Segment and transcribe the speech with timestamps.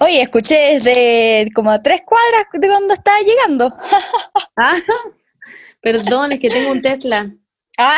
[0.00, 3.74] Oye, escuché desde como a tres cuadras de cuando estaba llegando.
[4.60, 4.74] Ah,
[5.80, 7.30] perdón, es que tengo un Tesla.
[7.78, 7.96] Ah.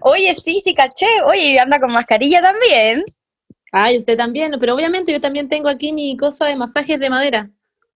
[0.00, 1.06] Oye, sí, sí, caché.
[1.26, 3.04] Oye, anda con mascarilla también.
[3.72, 7.50] Ay, usted también, pero obviamente yo también tengo aquí mi cosa de masajes de madera.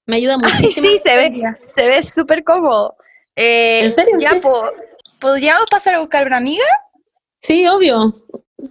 [0.05, 0.88] Me ayuda Ay, muchísimo.
[0.88, 2.96] sí, se ve, se ve súper cómodo.
[3.34, 4.16] Eh, ¿En serio?
[4.21, 4.71] Ya, po-
[5.18, 6.65] ¿podríamos pasar a buscar una amiga?
[7.37, 8.12] Sí, obvio.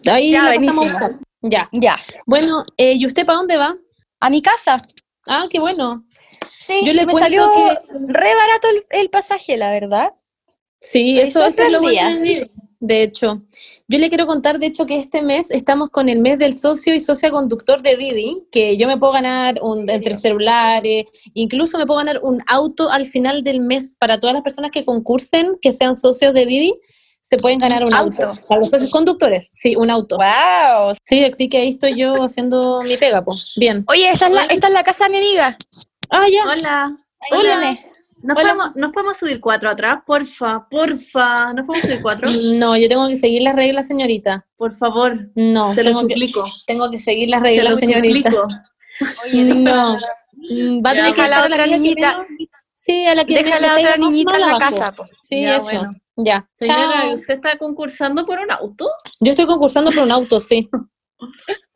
[0.10, 1.12] Ahí Ya, la pasamos a buscar.
[1.50, 1.70] Ya.
[1.72, 3.76] Ya, Bueno, eh, ¿y usted para dónde va?
[4.22, 4.82] a mi casa.
[5.28, 6.06] Ah, qué bueno.
[6.50, 10.14] Sí, Yo le me salió que- re barato el, el pasaje, la verdad.
[10.80, 12.20] Sí, eso, eso es lo bueno
[12.80, 13.42] de hecho,
[13.88, 16.94] yo le quiero contar, de hecho, que este mes estamos con el mes del socio
[16.94, 21.86] y socia conductor de Vivi, que yo me puedo ganar un, entre celulares, incluso me
[21.88, 25.72] puedo ganar un auto al final del mes para todas las personas que concursen, que
[25.72, 26.76] sean socios de Vivi,
[27.28, 28.28] se pueden ganar un auto.
[28.28, 28.42] Auto.
[28.48, 30.18] Para los socios conductores, sí, un auto.
[30.18, 30.94] ¡Wow!
[31.04, 33.52] Sí, así que ahí estoy yo haciendo mi pega, pues.
[33.56, 33.84] Bien.
[33.88, 35.58] Oye, esa es la, esta es la casa de mi amiga.
[36.12, 36.44] Ah, ya.
[36.48, 36.98] Hola.
[37.32, 37.60] Hola.
[37.60, 37.80] viene.
[38.22, 38.54] ¿Nos, Hola.
[38.54, 40.00] podemos, ¿Nos podemos subir cuatro atrás?
[40.06, 41.52] Porfa, porfa.
[41.54, 42.30] ¿Nos podemos subir cuatro?
[42.54, 44.46] No, yo tengo que seguir las reglas, señorita.
[44.56, 45.30] Por favor.
[45.36, 46.46] No, Se lo que, suplico.
[46.68, 48.30] tengo que seguir las Se reglas, lo señorita.
[48.30, 48.48] suplico.
[49.26, 49.98] Oye, No.
[50.86, 52.24] Va a tener que a la otra niñita.
[52.72, 54.60] Sí, a la que Deja la otra niñita en la abajo.
[54.60, 54.92] casa.
[54.92, 55.06] po.
[55.24, 55.66] Sí, Ya, eso.
[55.66, 55.94] bueno.
[56.18, 56.50] Ya.
[56.54, 57.14] Señora.
[57.14, 58.90] ¿usted está concursando por un auto?
[59.20, 60.70] Yo estoy concursando por un auto, sí.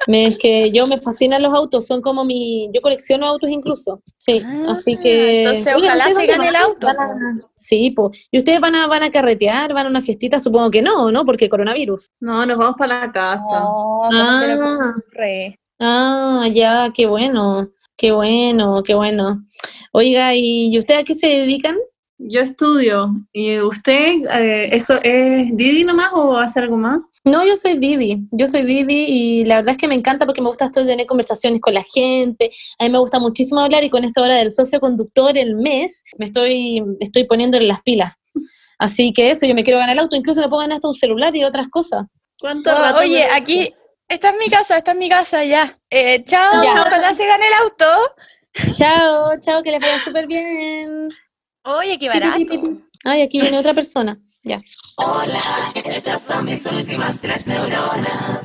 [0.08, 2.70] Me, es que yo me fascinan los autos, son como mi...
[2.74, 4.42] Yo colecciono autos incluso, sí.
[4.44, 5.44] Ah, así que...
[5.44, 8.28] entonces ojalá ¿ustedes se gane el auto, a- Sí, pues.
[8.32, 10.40] ¿Y ustedes van a, van a carretear, van a una fiestita?
[10.40, 11.26] Supongo que no, ¿no?
[11.26, 12.08] Porque coronavirus.
[12.20, 13.60] No, nos vamos para la casa.
[13.60, 15.56] No, ¿cómo se le Ah.
[15.80, 19.46] Ah, ya, qué bueno, qué bueno, qué bueno.
[19.94, 21.78] Oiga, ¿y y ustedes a qué se dedican?
[22.22, 23.12] Yo estudio.
[23.32, 27.00] ¿Y usted, eh, eso es Didi nomás o hace algo más?
[27.24, 30.42] No, yo soy Didi, yo soy Didi y la verdad es que me encanta porque
[30.42, 33.84] me gusta esto de tener conversaciones con la gente, a mí me gusta muchísimo hablar
[33.86, 38.16] y con esto ahora del socio conductor el mes, me estoy, estoy poniéndole las pilas.
[38.78, 40.96] Así que eso, yo me quiero ganar el auto, incluso me puedo ganar hasta un
[40.96, 42.04] celular y otras cosas.
[42.40, 43.74] ¿Cuánto Oh, rato oye, aquí,
[44.10, 45.80] esta es mi casa, esta es mi casa, ya.
[45.90, 46.82] Eh, chao, Ya.
[46.82, 47.86] ojalá se gane el auto.
[48.76, 51.10] Chao, chao, que les vaya súper bien.
[51.78, 52.38] Oye, qué barato.
[53.06, 54.20] Ay, aquí viene otra persona.
[54.44, 54.62] Ya.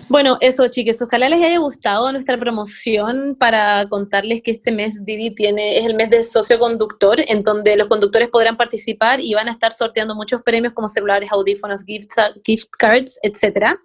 [0.09, 5.31] Bueno, eso, chiques, ojalá les haya gustado nuestra promoción para contarles que este mes Didi
[5.31, 9.47] tiene, es el mes del socio conductor, en donde los conductores podrán participar y van
[9.47, 12.11] a estar sorteando muchos premios como celulares, audífonos, gift,
[12.45, 13.79] gift cards, etcétera.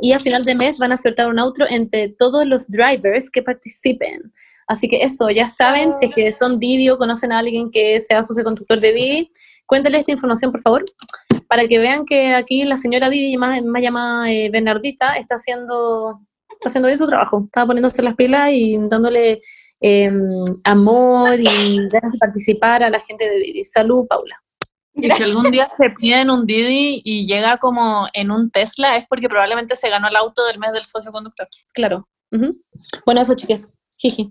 [0.00, 3.42] Y al final de mes van a sortear un auto entre todos los drivers que
[3.42, 4.32] participen.
[4.66, 8.00] Así que eso, ya saben, si es que son Didi o conocen a alguien que
[8.00, 9.30] sea socio conductor de Didi,
[9.66, 10.84] cuéntenle esta información, por favor
[11.48, 16.20] para que vean que aquí la señora Didi, más, más llamada eh, Bernardita, está haciendo,
[16.50, 17.42] está haciendo bien su trabajo.
[17.44, 19.40] Está poniéndose las pilas y dándole
[19.80, 20.12] eh,
[20.64, 23.64] amor y ganas de participar a la gente de Didi.
[23.64, 24.42] Salud, Paula.
[24.94, 29.04] Y si algún día se piden un Didi y llega como en un Tesla, es
[29.08, 31.46] porque probablemente se ganó el auto del mes del socio conductor.
[31.74, 32.08] Claro.
[32.32, 32.56] Ujú.
[33.04, 33.70] Bueno, eso, chiques.
[33.98, 34.30] Jiji.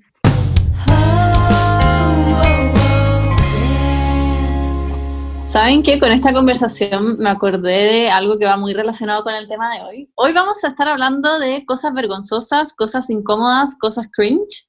[5.56, 6.02] ¿Saben qué?
[6.02, 9.84] Con esta conversación me acordé de algo que va muy relacionado con el tema de
[9.84, 10.12] hoy.
[10.16, 14.68] Hoy vamos a estar hablando de cosas vergonzosas, cosas incómodas, cosas cringe.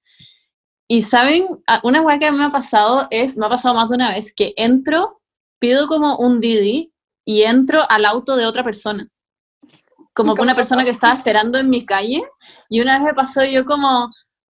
[0.87, 1.45] Y saben,
[1.83, 4.55] una weá que me ha pasado es, me ha pasado más de una vez, que
[4.57, 5.21] entro,
[5.59, 6.93] pido como un Didi
[7.25, 9.09] y entro al auto de otra persona.
[10.15, 12.23] Como una persona que estaba esperando en mi calle.
[12.69, 14.09] Y una vez me pasó yo como,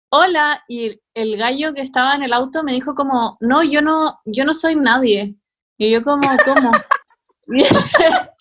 [0.09, 4.19] hola, y el gallo que estaba en el auto me dijo como, no, yo no,
[4.25, 5.35] yo no soy nadie.
[5.77, 6.71] Y yo como, ¿cómo?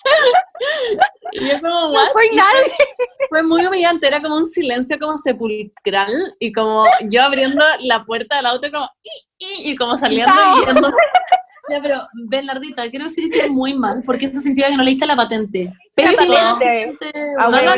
[1.32, 2.08] y yo como, No "What?".
[2.12, 2.72] soy Y nadie.
[3.30, 8.36] Fue muy humillante, era como un silencio como sepulcral y como yo abriendo la puerta
[8.36, 9.10] del auto como, "Y,
[9.68, 10.62] y", y como saliendo No.
[10.62, 10.92] y yendo.
[11.70, 15.72] Ya, pero, Bernardita, quiero decirte muy mal, porque eso significa que no leíste la patente.
[15.96, 16.34] La Pésimo.
[16.34, 17.12] patente.
[17.38, 17.76] No no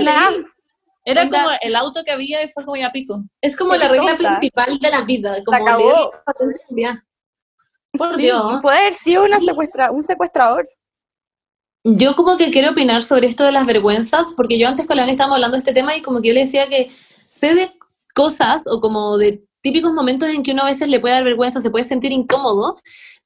[1.04, 1.42] Era Onda.
[1.44, 3.22] como el auto que había y fue como ya pico.
[3.40, 4.28] Es como Qué la regla tonta.
[4.38, 6.12] principal de la vida, como acabó.
[6.40, 7.04] leer la.
[7.96, 8.60] Por Sí, Dios.
[8.62, 10.66] puede haber sido una secuestra, un secuestrador.
[11.84, 15.02] Yo como que quiero opinar sobre esto de las vergüenzas, porque yo antes con la
[15.02, 17.70] Vane estábamos hablando de este tema y como que yo le decía que sé de
[18.14, 21.60] cosas o como de típicos momentos en que uno a veces le puede dar vergüenza,
[21.60, 22.76] se puede sentir incómodo,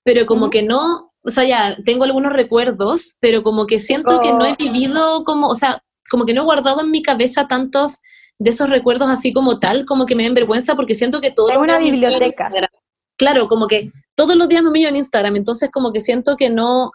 [0.02, 4.32] pero como que no, o sea, ya tengo algunos recuerdos, pero como que siento que
[4.32, 4.56] no he Oh.
[4.58, 8.02] vivido como, o sea, como que no he guardado en mi cabeza tantos
[8.38, 11.50] de esos recuerdos así como tal, como que me den vergüenza porque siento que todos
[11.50, 12.50] Es los una biblioteca.
[13.16, 16.50] Claro, como que todos los días me humillo en Instagram, entonces como que siento que
[16.50, 16.92] no,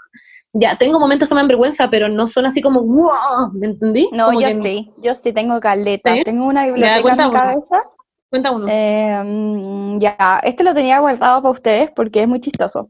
[0.53, 4.07] Ya, tengo momentos que me dan vergüenza, pero no son así como, wow, ¿me entendí?
[4.13, 6.13] No, Como yo que sí, yo sí tengo caleta.
[6.23, 7.31] Tengo una biblioteca en mi uno.
[7.33, 7.83] cabeza.
[8.29, 8.67] Cuenta uno.
[8.69, 12.89] Eh, mm, ya, este lo tenía guardado para ustedes porque es muy chistoso.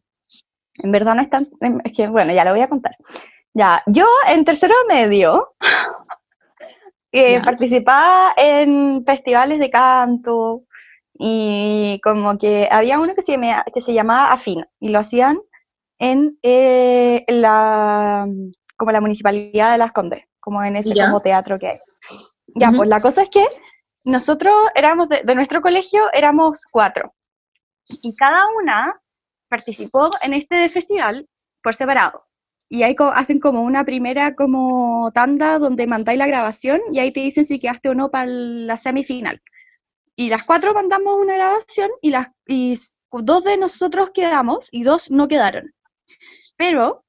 [0.75, 1.47] En verdad no es tan...
[1.61, 2.95] em, Es que, bueno, ya lo voy a contar.
[3.53, 5.53] Ya, yo en tercero medio
[7.11, 10.63] eh, participaba en festivales de canto
[11.13, 15.38] y como que había uno que se, llama- que se llamaba Afina y lo hacían
[16.00, 18.27] en eh, la,
[18.75, 21.05] como la municipalidad de Las Condes, como en ese Ya.
[21.05, 21.79] como teatro que hay.
[22.55, 23.45] Ya, pues la cosa es que
[24.03, 27.13] nosotros éramos, de, de nuestro colegio éramos cuatro
[27.88, 29.00] y cada una
[29.50, 31.27] participó en este festival
[31.61, 32.25] por separado.
[32.73, 37.19] Y ahí hacen como una primera como tanda donde mandáis la grabación y ahí te
[37.19, 39.43] dicen si quedaste o no para la semifinal.
[40.15, 42.29] Y las cuatro mandamos una grabación y, las,
[43.11, 45.71] dos de nosotros quedamos y dos no quedaron.
[46.57, 47.05] Pero,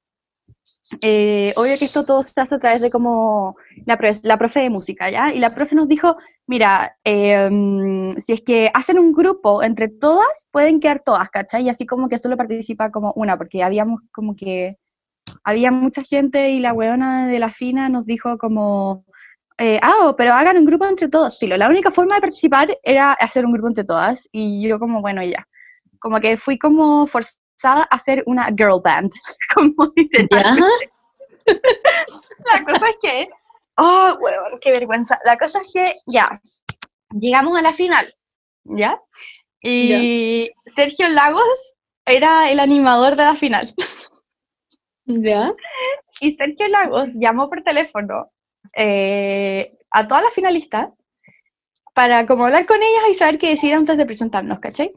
[1.01, 3.55] eh, obvio que esto todo se hace a través de como
[3.87, 5.33] la, la profe de música, ¿ya?
[5.33, 6.15] Y la profe nos dijo,
[6.45, 11.63] mira, mm, si es que hacen un grupo entre todas, pueden quedar todas, ¿cachai?
[11.63, 14.77] Y así como que solo participa como una, porque habíamos como que,
[15.43, 19.05] había mucha gente y la weona de la fina nos dijo como,
[19.57, 21.55] eh, ah, pero hagan un grupo entre todos, filo.
[21.57, 25.23] La única forma de participar era hacer un grupo entre todas y yo como, bueno,
[25.23, 25.47] ya.
[25.99, 29.11] Como que fui como forzada a hacer una girl band,
[29.53, 29.93] como.
[31.45, 33.29] La cosa es que,
[33.77, 35.19] oh, huevón, qué vergüenza.
[35.25, 36.41] La cosa es que, ya,
[37.11, 38.13] llegamos a la final,
[38.63, 38.99] ¿ya?
[39.61, 41.75] Y Sergio Lagos
[42.05, 43.73] era el animador de la final.
[45.05, 45.53] ¿Ya?
[46.19, 48.31] Y Sergio Lagos llamó por teléfono
[48.75, 50.89] eh, a todas las finalistas
[51.93, 54.91] para como hablar con ellas y saber qué decir antes de presentarnos, ¿cachai?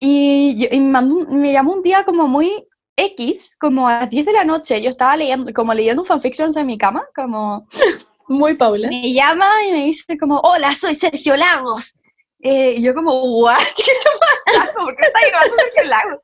[0.00, 2.66] Y, yo- y me, mandó me llamó un día como muy
[2.96, 6.56] X, como a las 10 de la noche, yo estaba leyendo, como leyendo un fanfiction
[6.56, 7.66] en mi cama, como
[8.28, 8.88] Muy Paula.
[8.88, 11.96] me llama y me dice como, hola, soy Sergio Lagos.
[12.40, 13.58] Eh, y yo como, what?
[13.76, 14.10] ¿Qué está
[14.54, 14.80] pasando?
[14.84, 16.22] ¿Por qué está grabando Sergio Lagos?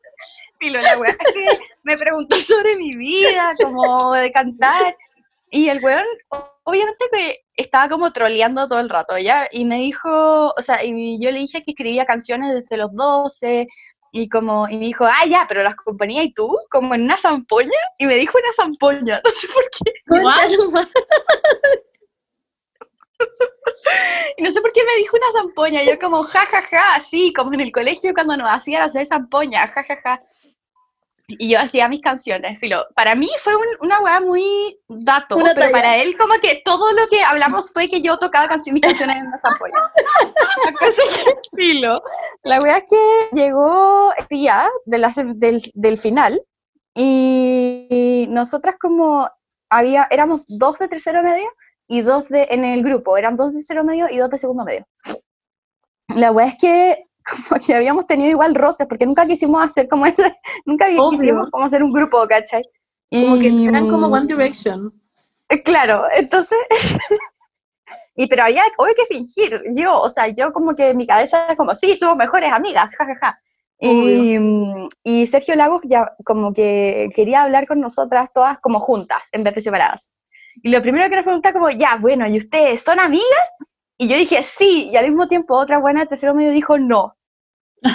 [0.69, 4.97] La weá es que me preguntó sobre mi vida, como de cantar.
[5.51, 6.07] Y el weón,
[6.65, 9.49] obviamente que estaba como troleando todo el rato, ¿ya?
[9.51, 13.67] Y me dijo, o sea, y yo le dije que escribía canciones desde los 12,
[14.12, 17.17] y como, y me dijo, ah, ya, pero las componía y tú, como en una
[17.17, 19.93] zampoña, y me dijo una zampoña, no sé por qué.
[24.37, 27.33] Y no sé por qué me dijo una zampoña, yo como, ja, ja, ja, así,
[27.33, 30.19] como en el colegio cuando nos hacían hacer zampoña, ja, ja, ja.
[31.38, 32.85] Y yo hacía mis canciones, filo.
[32.94, 34.43] Para mí fue un- una weá muy
[34.88, 35.73] dato, Una pero talla.
[35.73, 39.17] para él como que todo lo que hablamos fue que yo tocaba canci- mis canciones
[39.17, 39.75] en una zampoña.
[40.65, 42.03] La cosa es que, filo,
[42.43, 46.43] la weá es que llegó el día de la del, del final
[46.94, 49.29] y nosotras como
[49.71, 51.49] había, éramos dos de tercero medio
[51.88, 54.65] y dos de, en el grupo, eran dos de tercero medio y dos de segundo
[54.65, 54.87] medio.
[56.17, 60.06] La weá es que como que habíamos tenido igual roces, porque nunca quisimos hacer como
[60.06, 60.37] ese,
[60.67, 61.11] nunca Obvio.
[61.11, 62.62] quisimos como hacer un grupo, ¿cachai?
[63.11, 64.93] Como que eran como One Direction.
[65.49, 66.58] eh, Claro, entonces,
[68.17, 71.44] y pero había, obvio que fingir, yo, o sea, yo como que en mi cabeza
[71.46, 73.40] era como, sí, somos mejores amigas, jajaja.
[73.83, 79.28] Y, mm, y Sergio Lagos ya como que quería hablar con nosotras todas como juntas,
[79.33, 80.11] en vez de separadas.
[80.62, 83.49] Y lo primero que nos pregunta como, ya, bueno, ¿y ustedes son amigas?
[84.00, 87.19] Y yo dije, sí, y al mismo tiempo otra buena de tercero medio dijo, no.
[87.83, 87.88] o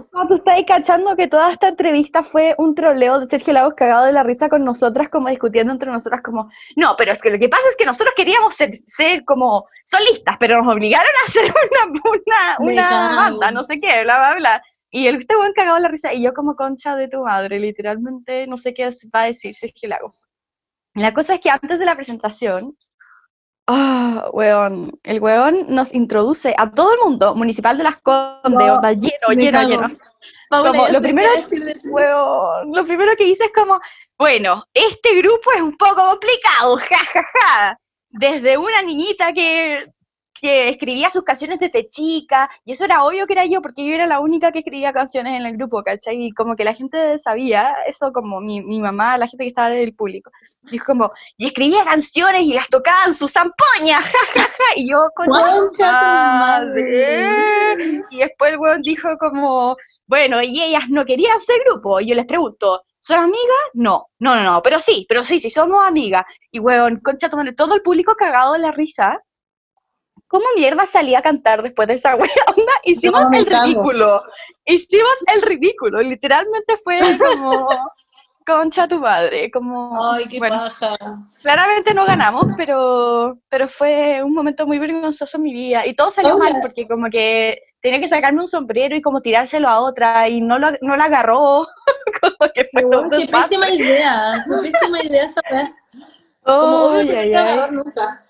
[0.00, 4.04] sea, tú estás cachando que toda esta entrevista fue un troleo de Sergio Lagos cagado
[4.04, 7.40] de la risa con nosotras, como discutiendo entre nosotras, como, no, pero es que lo
[7.40, 11.42] que pasa es que nosotros queríamos ser, ser como solistas, pero nos obligaron a hacer
[11.90, 14.62] una, una, una banda, no sé qué, bla, bla, bla.
[14.92, 17.58] Y el este buen cagado de la risa, y yo como concha de tu madre,
[17.58, 20.28] literalmente no sé qué va a decir Sergio Lagos.
[20.94, 22.76] La cosa es que antes de la presentación,
[23.66, 28.92] ah, weón, el weón nos introduce a todo el mundo, municipal de las Condes, No,
[28.92, 29.70] lleno, lleno, cago.
[29.70, 29.88] lleno.
[30.50, 31.76] Paula, Como, lo primero de.
[31.90, 33.80] Weón, lo primero que dice es como,
[34.18, 37.78] bueno, este grupo es un poco complicado, ja, ja, ja.
[38.10, 39.86] Desde una niñita que,
[40.44, 43.94] que escribía sus canciones desde chica, y eso era obvio que era yo, porque yo
[43.94, 46.26] era la única que escribía canciones en el grupo, ¿cachai?
[46.26, 49.70] Y como que la gente sabía, eso como mi, mi mamá, la gente que estaba
[49.70, 50.30] en el público,
[50.70, 54.90] dijo como, y escribía canciones y las tocaba en su zampoña, ja, ja, ja, y
[54.90, 55.28] yo con
[58.10, 62.00] y después el weón dijo como, bueno, y ellas no querían ser grupo.
[62.00, 63.64] Y yo les pregunto, ¿son amigas?
[63.72, 66.24] No, no, no, no, pero sí, pero sí, sí, somos amigas.
[66.50, 69.18] Y weón, concha todo el público cagado de la risa.
[70.34, 72.28] ¿Cómo mierda salí a cantar después de esa weá?
[72.48, 74.22] Onda, Hicimos No, el ridículo.
[74.64, 76.02] Hicimos el ridículo.
[76.02, 77.68] Literalmente fue como.
[78.44, 80.12] concha tu madre, como...
[80.12, 80.96] Ay, qué bueno, paja.
[81.40, 85.86] claramente no ganamos, pero, pero fue un momento muy vergonzoso en mi vida.
[85.86, 89.68] Y todo salió mal, porque como que tenía que sacarme un sombrero y como tirárselo
[89.68, 91.64] a otra, y no lo, no la agarró.
[92.20, 94.44] como que fue todo Weón, un qué pésima idea.
[94.48, 95.72] Qué pésima idea esa weá.
[96.42, 98.23] Como obvio que se nunca.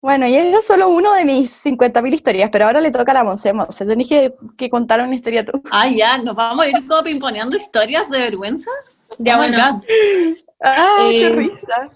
[0.00, 3.14] Bueno, y eso es solo uno de mis 50.000 historias, pero ahora le toca a
[3.16, 3.52] la Monse.
[3.52, 5.60] Monse, tenés que, que contar una historia tú.
[5.70, 8.70] Ah, ya, nos vamos a ir como pimponeando historias de vergüenza.
[9.18, 9.82] Ya, Oh bueno.
[10.60, 11.90] ¡Ay, qué Eh, risa!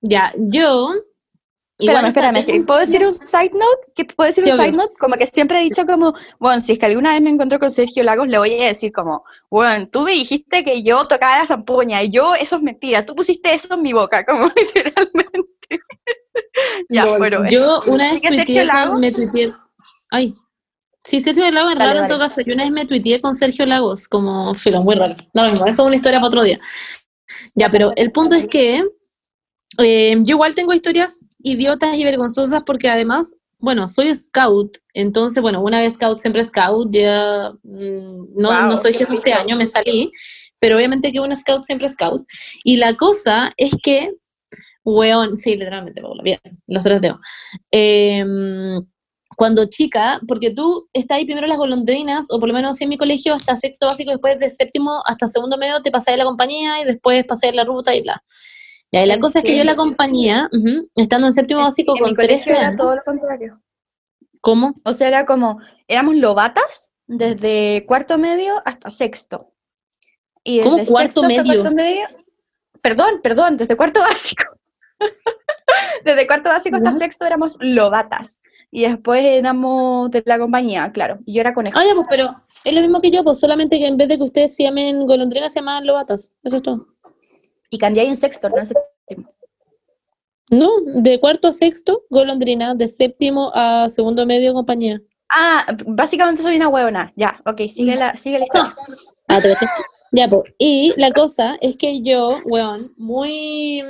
[0.00, 0.90] Ya, yo.
[1.78, 3.92] Espérame, espérame, ¿puedo decir un side note?
[3.94, 4.64] ¿Que ¿Puedo decir Sí, un obvio.
[4.64, 4.94] side note?
[4.98, 7.70] Como que siempre he dicho como, bueno, si es que alguna vez me encuentro con
[7.70, 11.46] Sergio Lagos, le voy a decir como, bueno, tú me dijiste que yo tocaba la
[11.46, 15.46] zampoña y yo, eso es mentira, tú pusiste eso en mi boca, como literalmente.
[16.88, 17.48] ya, bueno.
[17.50, 19.52] Yo una vez tuiteé con, me tuiteé,
[20.10, 20.34] ay,
[21.04, 22.08] sí, Sergio Lagos es Dale, raro en dale.
[22.08, 25.44] todo caso, yo una vez me tuiteé con Sergio Lagos, como filo, muy raro, no
[25.44, 26.58] lo mismo, eso es una historia para otro día.
[27.54, 28.84] Ya, pero el punto es que
[29.78, 35.60] eh, yo igual tengo historias idiotas y vergonzosas porque además, bueno, soy scout, entonces, bueno,
[35.60, 39.66] una vez scout, siempre scout, ya mm, no, Wow, no soy jefe este año, me
[39.66, 40.10] salí,
[40.58, 42.26] pero obviamente que una scout siempre scout.
[42.64, 44.12] Y la cosa es que,
[44.86, 47.20] weón, sí, literalmente, Paula, bien, los tres dedos.
[47.70, 48.80] Em,
[49.36, 52.84] cuando chica, porque tú estás ahí primero en las golondrinas, o por lo menos así
[52.84, 56.24] en mi colegio, hasta sexto básico, después de séptimo hasta segundo medio te pasé la
[56.24, 58.22] compañía y después pasé la ruta y bla.
[58.92, 61.94] Ya, y la ¿En cosa es que yo la compañía, ujú, estando en séptimo básico
[61.96, 63.60] En con colegio 13 era años, todo lo contrario.
[64.40, 64.74] ¿cómo?
[64.84, 69.52] O sea, era como, éramos lobatas desde cuarto medio hasta sexto.
[70.44, 71.62] Y ¿Cómo cuarto sexto medio?
[71.62, 72.06] cuarto medio,
[72.80, 74.55] perdón, perdón, desde cuarto básico.
[76.04, 78.40] desde cuarto básico hasta sexto éramos lobatas.
[78.70, 81.18] Y después éramos de la compañía, claro.
[81.24, 81.78] Y yo era conejo.
[81.78, 82.30] Ah, ya, pues, pero
[82.64, 85.06] es lo mismo que yo, pues solamente que en vez de que ustedes se llamen
[85.06, 86.32] golondrinas, se llaman lobatas.
[86.42, 86.88] Eso es todo.
[87.70, 89.32] Y cambié ahí en sexto, no en séptimo.
[90.50, 95.00] No, de cuarto a sexto, golondrina, de séptimo a segundo medio, compañía.
[95.28, 97.12] Ah, básicamente soy una huevona.
[97.16, 98.74] Ya, ok, sigue la, sigue la historia.
[99.28, 99.66] Ah, te caché.
[100.12, 100.54] Ya, pues.
[100.58, 103.82] Y la cosa es que yo, weón, muy.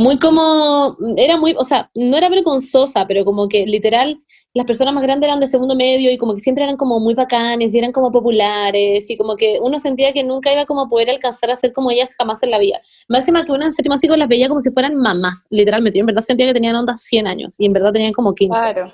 [0.00, 0.96] Muy como.
[1.14, 1.54] Era muy.
[1.58, 4.18] O sea, no era vergonzosa, pero como que literal,
[4.54, 7.12] las personas más grandes eran de segundo medio y como que siempre eran como muy
[7.12, 10.88] bacanes y eran como populares y como que uno sentía que nunca iba como a
[10.88, 12.80] poder alcanzar a ser como ellas jamás en la vida.
[13.10, 15.98] Máxima que una en séptimo básico las veía como si fueran mamás, literalmente.
[15.98, 18.58] Yo en verdad sentía que tenían onda 100 años y en verdad tenían como 15.
[18.58, 18.90] Claro.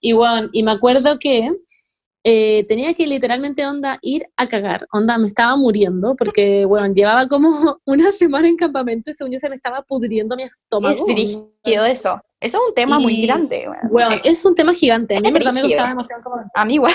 [0.00, 1.50] Y bueno, y me acuerdo que
[2.22, 7.26] eh, tenía que literalmente onda ir a cagar, onda me estaba muriendo porque, bueno, llevaba
[7.26, 7.50] como
[7.86, 10.94] una semana en campamento y según yo se me estaba pudriendo mi estómago.
[10.94, 12.20] Es dirigido eso.
[12.40, 13.66] Eso es un tema muy grande.
[13.68, 13.92] weón.
[13.92, 16.52] Bueno, es un tema gigante, a mí verdad me gustaba demasiado campamento.
[16.54, 16.94] A mí igual.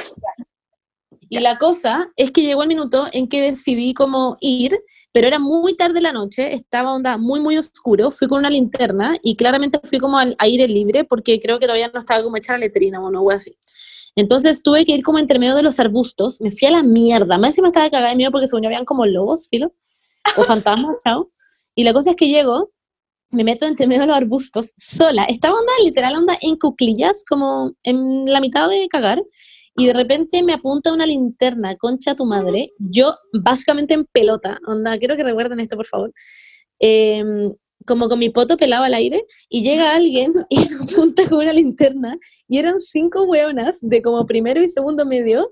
[1.30, 4.80] Y la cosa es que llegó el minuto en que decidí como ir,
[5.12, 9.16] pero era muy tarde la noche, estaba onda muy, muy oscuro, fui con una linterna
[9.24, 12.54] y claramente fui como al aire libre porque creo que todavía no estaba como hecha
[12.54, 13.58] la letrina o no, algo así.
[14.16, 17.38] Entonces tuve que ir como entre medio de los arbustos, me fui a la mierda,
[17.38, 19.74] más encima estaba cagada de miedo porque según yo habían como lobos, filo,
[20.38, 21.30] o fantasmas, chao.
[21.76, 22.72] Y la cosa es que llego,
[23.30, 27.74] me meto entre medio de los arbustos, sola, estaba onda, literal onda en cuclillas, como
[27.84, 29.22] en la mitad de cagar,
[29.78, 34.98] y de repente me apunta una linterna, concha tu madre, yo básicamente en pelota, onda,
[34.98, 36.14] quiero que recuerden esto, por favor,
[36.80, 37.54] Em,
[37.86, 41.54] como con mi poto pelado al aire, y llega alguien y me apunta con una
[41.54, 45.52] linterna, y eran cinco hueonas de como primero y segundo medio,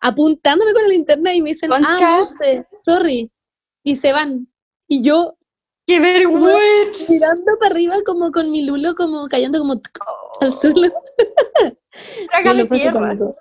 [0.00, 1.88] apuntándome con la linterna y me dicen, Concha.
[1.92, 3.30] ah, Monse, sorry,
[3.82, 4.48] y se van.
[4.88, 5.36] Y yo
[5.86, 7.12] ¡Qué vergüenza!
[7.12, 9.80] mirando para arriba como con mi lulo, como cayendo como
[10.40, 10.88] al suelo.
[12.42, 13.12] Fue tierra.
[13.12, 13.34] súper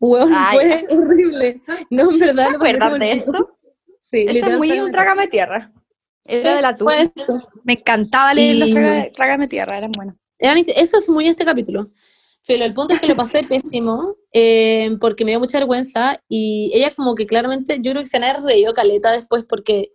[0.00, 1.62] Weón, Ay, fue horrible.
[1.90, 2.46] No, en verdad.
[2.46, 3.58] ¿Te lo pasé acuerdas de esto?
[4.00, 5.72] Sí, Eso es muy un trágame tierra.
[6.24, 7.12] Era de la fue tuya.
[7.16, 7.38] eso.
[7.64, 10.16] Me encantaba leer los Y- traga- trágame tierra, eran buenos.
[10.38, 11.90] Eran eso es muy este capítulo.
[12.46, 16.70] Pero el punto es que lo pasé pésimo eh, porque me dio mucha vergüenza y
[16.74, 19.92] ella como que claramente, yo creo que se me reído caleta después porque,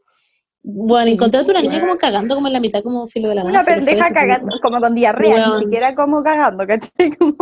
[0.63, 1.67] bueno, Sí, encontrarte una sí.
[1.67, 4.11] niña como cagando como en la mitad como filo de la Una filo, fue pendeja
[4.13, 5.49] cagando, como con diarrea, Weón.
[5.57, 7.11] ni siquiera como cagando, ¿cachai?
[7.19, 7.35] Como-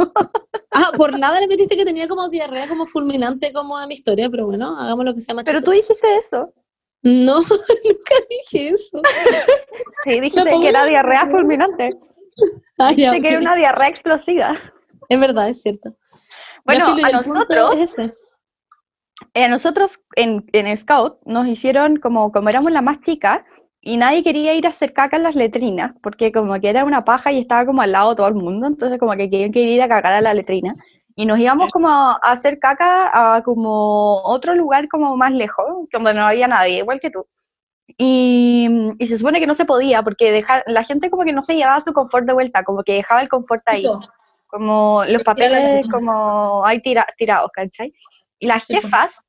[0.72, 4.30] Ah, por nada le metiste que tenía como diarrea como fulminante como a mi historia,
[4.30, 5.94] pero bueno, hagamos lo que sea más Pero tú chistoso.
[5.94, 6.54] dijiste eso.
[7.04, 9.02] No, nunca dije eso.
[10.04, 11.90] Sí, dijiste pongo que era diarrea fulminante.
[12.80, 14.56] Ah, ya, Dijiste que era una diarrea explosiva.
[15.10, 15.96] Es verdad, es cierto.
[16.64, 17.98] Bueno, a nosotros, es
[19.34, 23.46] eh, a nosotros en, en Scout nos hicieron como, como éramos la más chica
[23.82, 27.06] y nadie quería ir a hacer caca en las letrinas porque como que era una
[27.06, 29.62] paja y estaba como al lado de todo el mundo, entonces como que querían que
[29.62, 30.76] ir a cagar a la letrina.
[31.20, 36.14] Y nos íbamos como a hacer caca a como otro lugar como más lejos, donde
[36.14, 37.26] no había nadie, igual que tú.
[37.98, 38.70] Y,
[39.00, 41.56] y se supone que no se podía porque dejar, la gente como que no se
[41.56, 43.84] llevaba su confort de vuelta, como que dejaba el confort ahí.
[44.46, 47.92] Como los papeles como ahí tira- tirados, ¿cachai?
[48.38, 48.76] Y las po.
[48.76, 49.28] jefas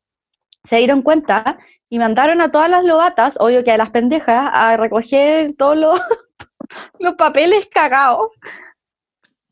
[0.64, 4.76] se dieron cuenta y mandaron a todas las lobatas, obvio que a las pendejas, a
[4.76, 5.98] recoger todos los,
[6.98, 8.28] los papeles cagados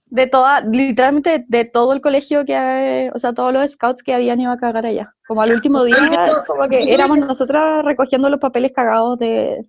[0.07, 4.15] de toda, literalmente de, de todo el colegio que, o sea, todos los scouts que
[4.15, 5.15] habían ido a cagar allá.
[5.27, 5.97] Como al último día,
[6.47, 9.65] como que éramos nosotras recogiendo los papeles cagados de...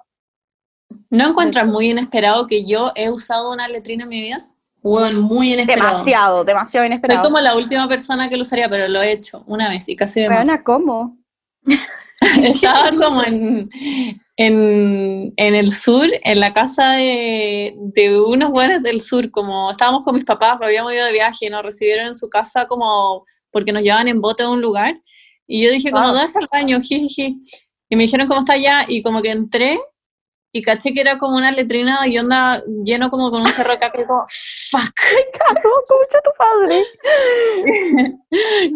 [1.10, 4.46] ¿No encuentras muy inesperado que yo he usado una letrina en mi vida?
[4.84, 5.98] Weón, muy inesperado.
[6.00, 7.24] Demasiado, demasiado Soy inesperado.
[7.24, 10.22] como la última persona que lo usaría, pero lo he hecho una vez y casi
[10.22, 11.18] de ¿cómo?
[12.44, 13.70] Estaba como en,
[14.38, 20.02] en, en el sur, en la casa de, de unos buenos del sur, como estábamos
[20.04, 23.82] con mis papás, habíamos ido de viaje, nos recibieron en su casa como porque nos
[23.82, 25.00] llevaban en bote a un lugar,
[25.48, 26.14] y yo dije como, Wow.
[26.14, 26.80] ¿dónde está el baño?
[26.82, 27.40] Jijiji.
[27.90, 29.80] Y me dijeron cómo está allá, y como que entré,
[30.52, 34.02] y caché que era como una letrina y onda lleno como con un cerro caca,
[34.02, 34.26] y como,
[34.70, 34.94] fuck.
[35.64, 36.84] ¿Cómo, cómo está tu padre?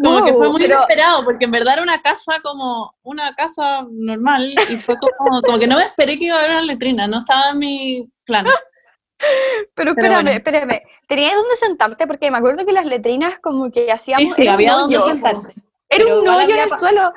[0.01, 3.85] Como que fue muy pero- inesperado, porque en verdad era una casa como una casa
[3.91, 7.07] normal y fue como, como que no me esperé que iba a haber una letrina,
[7.07, 8.45] no estaba en mi plan.
[8.45, 10.29] Pero Pero espérame, bueno.
[10.31, 10.81] espérame.
[11.07, 12.07] ¿Tenías dónde sentarte?
[12.07, 14.31] Porque me acuerdo que las letrinas como que Sí, hacíamos...
[14.33, 15.01] sí, un había hoyo.
[15.01, 15.53] sentarse.
[15.89, 17.13] Era un hoyo en el suelo.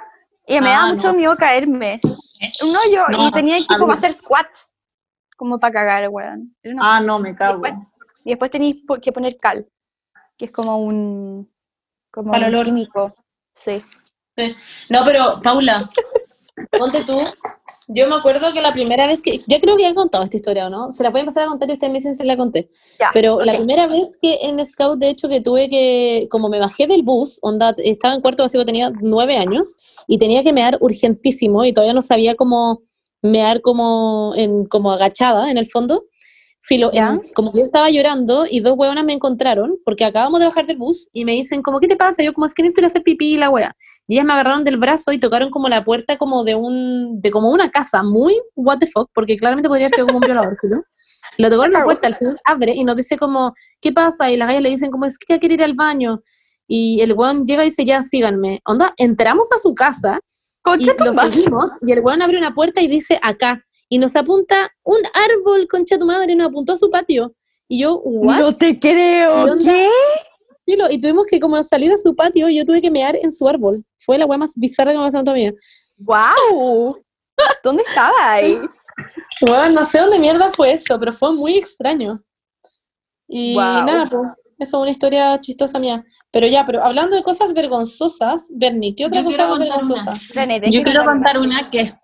[0.46, 1.14] Y me Ah, daba mucho no.
[1.14, 2.00] miedo caerme.
[2.62, 4.74] Un hoyo No, y tenía que como hacer squats.
[5.36, 6.54] Como para cagar, weón.
[6.78, 7.62] Ah, no, me cago.
[7.62, 7.74] Después-
[8.24, 9.68] Y después tenéis que poner cal,
[10.36, 11.52] que es como un...
[12.10, 12.66] Como Para un olor.
[12.66, 13.14] químico.
[13.54, 13.82] Sí.
[14.36, 14.54] Sí.
[14.88, 15.78] No, pero Paula,
[16.78, 17.18] ponte tú.
[17.86, 19.38] Yo me acuerdo que la primera vez que.
[19.46, 20.92] Ya creo que ya he contado esta historia, ¿o no?
[20.92, 22.70] Se la pueden pasar a contar y ustedes me dicen si la conté.
[22.98, 26.28] Ya, Pero la primera vez que en Scout, de hecho, que tuve que.
[26.30, 30.42] Como me bajé del bus, onda, estaba en cuarto básico, tenía nueve años y tenía
[30.42, 32.80] que mear urgentísimo y todavía no sabía cómo
[33.20, 36.04] mear como, en, como agachada en el fondo.
[36.66, 37.10] Filo, ¿Ya?
[37.10, 40.64] en- como que yo estaba llorando y dos hueonas me encontraron porque acabamos de bajar
[40.64, 42.22] del bus y me dicen como, ¿qué te pasa?
[42.22, 43.76] Yo como, es que necesito ir a hacer pipí y la wea.
[44.08, 47.30] Y ellas me agarraron del brazo y tocaron como la puerta como de un, de
[47.30, 50.82] como una casa muy what the fuck, porque claramente podría ser como un violador, filo.
[51.36, 54.30] Lo tocaron la puerta, el señor abre y nos dice como, ¿qué pasa?
[54.30, 56.22] Y las gallas le dicen como, es que ya quiere ir al baño.
[56.66, 58.62] Y el weón llega y dice, ya, síganme.
[58.64, 62.80] Onda, entramos a su casa y Concha lo seguimos y el weón abre una puerta
[62.80, 63.62] y dice, acá.
[63.94, 67.32] Y nos apunta un árbol, concha tu madre, nos apuntó a su patio.
[67.68, 68.40] Y yo, ¿what?
[68.40, 69.46] No te creo.
[70.66, 73.30] Filo, Y tuvimos que como salir a su patio y yo tuve que mear en
[73.30, 73.84] su árbol.
[73.98, 75.52] Fue la weá más bizarra que me ha pasado en toda mi vida.
[76.06, 77.04] ¡Wow!
[77.62, 78.56] ¿Dónde estaba ahí?
[79.42, 82.20] Bueno, no sé dónde mierda fue eso, pero fue muy extraño.
[83.28, 86.04] Y nada, pues, eso es una historia chistosa mía.
[86.32, 90.14] Pero ya, pero hablando de cosas vergonzosas, Bernie, ¿qué otra Yo cosa vergonzosa?
[90.34, 91.94] René, tenés Yo quiero contar contar una que es-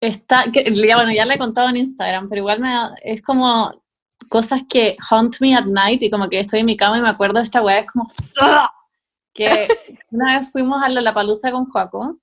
[0.00, 3.22] está, que ya, bueno, ya la he contado en Instagram, pero igual me da- es
[3.22, 3.82] como
[4.28, 7.08] cosas que haunt me at night y como que estoy en mi cama y me
[7.08, 8.08] acuerdo de esta weá, es como
[8.40, 8.70] ¡ah!
[9.32, 9.68] que
[10.10, 12.18] una vez fuimos a Lollapalooza con Joaco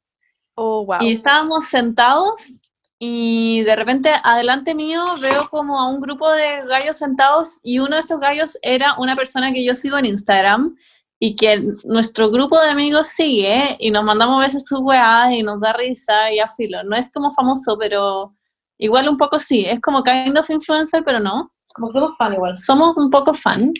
[0.58, 0.98] Oh, wow.
[1.02, 2.54] y estábamos sentados
[2.98, 7.96] y de repente adelante mío veo como a un grupo de gallos sentados y uno
[7.96, 10.78] de estos gallos era una persona que yo sigo en Instagram
[11.20, 15.44] y que nuestro grupo de amigos sigue y nos mandamos a veces sus weas y
[15.44, 16.84] nos da risa y a filo.
[16.84, 18.36] No es como famoso, pero
[18.78, 19.66] igual un poco sí.
[19.66, 21.54] Es como kind of influencer, pero no.
[21.74, 22.56] Como que somos fan igual.
[22.58, 23.72] Somos un poco fan.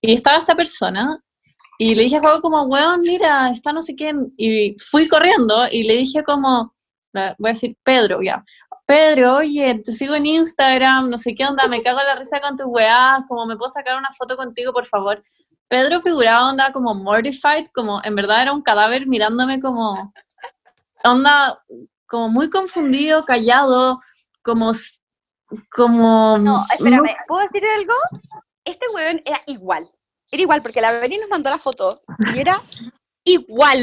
[0.00, 1.22] Y estaba esta persona
[1.78, 4.32] y le dije a Juego como, weón, mira, está no sé quién.
[4.36, 6.74] Y fui corriendo y le dije como,
[7.12, 8.44] voy a decir Pedro, ya.
[8.86, 12.40] Pedro, oye, te sigo en Instagram, no sé qué onda, me cago en la risa
[12.40, 15.22] con tus weas, como me puedo sacar una foto contigo, por favor.
[15.72, 20.12] Pedro figuraba onda como mortified, como en verdad era un cadáver mirándome como,
[21.02, 21.64] onda,
[22.06, 23.98] como muy confundido, callado,
[24.42, 24.72] como,
[25.70, 26.36] como...
[26.36, 27.14] No, espérame, sé.
[27.26, 27.94] ¿puedo decir algo?
[28.66, 29.90] Este weón era igual.
[30.30, 32.02] Era igual, porque la Beni nos mandó la foto
[32.34, 32.60] y era
[33.24, 33.78] igual.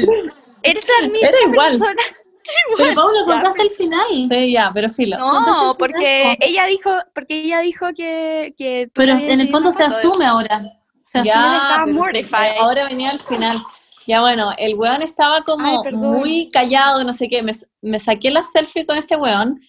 [0.62, 1.70] Eres la misma Era igual.
[1.70, 2.02] persona.
[2.78, 4.28] Pero Paula, contaste el final.
[4.28, 5.18] Sí, ya, pero filo.
[5.18, 9.84] No, porque ella dijo, porque ella dijo que, que tú Pero en el fondo se
[9.84, 10.79] asume ahora.
[11.10, 11.34] Se asume.
[11.34, 12.56] Ya, estaba mortified.
[12.60, 13.58] ahora venía al final.
[14.06, 17.42] Ya bueno, el weón estaba como Ay, muy callado, no sé qué.
[17.42, 19.60] Me, me saqué la selfie con este weón,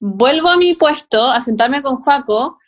[0.00, 2.58] vuelvo a mi puesto a sentarme con Juaco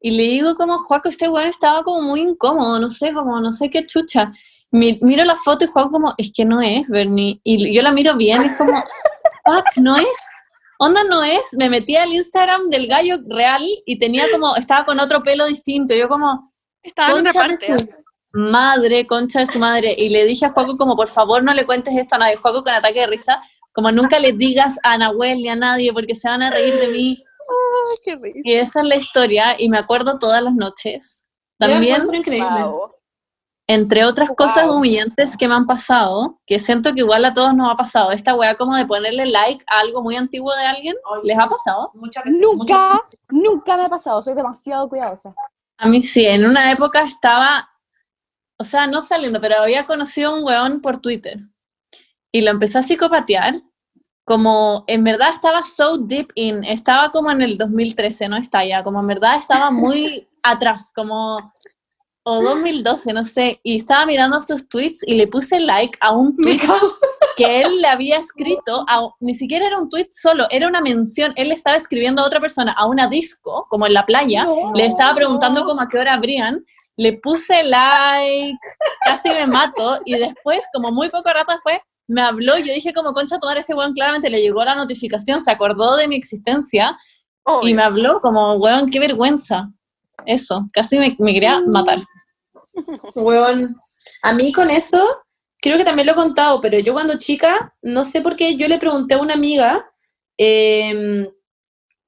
[0.00, 3.52] y le digo como, Juaco, este weón estaba como muy incómodo, no sé, como no
[3.52, 4.30] sé qué chucha.
[4.70, 7.40] Mi- miro la foto y Juaco como, es que no es, Bernie.
[7.42, 8.72] Y yo la miro bien, es como,
[9.46, 10.16] fuck, no es.
[10.78, 15.00] Onda no es, me metí al Instagram del gallo real y tenía como, estaba con
[15.00, 15.94] otro pelo distinto.
[15.94, 16.47] Yo como,
[16.82, 17.92] Estaba en otra Concha de parte.
[17.94, 17.98] su-
[18.32, 21.66] madre, concha de su madre, y le dije a Juaco como, por favor, no le
[21.66, 22.36] cuentes esto a nadie.
[22.36, 23.40] Juaco con ataque de risa,
[23.72, 26.88] como nunca le digas a Nahuel ni a nadie porque se van a reír de
[26.88, 27.16] mí.
[28.04, 28.38] qué risa.
[28.44, 31.24] Y esa es la historia, y me acuerdo todas las noches.
[31.58, 32.46] También, increíble.
[32.64, 32.92] Wow.
[33.70, 34.76] entre otras cosas Wow.
[34.78, 38.34] humillantes que me han pasado, que siento que igual a todos nos ha pasado, esta
[38.34, 41.42] weá como de ponerle like a algo muy antiguo de alguien, Ay, ¿les sí.
[41.42, 41.90] ha pasado?
[41.94, 42.40] Muchas veces.
[42.40, 45.34] Nunca, nunca me ha pasado, soy demasiado cuidadosa.
[45.78, 47.70] A mí sí, en una época estaba,
[48.58, 51.38] o sea, no saliendo, pero había conocido a un weón por Twitter
[52.32, 53.54] y lo empecé a psicopatear,
[54.24, 58.82] como en verdad estaba so deep in, estaba como en el 2013, no está ya,
[58.82, 61.54] como en verdad estaba muy atrás, como,
[62.30, 66.36] o 2012, no sé, y estaba mirando sus tweets y le puse like a un
[66.36, 66.60] tweet
[67.36, 71.32] que él le había escrito, a- ni siquiera era un tweet solo, era una mención,
[71.36, 75.14] él estaba escribiendo a otra persona a una disco, como en la playa, le estaba
[75.14, 76.64] preguntando como a qué hora abrían,
[76.98, 78.58] le puse like,
[79.04, 82.92] casi me mato, y después, como muy poco rato después, me habló, y yo dije
[82.92, 86.94] como, concha, tomar este weón, claramente le llegó la notificación, se acordó de mi existencia,
[87.62, 89.70] y me habló como, weón, qué vergüenza.
[90.26, 91.98] Eso, casi me, me quería matar.
[93.14, 93.76] Weón,
[94.22, 95.04] a mí con eso,
[95.60, 98.68] creo que también lo he contado, pero yo cuando chica, no sé por qué, yo
[98.68, 99.84] le pregunté a una amiga,
[100.38, 101.28] eh,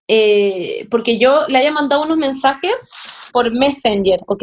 [0.09, 2.90] eh, porque yo le había mandado unos mensajes
[3.33, 4.42] por Messenger, ¿ok?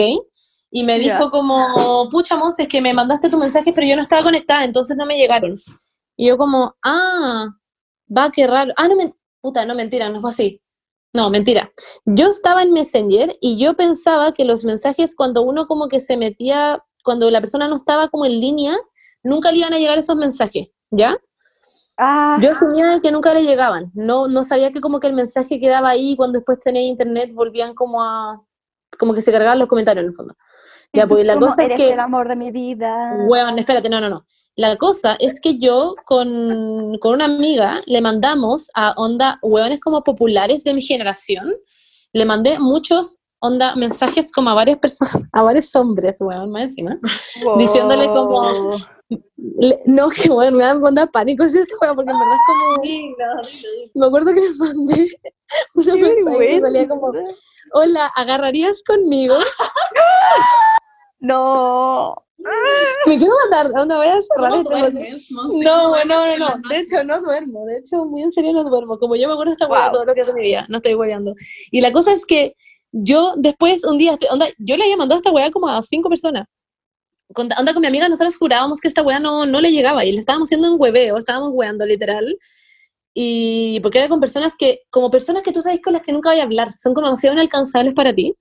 [0.72, 4.02] Y me dijo como, pucha, Monse, es que me mandaste tu mensaje, pero yo no
[4.02, 5.54] estaba conectada, entonces no me llegaron.
[6.16, 7.48] Y yo como, ah,
[8.16, 8.74] va, qué raro.
[8.78, 10.62] Ah, no, men- puta, no, mentira, no fue así.
[11.14, 11.72] No, mentira.
[12.06, 16.18] Yo estaba en Messenger y yo pensaba que los mensajes cuando uno como que se
[16.18, 18.78] metía, cuando la persona no estaba como en línea,
[19.24, 21.18] nunca le iban a llegar esos mensajes, ¿ya?
[21.98, 23.92] Ah, Yo asumía que nunca le llegaban.
[23.96, 27.32] No, no sabía que como que el mensaje quedaba ahí y cuando después tenía internet
[27.34, 28.44] volvían como a,
[29.00, 30.36] como que se cargaban los comentarios en el fondo.
[30.94, 31.94] Ya, pues la cosa es que...
[31.94, 33.10] el amor de mi vida.
[33.28, 34.26] Weón, espérate, no, no, no.
[34.56, 40.04] La cosa es que yo con, con una amiga le mandamos a onda, weones como
[40.04, 41.54] populares de mi generación,
[42.14, 47.00] le mandé muchos onda mensajes como a varias personas, a varios hombres, weón, más encima.
[47.58, 48.78] diciéndole como-
[49.86, 51.44] no, que weón, me da onda pánico
[51.82, 52.84] weón, porque en verdad es como,
[53.96, 55.08] me acuerdo que le mandé
[55.76, 57.12] una Qué mensaje que salía como,
[57.74, 59.36] hola, ¿agarrarías conmigo?
[61.20, 62.16] No.
[63.08, 65.16] Me quiero matar, onda, voy a cerrar esto porque-
[65.64, 66.70] No, bueno, no, no, no.
[66.70, 67.66] De hecho, no duermo.
[67.66, 69.00] De hecho, muy en serio no duermo.
[69.00, 69.92] Como yo me acuerdo de esta Wow.
[69.92, 70.66] todo lo que es de mi vida.
[70.70, 71.34] No estoy hueveando.
[71.72, 72.56] Y la cosa es que
[72.92, 76.10] yo después, un día, estoy- onda, yo le había mandado esta hueá como a cinco
[76.10, 76.46] personas.
[77.34, 80.06] Con, onda, con mi amiga, nosotros jurábamos que esta hueá no, no le llegaba.
[80.06, 82.38] Y le estábamos haciendo un hueveo, estábamos hueando literal.
[83.14, 86.30] Y porque era con personas que, como personas que tú sabes con las que nunca
[86.30, 86.74] voy a hablar.
[86.78, 88.36] Son como demasiado inalcanzables para ti.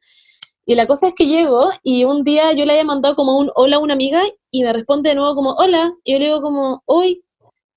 [0.66, 3.50] Y la cosa es que llego y un día yo le había mandado como un
[3.54, 5.94] hola a una amiga y me responde de nuevo como hola.
[6.02, 7.22] Y yo le digo como, hoy,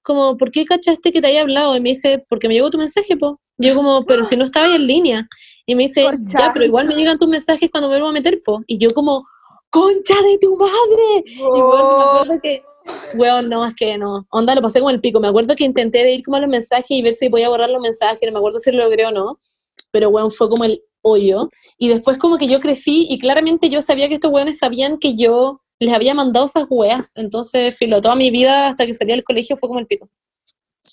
[0.01, 1.75] como, ¿por qué cachaste que te haya hablado?
[1.75, 3.39] Y me dice, porque me llegó tu mensaje, po.
[3.59, 5.27] Y Yo como, pero si no estaba ahí en línea.
[5.67, 8.41] Y me dice, ya, pero igual me llegan tus mensajes cuando me vuelvo a meter,
[8.43, 8.63] po.
[8.65, 9.23] Y yo como,
[9.69, 11.23] concha de tu madre.
[11.25, 12.63] Y bueno, me acuerdo que,
[13.15, 14.25] weón, no, es que no.
[14.32, 15.19] Onda, lo pasé como el pico.
[15.19, 17.69] Me acuerdo que intenté de ir como a los mensajes y ver si podía borrar
[17.69, 18.21] los mensajes.
[18.23, 19.39] No me acuerdo si lo logré o no.
[19.91, 21.49] Pero, weón, fue como el hoyo.
[21.77, 25.15] Y después como que yo crecí y claramente yo sabía que estos weones sabían que
[25.15, 27.15] yo les había mandado esas weas.
[27.15, 30.10] Entonces, filo, toda mi vida hasta que salí del colegio fue como el pico.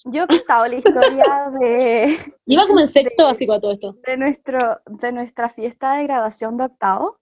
[0.05, 1.25] Yo he contado la historia
[1.61, 3.97] de, Iba como en sexto básico a todo esto.
[4.07, 7.19] de, nuestro, de nuestra fiesta de graduación de octavo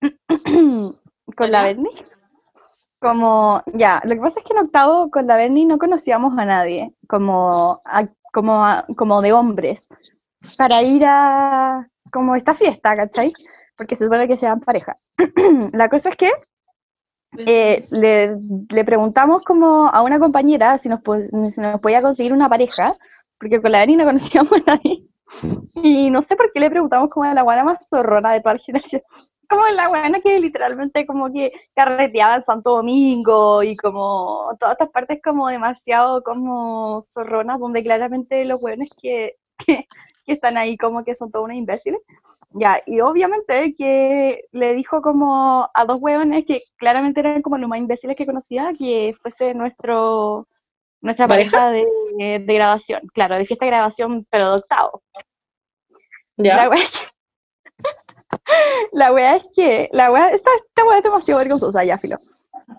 [1.36, 1.62] con la.
[1.62, 1.90] Berni.
[3.00, 6.44] Como, ya, lo que pasa es que en octavo con la Berni no conocíamos a
[6.44, 9.88] nadie, como, a- como, a- como de hombres,
[10.56, 13.32] para ir a como esta fiesta, ¿cachai?
[13.76, 14.98] Porque se supone que sean pareja.
[15.72, 16.30] la cosa es que
[17.46, 18.36] eh, le,
[18.70, 21.00] le preguntamos como a una compañera si nos,
[21.54, 22.96] si nos podía conseguir una pareja,
[23.38, 25.04] porque con la Dani no conocíamos a nadie.
[25.82, 28.54] Y no sé por qué le preguntamos como a la guana más zorrona de toda
[28.54, 29.02] la generación.
[29.48, 34.90] Como la guana que literalmente como que carreteaba en Santo Domingo y como todas estas
[34.90, 39.86] partes como demasiado como zorronas, donde claramente los hueones que, que,
[40.26, 42.00] que están ahí como que son todos unos imbéciles.
[42.50, 47.68] Ya, y obviamente que le dijo como a dos hueones que claramente eran como los
[47.68, 50.46] más imbéciles que conocía, que fuese nuestro
[51.00, 51.50] nuestra ¿Pareja?
[51.50, 51.86] pareja
[52.18, 55.02] de, de grabación, claro, de fiesta de grabación, pero de octavo.
[56.36, 56.68] La ¿Ya?
[56.68, 57.17] wea es que,
[58.92, 62.18] la wea es que, la wea, esta, esta wea es demasiado vergonzosa, ya, filo.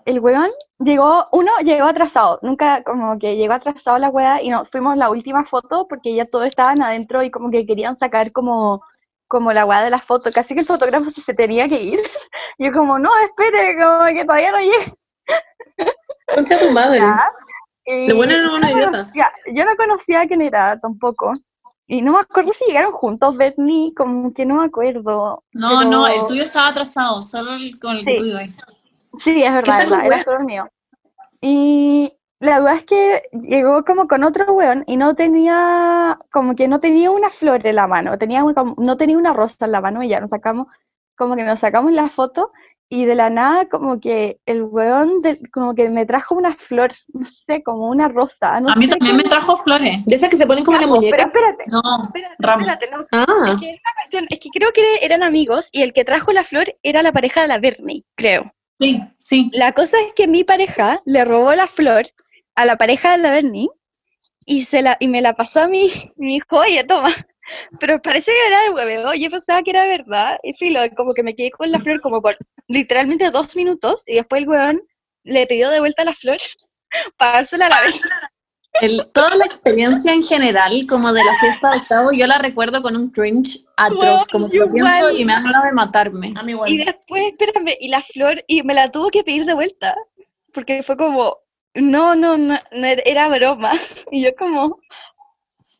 [0.04, 4.68] El weón llegó, uno llegó atrasado, nunca como que llegó atrasado la wea y nos
[4.68, 8.82] fuimos la última foto porque ya todos estaban adentro y como que querían sacar como
[9.30, 12.00] como la weá de la foto, casi que el fotógrafo se tenía que ir.
[12.58, 14.94] Yo como, no, espere, como que todavía no llegué.
[16.34, 17.00] Concha tu madre.
[17.84, 21.32] Y Lo bueno no conocía, yo no conocía quién era tampoco.
[21.92, 25.42] Y no me acuerdo si llegaron juntos, Bethany, como que no me acuerdo.
[25.52, 28.16] No, pero- no, el tuyo estaba atrasado, solo el, con el Sí.
[28.16, 28.38] tuyo.
[29.18, 30.68] Sí, es verdad, verdad, era solo el mío.
[31.40, 36.68] Y la verdad es que llegó como con otro weón y no tenía, como que
[36.68, 39.72] no tenía una flor en la mano, tenía un- como- no tenía una rosa en
[39.72, 40.68] la mano y ya nos sacamos,
[41.16, 42.52] como que nos sacamos la foto
[42.92, 46.90] y de la nada como que el weón de- como que me trajo una flor,
[47.14, 48.60] no sé, como una rosa.
[48.60, 49.98] No A mí sé también me trajo flores.
[50.06, 51.26] De esas que se ponen como en la Ya, po, Pero muñeca.
[51.28, 55.22] espérate, No, espérate, espérate, no, Ah, es que, era cuestión- es que creo que eran
[55.22, 58.52] amigos y el que trajo la flor era la pareja de la Bernie, creo.
[58.80, 59.50] Sí, sí.
[59.52, 62.04] La cosa es que mi pareja le robó la flor
[62.56, 63.68] a la pareja de la Bernie
[64.46, 67.10] y, se la, y me la pasó a mí y me dijo, oye, toma.
[67.78, 70.38] Pero parece que era de hueveo, yo pensaba que era verdad.
[70.42, 72.36] Y filo, como que me quedé con la flor como por
[72.70, 74.82] literalmente dos minutos y después el huevón
[75.24, 76.38] le pidió de vuelta la flor
[77.18, 77.78] para dársela a la.
[78.80, 82.80] El- toda la experiencia en general, como de la fiesta de octavo, yo la recuerdo
[82.80, 86.32] con un cringe atroz, como que lo pienso y me dan ganas de matarme.
[86.36, 86.70] A mí igual.
[86.70, 89.96] Y después, espérame, y la flor, y me la tuvo que pedir de vuelta,
[90.52, 91.38] porque fue como,
[91.74, 93.72] no, no, no, no era- broma.
[94.12, 94.66] Y yo como,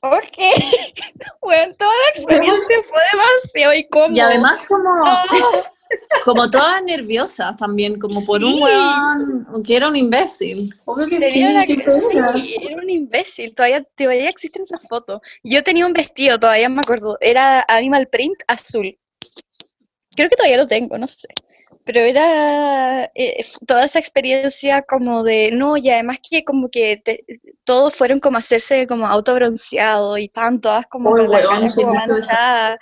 [0.00, 0.38] ok,
[1.42, 4.16] bueno, toda la experiencia fue demasiado incómoda.
[4.16, 5.24] Y además como, Ah,
[6.24, 8.60] como todas nerviosas también, como por un Sí.
[8.62, 10.74] weón que era un imbécil.
[10.84, 15.20] obvio que tenía sí, sí, era un imbécil, todavía, todavía existen esas fotos.
[15.42, 18.96] Yo tenía un vestido, todavía me acuerdo, era animal print azul.
[20.14, 21.28] Creo que todavía lo tengo, no sé.
[21.84, 27.24] Pero era eh, toda esa experiencia como de, no, y además que como que te-
[27.64, 31.94] todos fueron como a hacerse como autobronceado y todas como con la cara ¿quién como
[31.94, 32.78] manchada.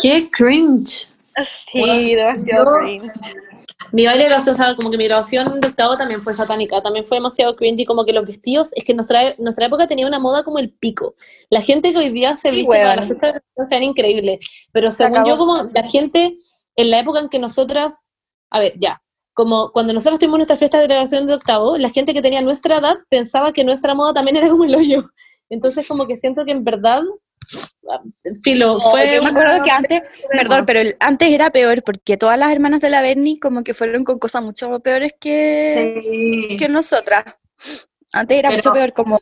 [0.00, 1.06] ¡Qué cringe!
[1.44, 3.10] Sí, demasiado yo- cringe.
[3.92, 7.04] Mi baile grabación, o sea, como que mi grabación de octavo también fue satánica, también
[7.04, 10.42] fue demasiado cringy, como que los vestidos, es que nuestra, nuestra época tenía una moda
[10.44, 11.14] como el pico.
[11.50, 14.90] La gente que hoy día se Sí, viste para las fiestas de sean increíbles, pero
[14.90, 15.38] Se según yo, acabó.
[15.38, 16.36] como la gente,
[16.74, 18.10] en la época en que nosotras,
[18.50, 19.00] a ver, ya,
[19.34, 22.78] como cuando nosotros tuvimos nuestra fiesta de graduación de octavo, la gente que tenía nuestra
[22.78, 25.10] edad pensaba que nuestra moda también era como el hoyo.
[25.50, 27.02] Entonces, como que siento que en verdad,
[28.42, 29.14] filo, No, fue...
[29.16, 32.80] yo me acuerdo que antes, perdón, pero el- antes era peor porque todas las hermanas
[32.80, 37.24] de la Bernie como que fueron con cosas mucho peores que, que nosotras.
[38.12, 39.20] Antes era mucho peor, como,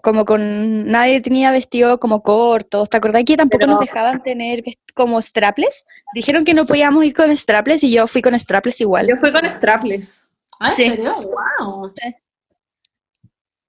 [0.00, 2.86] como con nadie tenía vestido como corto.
[2.86, 4.62] ¿Te acordás que tampoco Pero- nos dejaban tener
[4.94, 5.84] como strapless?
[6.14, 9.08] Dijeron que no podíamos ir con strapless y yo fui con strapless igual.
[9.08, 10.28] Yo fui con strapless.
[10.60, 10.88] Ah, ¿en Sí.
[10.88, 11.14] serio?
[11.58, 11.92] ¡Wow!
[11.94, 12.14] ¿Qué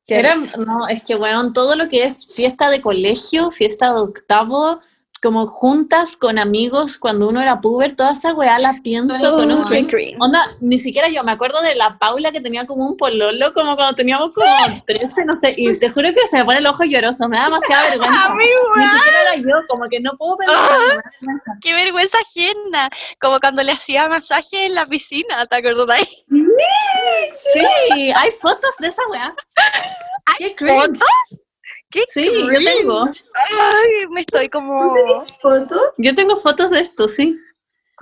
[0.08, 0.36] Era,
[0.66, 4.82] no, es que, weón, todo lo que es fiesta de colegio, fiesta de octavo,
[5.24, 9.64] como juntas con amigos cuando uno era puber, toda esa weá la pienso con un
[9.64, 9.90] cringe.
[9.90, 10.18] cringe.
[10.20, 13.78] Onda, ni siquiera yo, me acuerdo de la Paula que tenía como un pololo, como
[13.78, 14.46] cuando teníamos como
[14.86, 17.46] 13, no sé, y te juro que se me pone el ojo lloroso, me da
[17.46, 18.26] demasiada vergüenza.
[18.26, 18.44] A mí,
[18.76, 20.58] Ni siquiera era yo, como que no puedo pensar.
[21.22, 21.52] vergüenza.
[21.62, 22.90] qué vergüenza ajena.
[23.22, 26.26] Como cuando le hacía masaje en la piscina, ¿te acordás?
[27.54, 29.34] Sí, hay fotos de esa weá.
[30.38, 30.82] Qué cringe.
[30.82, 31.42] ¿Fotos?
[31.94, 33.06] ¿Qué Sí, yo tengo.
[33.06, 34.96] Ay, me estoy como...
[35.42, 35.82] ¿Fotos?
[35.98, 37.38] Yo tengo fotos de esto, sí.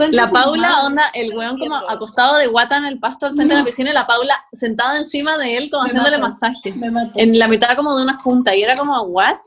[0.09, 0.85] La Paula, madre.
[0.87, 3.91] onda, el weón como acostado de guata en el pasto al frente de la piscina
[3.91, 6.29] y la Paula sentada encima de él como Me haciéndole mato.
[6.41, 6.73] masaje.
[6.77, 7.11] Me mato.
[7.15, 9.37] En la mitad como de una junta y era como, ¿what?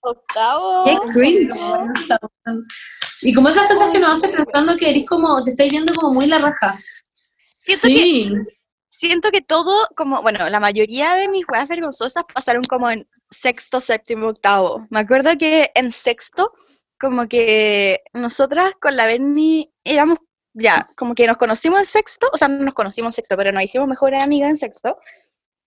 [0.00, 0.84] Octavo.
[0.84, 1.54] Qué cringe.
[3.22, 6.12] Y como esas cosas que nos hace pensando que eres como, te estáis viendo como
[6.12, 6.74] muy la raja.
[7.12, 8.32] Siento que Sí,
[8.88, 13.80] siento que todo, como, bueno, la mayoría de mis weas vergonzosas pasaron como en sexto,
[13.80, 14.86] séptimo, octavo.
[14.90, 16.52] Me acuerdo que en sexto,
[16.98, 20.18] como que nosotras con la Benny éramos,
[20.54, 23.52] ya, como que nos conocimos en sexto, o sea, no nos conocimos en sexto, pero
[23.52, 24.98] nos hicimos mejores amigas en sexto.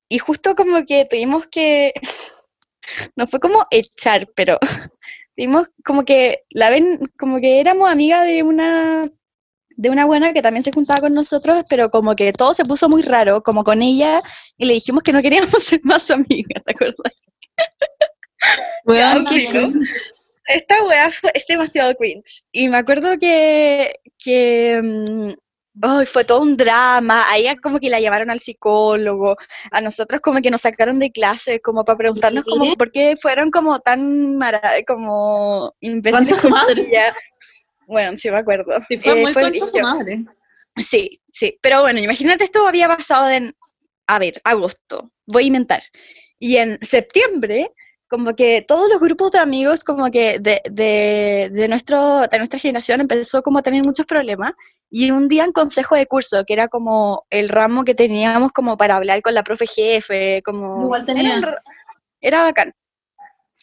[0.10, 1.94] Y justo como que tuvimos que,
[3.16, 4.60] no fue como echar, pero
[5.36, 9.10] tuvimos como que la ven, como que éramos amigas de una
[9.78, 12.90] de una buena que también se juntaba con nosotros, pero como que todo se puso
[12.90, 14.22] muy raro, como con ella,
[14.58, 17.14] y le dijimos que no queríamos ser más amigas, ¿te acuerdas?
[18.86, 20.14] weón, qué cringe.
[20.48, 22.44] Esta weá fue, es demasiado cringe.
[22.52, 24.80] Y me acuerdo que, que
[25.82, 29.36] ay, fue todo un drama, a ella como que la llevaron al psicólogo,
[29.72, 33.52] a nosotros como que nos sacaron de clase, como para preguntarnos como por qué fueron
[33.52, 34.40] como tan
[34.88, 36.88] como imbéciles su madre.
[37.88, 38.74] Bueno, sí me acuerdo.
[38.90, 40.26] Sí, fue Eh, muy concha su madre.
[40.78, 43.56] Sí, sí, pero bueno, imagínate esto había pasado en,
[44.08, 45.84] a ver, agosto, voy a inventar.
[46.40, 47.72] Y en septiembre
[48.08, 52.60] como que todos los grupos de amigos como que de, de, de, nuestro, de nuestra
[52.60, 54.54] generación empezó como a tener muchos problemas
[54.90, 58.78] y un día en consejo de curso, que era como el ramo que teníamos como
[58.78, 60.84] para hablar con la profe jefe, como...
[60.84, 61.38] Igual tenía.
[61.38, 61.58] Era,
[62.22, 62.74] era bacán.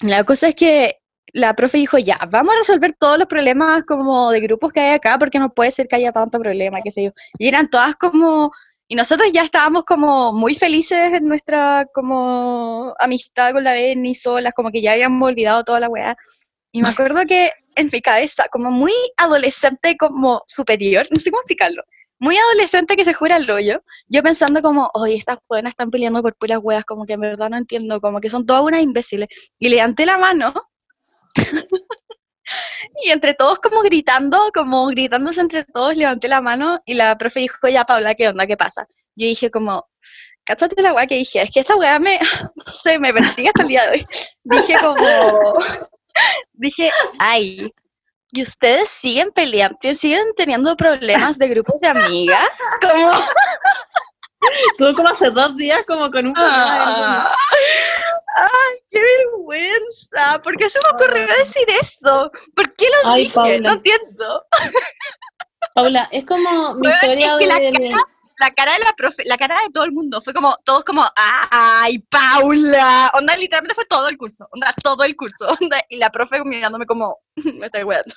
[0.03, 0.97] La cosa es que
[1.33, 4.95] la profe dijo, ya, vamos a resolver todos los problemas como de grupos que hay
[4.95, 7.11] acá, porque no puede ser que haya tanto problema, qué sé yo.
[7.39, 8.53] Y eran todas como
[8.93, 14.53] y nosotros ya estábamos como muy felices en nuestra como amistad con la Benny solas,
[14.55, 16.15] como que ya habíamos olvidado toda la weá.
[16.73, 21.41] Y me acuerdo que en mi cabeza, como muy adolescente, como superior, no sé cómo
[21.41, 21.83] explicarlo,
[22.19, 26.21] muy adolescente que se jura el hoyo, yo pensando como, oye, estas buenas están peleando
[26.21, 29.29] por puras weas, como que en verdad no entiendo, como que son todas unas imbéciles.
[29.59, 30.53] Y levanté la mano
[33.03, 37.41] Y entre todos como gritando, como gritándose entre todos, levanté la mano y la profe
[37.41, 38.47] dijo, ya Paula, ¿qué onda?
[38.47, 38.87] ¿Qué pasa?
[39.15, 39.87] Yo dije como,
[40.45, 42.19] cáchate la weá que dije, es que esta weá me,
[42.57, 44.07] no sé, me persigue hasta el día de hoy.
[44.45, 45.55] Dije como,
[46.53, 47.71] dije, ay,
[48.31, 49.79] ¿y ustedes siguen peleando?
[49.95, 52.51] ¿Siguen teniendo problemas de grupos de amigas?
[52.81, 53.13] Como...
[54.79, 56.35] Tú como hace dos días como con un.
[56.37, 57.33] Ah,
[58.37, 60.41] ¡Ay, qué vergüenza!
[60.43, 62.31] ¿Por qué se me ocurrió decir eso?
[62.57, 63.35] ¿Por qué lo Ay, dije?
[63.35, 63.59] Paula.
[63.59, 64.45] No entiendo.
[65.75, 67.73] Paula, es como mi Weón, historia es que la de...
[67.73, 68.03] cara-
[68.39, 71.05] La cara de la profe, la cara de todo el mundo fue como, todos como,
[71.51, 73.11] ¡ay, Paula!
[73.15, 76.87] Onda, literalmente fue todo el curso, onda, todo el curso, onda, y la profe mirándome
[76.87, 78.15] como, me estoy weando.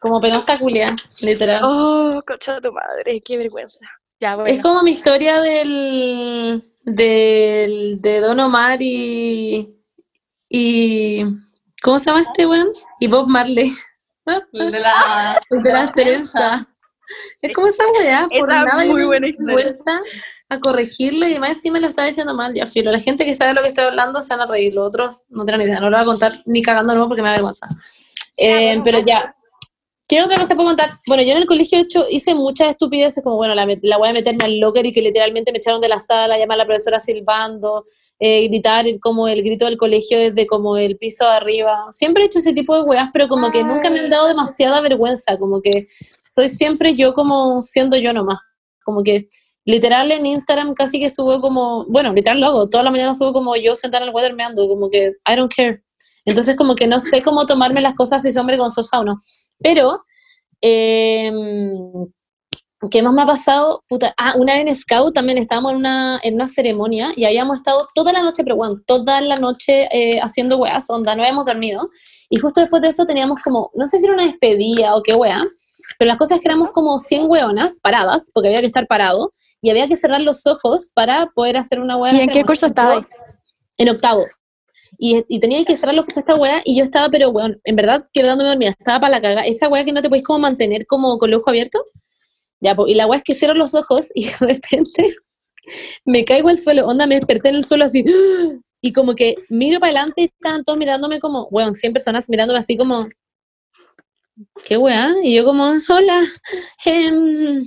[0.00, 1.62] Como penosa culia, literal.
[1.64, 3.80] Oh, concha de tu madre, qué vergüenza.
[4.20, 4.50] Ya, bueno.
[4.50, 9.82] Es como mi historia del, del de Don Omar y,
[10.48, 11.24] y
[11.82, 12.72] ¿cómo se llama este weón?
[13.00, 13.72] Y Bob Marley.
[14.52, 16.66] El de la, de las Teresa.
[17.40, 20.00] Es como esa weá, por Esa nada muy buena vuelta
[20.48, 22.90] a corregirlo y más encima lo estaba diciendo mal, ya filo.
[22.90, 25.44] La gente que sabe lo que estoy hablando se van a reír, los otros no
[25.44, 27.66] tienen idea, no lo voy a contar ni cagando nuevo porque me da vergüenza.
[28.36, 29.06] Eh, pero pues.
[29.06, 29.35] ya,
[30.08, 30.90] ¿qué otra cosa puedo contar?
[31.06, 34.08] Bueno, yo en el colegio he hecho, hice muchas estupideces, como bueno, la, la voy
[34.08, 36.66] a meterme al locker y que literalmente me echaron de la sala, llamar a la
[36.66, 37.84] profesora silbando,
[38.18, 41.86] eh, gritar como el grito del colegio desde como el piso de arriba.
[41.90, 44.80] Siempre he hecho ese tipo de weas, pero como que nunca me han dado demasiada
[44.80, 45.86] vergüenza, como que
[46.34, 48.38] soy siempre yo como siendo yo nomás.
[48.84, 49.26] Como que
[49.64, 53.56] literal en Instagram casi que subo como, bueno, literal lo toda la mañana subo como
[53.56, 55.82] yo sentada en el weather meando, como que I don't care.
[56.24, 59.16] Entonces como que no sé cómo tomarme las cosas si son vergonzosas o no.
[59.58, 60.04] Pero,
[60.60, 61.32] eh,
[62.90, 63.82] ¿qué más me ha pasado?
[63.88, 67.58] Puta, ah, una vez en Scout también estábamos en una, en una ceremonia y habíamos
[67.58, 71.46] estado toda la noche, pero bueno, toda la noche eh, haciendo weas, onda, no habíamos
[71.46, 71.88] dormido.
[72.28, 75.14] Y justo después de eso teníamos como, no sé si era una despedida o qué
[75.14, 75.42] wea,
[75.98, 79.32] pero las cosas es que éramos como 100 weonas paradas, porque había que estar parado,
[79.62, 82.12] y había que cerrar los ojos para poder hacer una wea.
[82.12, 83.04] ¿Y en qué curso estabas?
[83.78, 84.24] En octavo.
[84.98, 87.76] Y, y tenía que cerrar los ojos esta wea, y yo estaba, pero weón, en
[87.76, 89.46] verdad quedándome dormida, estaba para la caga.
[89.46, 91.84] Esa wea que no te podéis como mantener como con el ojo abierto.
[92.60, 95.16] Ya, y la wea es que cierro los ojos y de repente
[96.04, 98.04] me caigo al suelo, onda, me desperté en el suelo así,
[98.80, 102.58] y como que miro para adelante y estaban todos mirándome como, weón, 100 personas mirándome
[102.60, 103.08] así como,
[104.64, 105.14] ¿qué weá?
[105.22, 106.22] Y yo como, hola,
[106.84, 107.64] em,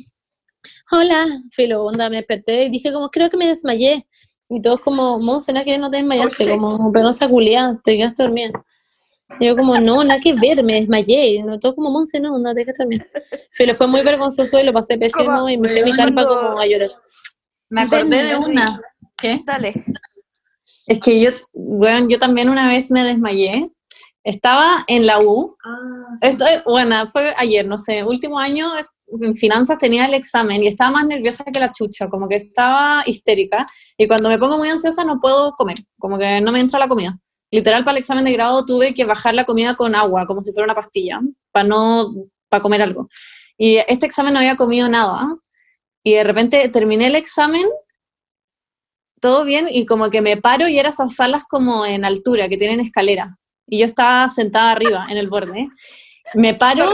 [0.92, 4.06] hola, filo, onda, me desperté y dije como, creo que me desmayé.
[4.50, 6.52] Y todos como, Monse, nada que ver, no te desmayaste, Oh, sí.
[6.52, 8.52] como penosa culiada, te quedaste dormida.
[9.40, 11.28] Y yo como, no, nada que ver, me desmayé.
[11.36, 13.06] Y no, todos como, Monse, no, no te quedaste dormida.
[13.58, 16.26] Pero fue muy vergonzoso y lo pasé pésimo Como, y me fui a mi carpa
[16.26, 16.90] cuando- como a llorar.
[17.70, 18.82] Me acordé de una.
[19.16, 19.42] ¿Qué?
[19.46, 19.74] Dale.
[20.88, 23.70] Es que yo, bueno, yo también una vez me desmayé.
[24.24, 25.56] Estaba en la U.
[26.22, 28.72] Esto, es- bueno, fue ayer, no sé, último año
[29.22, 33.04] en finanzas tenía el examen y estaba más nerviosa que la chucha, como que estaba
[33.06, 33.66] histérica.
[33.98, 36.88] Y cuando me pongo muy ansiosa no puedo comer, como que no me entra la
[36.88, 37.18] comida.
[37.52, 40.54] Literal, para el examen de grado tuve que bajar la comida con agua, como si
[40.54, 41.20] fuera una pastilla,
[41.52, 42.14] para no,
[42.48, 43.08] para comer algo.
[43.58, 45.36] Y este examen no había comido nada.
[46.04, 47.66] Y de repente terminé el examen,
[49.20, 52.58] todo bien, y como que me paro y eran esas salas como en altura, que
[52.58, 53.38] tienen escalera.
[53.68, 55.70] Y yo estaba sentada arriba, en el borde.
[56.36, 56.88] Me paro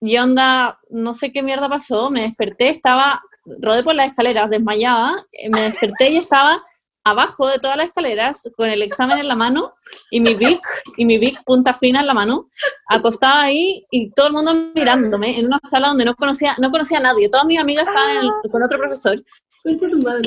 [0.00, 3.22] y onda, no sé qué mierda pasó, me desperté, estaba,
[3.60, 6.62] rodé por las escaleras, desmayada, eh, me desperté y estaba
[7.04, 9.74] abajo de todas las escaleras con el examen en la mano
[10.10, 10.60] y mi Vic,
[10.96, 12.48] y mi Vic punta fina en la mano,
[12.88, 16.98] acostada ahí y todo el mundo mirándome en una sala donde no conocía, no conocía
[16.98, 19.16] a nadie, todas mis amigas estaban en- con otro profesor.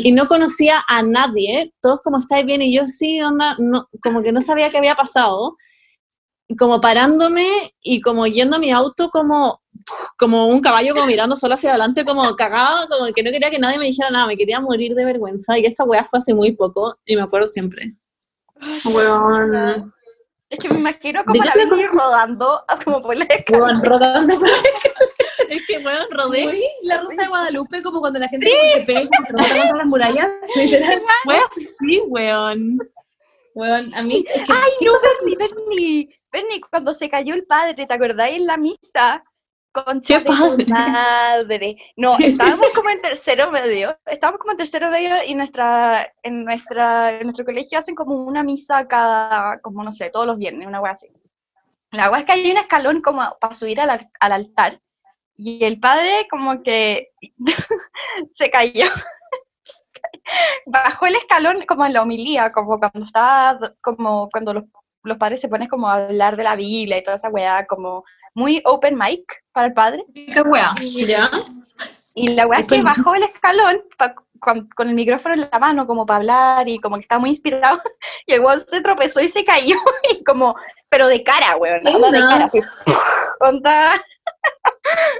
[0.04, 4.22] Y no conocía a nadie, todos como estáis bien, y yo sí, onda, no, como
[4.22, 5.56] que no sabía qué había pasado,
[6.58, 7.46] como parándome
[7.82, 9.59] y como yendo a mi auto como,
[10.18, 13.60] como un caballo, como mirando solo hacia adelante, como cagado, como que no quería que
[13.60, 16.52] nadie me dijera nada, me quería morir de vergüenza, y esta weá fue hace muy
[16.52, 17.92] poco, y me acuerdo siempre.
[18.86, 19.94] Weón.
[20.50, 23.66] Es que me imagino como ¿De la Britney rodando como por la escalera.
[23.66, 24.50] Weón, rodando por
[25.50, 26.48] Es que, weón, rodé.
[26.48, 29.86] Uy, la Rosa de Guadalupe, como cuando la gente se pega y se contra las
[29.86, 30.28] murallas.
[30.56, 31.02] Literal.
[31.26, 31.44] Weón,
[31.80, 32.80] sí, weón.
[33.54, 34.26] Weón, a mí.
[34.28, 36.20] es que- Ay, no, Bernie, Bernie.
[36.32, 39.24] Bernie, cuando se cayó el padre, ¿te acordáis en la misa?
[39.72, 41.78] Concha ¿Qué de madre.
[41.96, 43.98] No, estábamos como en tercero medio.
[44.06, 48.44] Estábamos como en tercero medio y nuestra, en nuestra, en nuestro colegio hacen como una
[48.44, 51.08] misa cada, como no sé, todos los viernes, una wea así.
[51.92, 54.82] La wea es que hay un escalón como para subir al, al- al altar.
[55.38, 57.10] Y el padre como que
[58.34, 58.86] se cayó.
[60.66, 64.64] Bajó el escalón como en la homilía, como cuando estaba, como cuando los,
[65.04, 68.04] los padres se ponen como a hablar de la Biblia y toda esa weá, como
[68.34, 70.06] muy open mic para el padre.
[70.14, 70.74] ¿Qué wea?
[71.08, 71.30] ¿Ya?
[72.16, 75.60] Y la weá es que bajó el escalón pa- con, con el micrófono en la
[75.60, 77.82] mano como para hablar y como que estaba muy inspirado
[78.26, 79.76] y el weón se tropezó y se cayó
[80.12, 80.56] y como,
[80.90, 82.60] pero de cara, weón, onda de cara, así,
[83.40, 84.02] onda.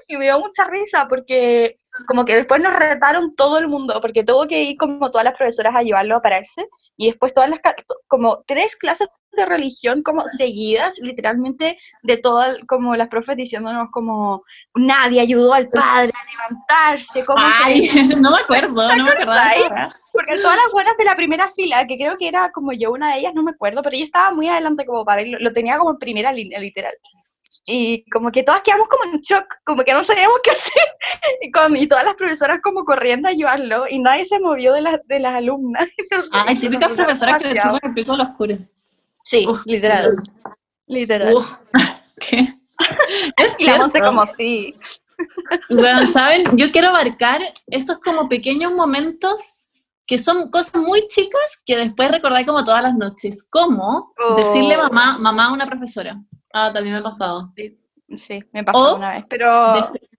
[0.08, 4.24] y me dio mucha risa porque como que después nos retaron todo el mundo porque
[4.24, 7.60] tuvo que ir como todas las profesoras a llevarlo a pararse y después todas las,
[8.08, 14.44] como tres clases de religión como seguidas, literalmente de todas, como las profes diciéndonos como
[14.76, 19.90] nadie ayudó al padre a levantarse, como que- Ay, no me acuerdo, no me weá.
[20.14, 23.12] porque todas las buenas de la primera fila, que creo que era como yo una
[23.14, 25.78] de ellas, no me acuerdo, pero ella estaba muy adelante como para verlo, lo tenía
[25.78, 26.94] como en primera línea, literal.
[27.66, 30.84] Y como que todas quedamos como en shock, como que no sabíamos qué hacer,
[31.42, 34.82] y, con, y todas las profesoras como corriendo a ayudarlo, y nadie se movió de,
[34.82, 35.88] las de las alumnas.
[36.32, 38.60] Ay, típicas Nos profesoras que le chupan el pico a los curas.
[39.24, 39.62] Sí, Uf.
[39.66, 40.16] literal.
[40.88, 41.36] Literal.
[41.36, 41.62] Uf,
[42.20, 42.50] ¿qué?
[43.38, 44.10] Es y la cierto.
[44.10, 44.74] como, sí.
[45.70, 46.46] Bueno, ¿saben?
[46.58, 49.59] Yo quiero abarcar estos como pequeños momentos
[50.10, 53.44] que son cosas muy chicas que después recordáis como todas las noches.
[53.50, 54.36] Como Oh.
[54.36, 56.20] decirle mamá, mamá a una profesora.
[56.52, 57.54] Ah, también me ha pasado.
[58.16, 59.74] Sí, me pasó O una vez, pero...
[59.74, 60.10] de-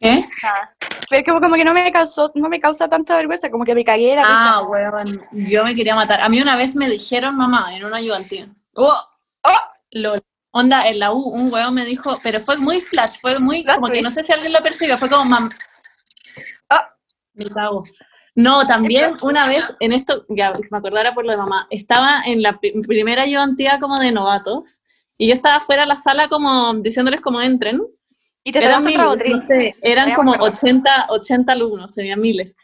[0.00, 0.16] ¿Qué?
[0.42, 0.76] nada.
[1.10, 3.84] Pero como, como que no me causó, no me causa tanta vergüenza, como que me
[3.84, 4.68] cagué la Ah, risa.
[4.68, 6.20] weón, yo me quería matar.
[6.20, 8.48] A mí una vez me dijeron mamá en una ayudantía.
[8.74, 8.96] Oh,
[9.42, 9.58] ¡Oh!
[9.92, 10.20] lol.
[10.52, 13.88] Onda, en la U, un weón me dijo, pero fue muy flash, fue muy, como
[13.88, 14.14] que no twist.
[14.14, 15.48] sé si alguien lo percibió, fue como mam...
[16.70, 16.88] Ah.
[17.34, 17.82] Me cago.
[18.34, 22.40] No, también una vez, en esto, ya me acordara por lo de mamá, estaba en
[22.42, 24.80] la pri- primera ayudantía como de novatos,
[25.18, 27.80] y yo estaba fuera de la sala como diciéndoles cómo entren,
[28.44, 29.38] Y te eran botril.
[29.38, 30.54] no sé, eran como acuerdo.
[30.54, 32.56] 80, 80 alumnos, tenían miles.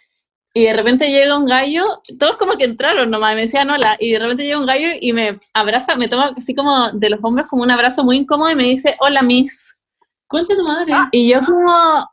[0.54, 1.84] Y de repente llega un gallo,
[2.18, 5.12] todos como que entraron nomás, me decían hola, y de repente llega un gallo y
[5.12, 8.56] me abraza, me toma así como de los hombros como un abrazo muy incómodo y
[8.56, 9.78] me dice, hola miss.
[10.26, 10.92] Concha tu madre.
[10.94, 11.08] Ah.
[11.12, 12.10] Y yo como,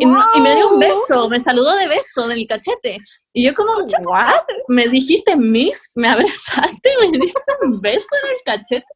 [0.00, 2.98] y, me- y me dio un beso, me saludó de beso del cachete.
[3.32, 3.72] Y yo como,
[4.04, 4.42] ¿what?
[4.68, 5.92] ¿Me dijiste miss?
[5.96, 8.86] ¿Me abrazaste y me diste un beso en el cachete?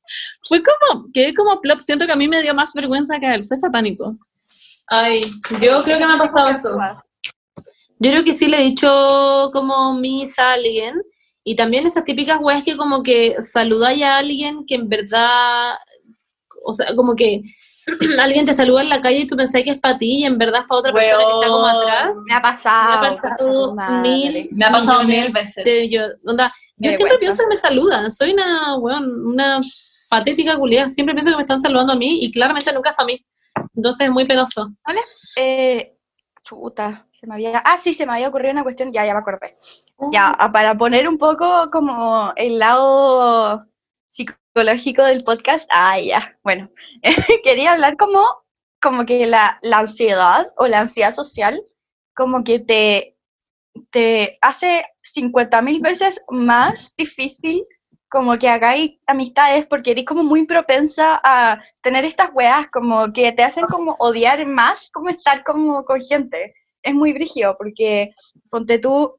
[0.49, 3.35] Fue como, quedé como plop, siento que a mí me dio más vergüenza que a
[3.35, 4.15] él, fue satánico.
[4.89, 5.23] Ay,
[5.61, 6.73] yo creo que me ha pasado eso.
[7.99, 11.01] Yo creo que sí le he dicho como mis a alguien.
[11.45, 15.75] Y también esas típicas weas que como que saludáis a alguien que en verdad,
[16.67, 17.43] o sea, como que
[18.21, 20.39] alguien te saluda en la calle y tú pensás que es para ti y en
[20.39, 22.19] verdad es para otra persona que está como atrás.
[22.29, 22.93] Me ha Me pasado.
[22.93, 24.01] ha concha pasado tu madre.
[24.09, 25.65] mil, Me ha pasado mil veces.
[25.65, 28.11] de- yo, onda, yo Qué siempre pienso que me saludan.
[28.11, 29.61] Soy una, weón, una
[30.11, 30.89] patética culiada.
[30.89, 33.25] Siempre pienso que me están saludando a mí y claramente nunca es para mí.
[33.75, 34.71] Entonces es muy penoso.
[35.37, 35.97] Eh,
[36.45, 37.59] chuta, se me había...
[37.65, 39.57] Ah, sí, se me había ocurrido una cuestión, ya, ya me acordé.
[40.11, 43.65] Ya, ah, para poner un poco como el lado
[44.09, 46.71] psicológico del podcast, ah, ya, bueno,
[47.43, 48.23] quería hablar como,
[48.81, 51.63] como que la, la ansiedad o la ansiedad social
[52.15, 53.17] como que te,
[53.91, 57.65] te hace 50 mil veces más difícil
[58.09, 63.33] como que hagáis amistades porque eres como muy propensa a tener estas weas como que
[63.33, 66.55] te hacen como odiar más como estar como con gente.
[66.83, 68.11] Es muy brígido porque
[68.51, 69.15] ponte tú,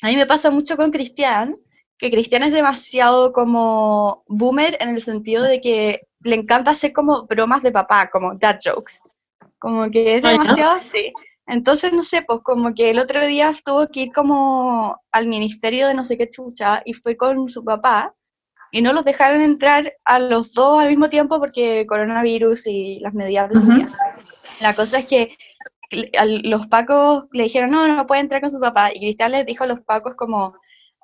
[0.00, 1.58] a mí me pasa mucho con Cristian,
[2.00, 7.26] que Cristian es demasiado como boomer en el sentido de que le encanta hacer como
[7.26, 9.00] bromas de papá, como dad jokes.
[9.58, 11.12] Como que es demasiado así.
[11.46, 15.88] Entonces, no sé, pues como que el otro día tuvo que ir como al ministerio
[15.88, 18.14] de no sé qué chucha y fue con su papá
[18.72, 23.12] y no los dejaron entrar a los dos al mismo tiempo porque coronavirus y las
[23.12, 23.90] medidas de seguridad.
[24.60, 25.36] La cosa es que
[25.90, 29.64] los pacos le dijeron, no, no puede entrar con su papá, y Cristian les dijo
[29.64, 30.54] a los pacos como,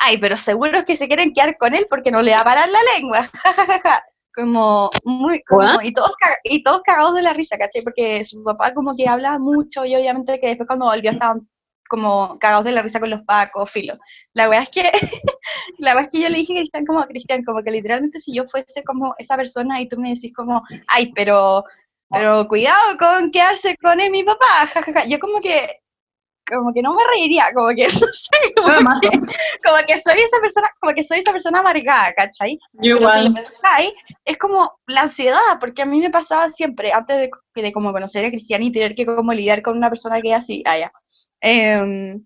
[0.07, 2.45] ay, pero seguro es que se quieren quedar con él porque no le va a
[2.45, 4.05] parar la lengua, jajajaja.
[4.35, 6.13] Como muy, como- y, todos,
[6.45, 7.81] y todos cagados de la risa, ¿cachai?
[7.81, 11.49] Porque su papá como que hablaba mucho y obviamente que después cuando volvió estaban
[11.89, 13.97] como cagados de la risa con los pacos, filo.
[14.35, 14.83] La verdad es que,
[15.79, 18.35] la verdad es que yo le dije a Cristian como, Cristian, como que literalmente si
[18.35, 21.65] yo fuese como esa persona y tú me decís como, ay, pero,
[22.11, 24.45] pero cuidado con quedarse con él, mi papá,
[24.75, 25.81] jajaja, yo como que,
[26.49, 29.09] como que no me reiría, como que, no sé, como, que,
[29.65, 32.59] como que soy esa persona, como que soy esa persona amargada, ¿cachai?
[32.75, 33.25] Yo Pero si igual.
[33.25, 33.91] lo pensáis,
[34.25, 37.31] es como la ansiedad, porque a mí me pasaba siempre, antes de,
[37.63, 40.37] de como conocer a Cristian y tener que como lidiar con una persona que es
[40.37, 40.93] así, ah, ya.
[41.41, 42.25] Em,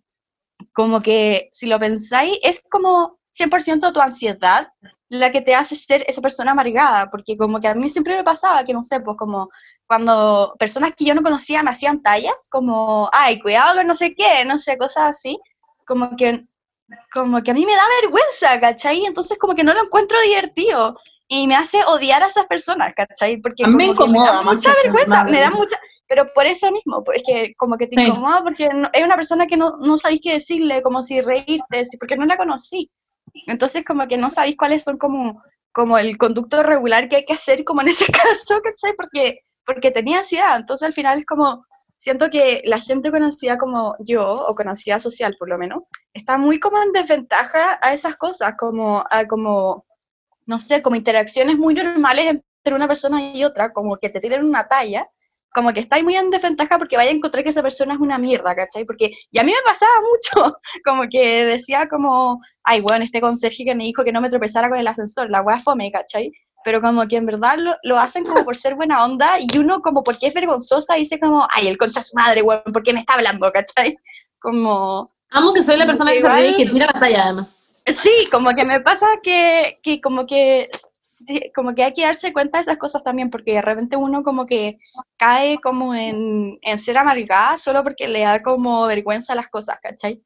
[0.72, 4.68] como que si lo pensáis, es como 100% tu ansiedad
[5.08, 8.22] la que te hace ser esa persona amargada, porque como que a mí siempre me
[8.24, 9.48] pasaba que, no sé, pues como
[9.86, 14.14] cuando personas que yo no conocía me hacían tallas, como, ay, cuidado con no sé
[14.14, 15.36] qué, no sé, cosas así,
[15.84, 16.46] como que,
[17.12, 19.04] como que a mí me da vergüenza, ¿cachai?
[19.04, 23.38] Entonces como que no lo encuentro divertido y me hace odiar a esas personas, ¿cachai?
[23.38, 25.76] Porque A mí me incomoda da más mucha vergüenza, me da mucha,
[26.08, 28.06] pero por eso mismo, pues, es que como que te Sí.
[28.06, 31.82] incomoda porque no- es una persona que no, no sabéis qué decirle, como si reírte,
[31.98, 32.90] porque no la conocí.
[33.46, 37.34] Entonces como que no sabéis cuáles son como, como el conducto regular que hay que
[37.34, 38.94] hacer como en ese caso, ¿cachai?
[38.96, 41.64] Porque, porque tenía ansiedad, entonces al final es como,
[41.96, 45.82] siento que la gente con ansiedad como yo, o con ansiedad social por lo menos,
[46.14, 49.84] está muy como en desventaja a esas cosas, como, a como,
[50.46, 54.44] no sé, como interacciones muy normales entre una persona y otra, como que te tiren
[54.44, 55.06] una talla,
[55.52, 58.18] como que estáis muy en desventaja porque vaya a encontrar que esa persona es una
[58.18, 58.84] mierda, ¿cachai?
[58.84, 63.64] Porque, y a mí me pasaba mucho, como que decía como, ay, bueno, este conserje
[63.64, 66.30] que me dijo que no me tropezara con el ascensor, la wea fome, ¿cachai?
[66.64, 69.80] Pero como que en verdad lo, lo hacen como por ser buena onda y uno
[69.80, 73.00] como porque es vergonzosa dice como, ay, el concha su madre, weón, ¿por qué me
[73.00, 73.96] está hablando, ¿cachai?
[74.38, 77.24] Como, Amo que soy la persona que que se ríe y que tira la talla,
[77.24, 77.56] además.
[77.86, 80.68] Sí, como que me pasa que, que como que
[81.54, 84.46] como que hay que darse cuenta de esas cosas también, porque de repente uno como
[84.46, 84.78] que
[85.16, 90.22] cae como en, en ser amargada solo porque le da como vergüenza las cosas, ¿cachai?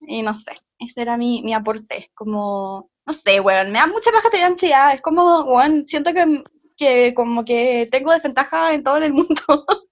[0.00, 4.10] Y no sé, ese era mi, mi aporte, como, no sé, weón, me da mucha
[4.10, 6.44] paja tener ansiedad, es como, weón, siento que,
[6.76, 9.34] que como que tengo desventaja en todo el mundo.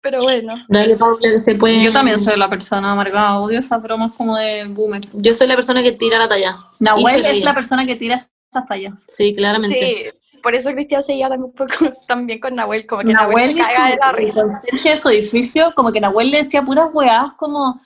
[0.00, 1.82] Pero bueno, Dale, Paula, que se puede.
[1.82, 5.02] Yo también soy la persona amargada, odio esas bromas como de boomer.
[5.12, 6.56] Yo soy la persona que tira la talla.
[6.78, 8.16] Nahuel es la persona que tira
[8.50, 9.04] esas tallas.
[9.08, 10.12] Sí, claramente.
[10.20, 11.74] sí, por eso Cristian se lleva también, un poco
[12.08, 14.42] también con Nahuel, como que Nahuel Nahuel se caga de la risa.
[14.42, 17.80] conserje de su edificio, como que Nahuel le decía puras weás como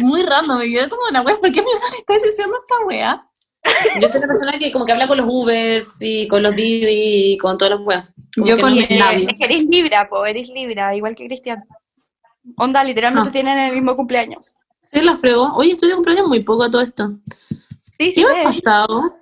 [0.00, 0.62] muy random.
[0.62, 3.28] Y yo como, Nahuel, ¿por qué me le estás diciendo esta weá?
[4.00, 7.32] Yo soy la persona que como que habla con los Ubers y con los Didi
[7.34, 8.06] y con todas las weas.
[8.34, 11.62] Como Yo que con no que eres Libra, po, eres Libra, igual que Cristian.
[12.56, 13.32] Onda, literalmente Ah.
[13.32, 14.56] tienen el mismo cumpleaños.
[14.80, 15.54] Sí, la frego.
[15.54, 17.12] Oye, estoy de cumpleaños muy poco a todo esto.
[17.98, 19.16] Sí, sí, ¿Qué me ha pasado?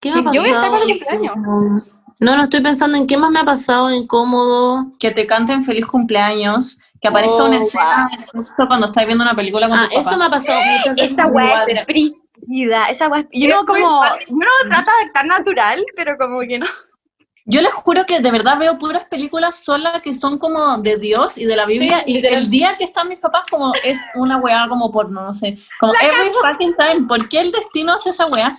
[0.00, 0.72] ¿Qué me ha Que yo voy a estar pasado?
[0.72, 1.82] para tu cumpleaños.
[2.20, 4.86] No, no, estoy pensando en qué más me ha pasado incómodo.
[4.98, 8.16] Que te canten feliz cumpleaños, que aparezca Oh, una escena wow.
[8.18, 10.08] de sexo cuando estás viendo una película con Ah, tu papá.
[10.10, 11.12] eso me ha pasado muchas veces.
[11.12, 13.26] Esa weá es brígida, esa weá.
[13.30, 16.66] Y Es uno muy como, uno trata de estar natural, pero como que no.
[17.46, 21.36] Yo les juro que de verdad veo puras películas solas que son como de Dios
[21.38, 22.00] y de la Biblia.
[22.04, 22.38] Sí, y literal.
[22.42, 25.58] el día que están mis papás, como es una weá como porno, no sé.
[25.80, 27.06] Como every fucking time.
[27.08, 28.52] ¿Por qué el destino hace esa weá?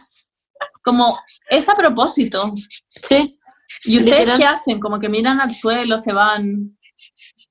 [0.84, 1.17] Como
[1.49, 2.51] es a propósito.
[2.88, 3.38] Sí.
[3.86, 4.38] ¿Y ustedes Literal.
[4.38, 4.79] qué hacen?
[4.79, 6.77] Como que miran al suelo, se van.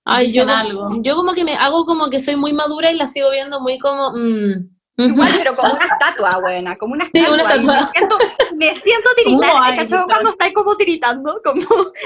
[0.05, 0.87] Ay, yo, algo.
[1.01, 3.79] yo como que me hago como que soy muy madura y la sigo viendo muy
[3.79, 4.13] como...
[4.13, 7.35] mm, Igual, pero como una estatua, buena, como una Sí, estatua.
[7.35, 7.75] una y estatua.
[7.75, 8.19] Me siento,
[8.57, 9.83] me siento tiritar, ¿Cómo hay, ¿cachai?
[9.85, 10.05] literal?
[10.09, 11.63] Cuando estáis como tiritando, como,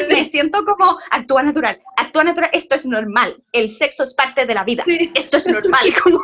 [0.08, 4.54] me siento como, actúa natural, actúa natural, esto es normal, el sexo es parte de
[4.54, 5.10] la vida, Sí.
[5.16, 6.20] esto es normal, como,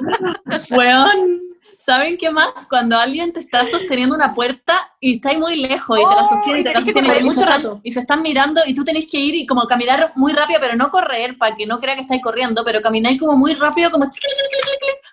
[0.70, 1.40] Weón,
[1.86, 2.66] ¿saben qué más?
[2.68, 6.22] Cuando alguien te está sosteniendo una puerta y está ahí muy lejos y te la
[6.22, 7.80] Oh, sostiene y te la que sostiene mucho rato.
[7.84, 10.74] y se están mirando y tú tenés que ir y como caminar muy rápido, pero
[10.76, 14.10] no correr para que no crea que estáis corriendo, pero camináis como muy rápido, como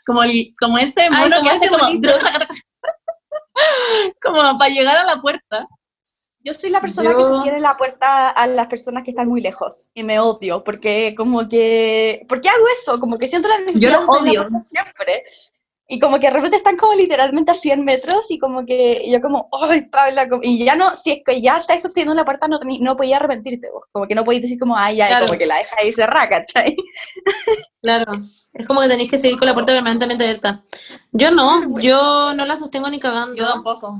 [0.06, 1.86] como, el- como ese mono como que hace como,
[4.22, 5.68] como para llegar a la puerta.
[6.46, 9.40] Yo soy la persona que Yo- sostiene la puerta a las personas que están muy
[9.42, 13.00] lejos y me odio porque como que, ¿por qué hago eso?
[13.00, 14.42] Como que siento la necesidad Yo de los odio.
[14.50, 15.24] puerta siempre.
[15.88, 19.22] Y como que de repente están como literalmente a 100 metros y como que yo
[19.22, 22.60] como, ay, Paula, y ya no, si es que ya estáis sosteniendo la puerta no,
[22.60, 25.26] tení- no podías arrepentirte vos, como que no podías decir como, ay, ya, Claro.
[25.28, 26.76] como que la deja ahí cerrada, ¿cachai?
[27.82, 28.14] Claro,
[28.54, 30.64] es como que tenéis que seguir con la puerta permanentemente abierta.
[31.12, 33.36] Yo no, yo no la sostengo ni cagando.
[33.36, 33.98] Yo tampoco.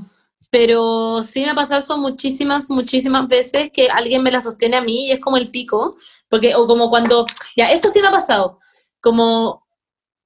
[0.50, 4.82] Pero sí me ha pasado eso muchísimas, muchísimas veces que alguien me la sostiene a
[4.82, 5.90] mí y es como el pico,
[6.28, 7.26] porque, o como cuando,
[7.56, 8.58] ya, esto sí me ha pasado,
[9.00, 9.63] como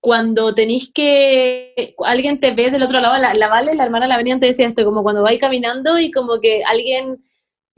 [0.09, 4.16] cuando tenéis que, alguien te ve del otro lado, la, la Vale, la hermana la
[4.16, 7.22] venía te decía esto, como cuando vais caminando y como que alguien,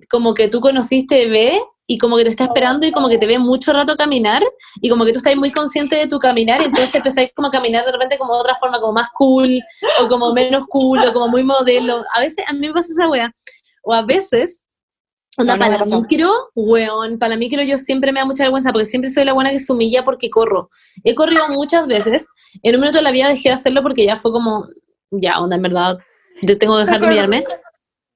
[0.08, 3.26] como que tú conociste ve y como que te está esperando y como que te
[3.26, 4.44] ve mucho rato caminar
[4.80, 7.50] y como que tú estás muy consciente de tu caminar y entonces empezáis como a
[7.50, 9.58] caminar de repente como de otra forma, como más cool
[10.00, 12.00] o como menos cool o como muy modelo.
[12.14, 13.28] A veces, a mí me pasa esa wea.
[13.82, 14.64] O a veces,
[15.41, 16.07] onda, No, no me para la pasa.
[16.09, 19.32] micro, weón, para la micro yo siempre me da mucha vergüenza porque siempre soy la
[19.32, 20.68] buena que se humilla porque corro.
[21.05, 22.28] He corrido muchas veces,
[22.62, 24.66] en un minuto de la vida dejé de hacerlo porque ya fue como,
[25.11, 25.99] ya, onda, en verdad,
[26.59, 27.45] tengo que dejar de humillarme.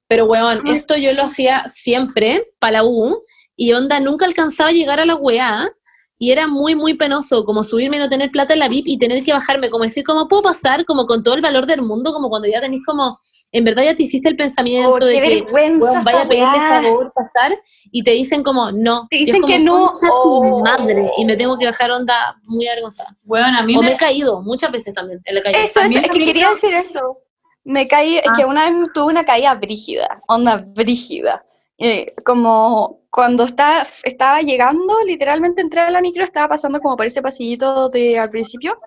[0.07, 3.23] Pero, weón, esto yo lo hacía siempre para la U
[3.57, 5.71] y onda, nunca alcanzaba a llegar a la weá
[6.19, 8.99] y era muy, muy penoso como subirme y no tener plata en la VIP y
[8.99, 10.85] tener que bajarme, como decir, ¿cómo puedo pasar?
[10.85, 13.19] Como con todo el valor del mundo, como cuando ya tenés como,
[13.57, 17.57] en verdad ya te hiciste el pensamiento Oh, de que, vaya a pedirle favor pasar
[17.91, 19.07] y te dicen como, no.
[19.11, 19.87] Te es dicen como, que no.
[19.93, 20.61] "Concha tu Oh.
[20.61, 21.11] madre.
[21.19, 23.17] Y me tengo que bajar onda muy avergonzada.
[23.23, 25.63] Bueno, a mí O me me, he caído, muchas veces también, en la calle.
[25.65, 27.19] Eso, es la que quería decir eso.
[27.63, 28.33] Me caí, es Ah.
[28.37, 31.45] que una vez tuve una caída brígida, onda brígida.
[31.79, 37.07] Eh, como cuando estaba, estaba llegando, literalmente entré a la micro, estaba pasando como por
[37.07, 38.79] ese pasillito de al principio,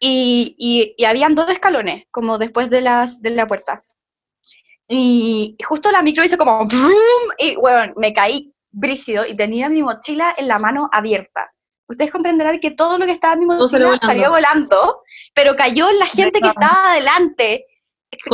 [0.00, 3.84] y, y, y habían dos escalones, como después de, las, de la puerta.
[4.94, 9.82] Y justo la micro hizo como brum, y bueno, me caí brígido y tenía mi
[9.82, 11.50] mochila en la mano abierta.
[11.88, 15.02] Ustedes comprenderán que todo lo que estaba en mi salió mochila salió volando,
[15.34, 17.64] pero cayó en la gente que estaba adelante.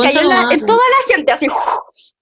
[0.03, 1.47] Cayó en, la- en toda la gente, así.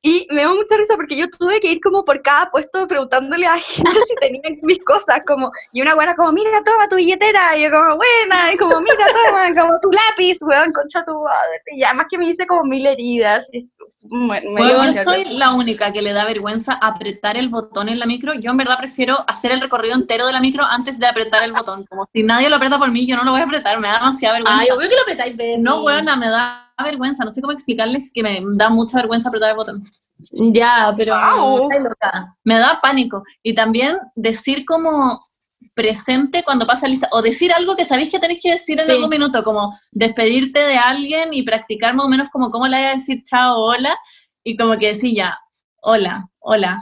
[0.04, 3.46] Y me dio mucha risa porque yo tuve que ir como por cada puesto preguntándole
[3.46, 6.96] a la gente si tenían mis cosas, como, y una buena como, mira, toma tu
[6.96, 11.14] billetera, y yo como, buena, y como, mira, toma, como tu lápiz, weón, concha tu
[11.20, 11.62] madre.
[11.76, 13.50] Y además que me hice como mil heridas.
[13.52, 13.68] y
[14.10, 18.00] me- me Bueno, yo soy la única que le da vergüenza apretar el botón en
[18.00, 18.34] la micro.
[18.34, 21.52] Yo en verdad prefiero hacer el recorrido entero de la micro antes de apretar el
[21.54, 21.86] botón.
[21.90, 24.00] Como si nadie lo aprieta por mí, yo no lo voy a apretar, me da
[24.00, 24.62] demasiada vergüenza.
[24.62, 27.24] Ay, obvio que lo apretáis, no, weona, me da vergüenza.
[27.26, 29.84] No sé cómo explicarles que me da mucha vergüenza apretar el botón.
[30.32, 31.16] Ya, pero...
[31.16, 31.70] Wow.
[31.72, 32.36] Ay, loca.
[32.44, 33.24] Me da pánico.
[33.44, 35.20] Y también decir como
[35.76, 38.92] presente cuando pasa lista, o decir algo que sabéis que tenéis que decir en Sí.
[38.94, 42.86] algún minuto, como despedirte de alguien y practicar más o menos como cómo le voy
[42.86, 43.96] a decir chao, hola,
[44.44, 45.38] y como que decir ya,
[45.82, 46.78] hola, hola.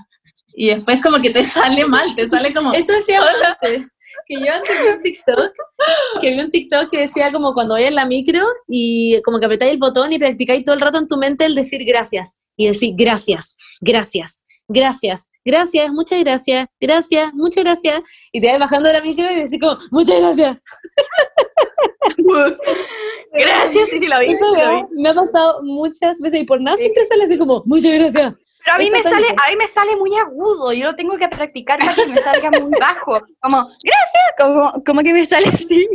[0.57, 2.71] Y después como que te sale mal, te sale como...
[2.73, 3.57] Esto decía Hola.
[3.61, 3.87] antes,
[4.27, 5.51] que yo antes vi un TikTok,
[6.21, 9.45] que vi un TikTok que decía como cuando vayas en la micro y como que
[9.45, 12.67] apretáis el botón y practicáis todo el rato en tu mente el decir gracias y
[12.67, 18.01] decir gracias, gracias, gracias, gracias, muchas gracias, gracias, muchas gracias
[18.31, 20.57] y te vas bajando de la micro y decís como muchas gracias.
[23.33, 24.31] Gracias, sí, sí, lo vi.
[24.31, 24.81] Eso sí, lo vi.
[24.81, 24.89] ¿no?
[24.91, 28.33] me ha pasado muchas veces y por nada siempre sale así como muchas gracias.
[28.63, 29.35] Pero a mí, Eso me sale, bien.
[29.39, 32.49] a mí me sale muy agudo, yo lo tengo que practicar para que me salga
[32.51, 33.21] muy bajo.
[33.41, 35.87] Como, gracias, como, como que me sale así.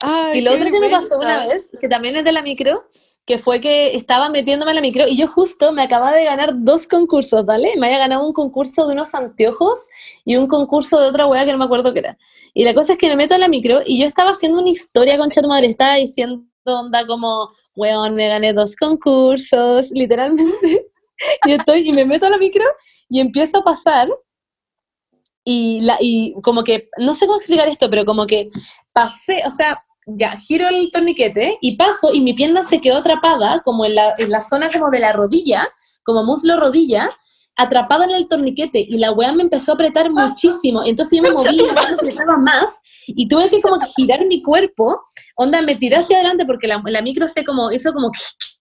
[0.00, 2.84] Ay, Y lo otro que me pasó una vez, que también es de la micro,
[3.26, 6.52] que fue que estaba metiéndome en la micro y yo justo me acababa de ganar
[6.54, 7.72] dos concursos, ¿vale?
[7.76, 9.88] Me había ganado un concurso de unos anteojos
[10.24, 12.18] y un concurso de otra weá que no me acuerdo qué era.
[12.54, 14.70] Y la cosa es que me meto en la micro y yo estaba haciendo una
[14.70, 20.86] historia con tu madre, estaba diciendo onda como, weón, me gané dos concursos, literalmente.
[21.46, 22.64] y estoy, y me meto a la micro
[23.08, 24.08] y empiezo a pasar
[25.44, 28.50] y, la, y como que, no sé cómo explicar esto, pero como que
[28.92, 33.62] pasé, o sea, ya, giro el torniquete y paso y mi pierna se quedó atrapada
[33.64, 35.68] como en la, en la zona como de la rodilla,
[36.04, 37.10] como muslo-rodilla,
[37.56, 40.82] atrapada en el torniquete y la weá me empezó a apretar muchísimo.
[40.84, 44.24] Entonces yo me moví y la weá me apretaba más y tuve que como girar
[44.26, 45.02] mi cuerpo,
[45.34, 48.12] onda, me tiré hacia adelante porque la, la micro se como, hizo como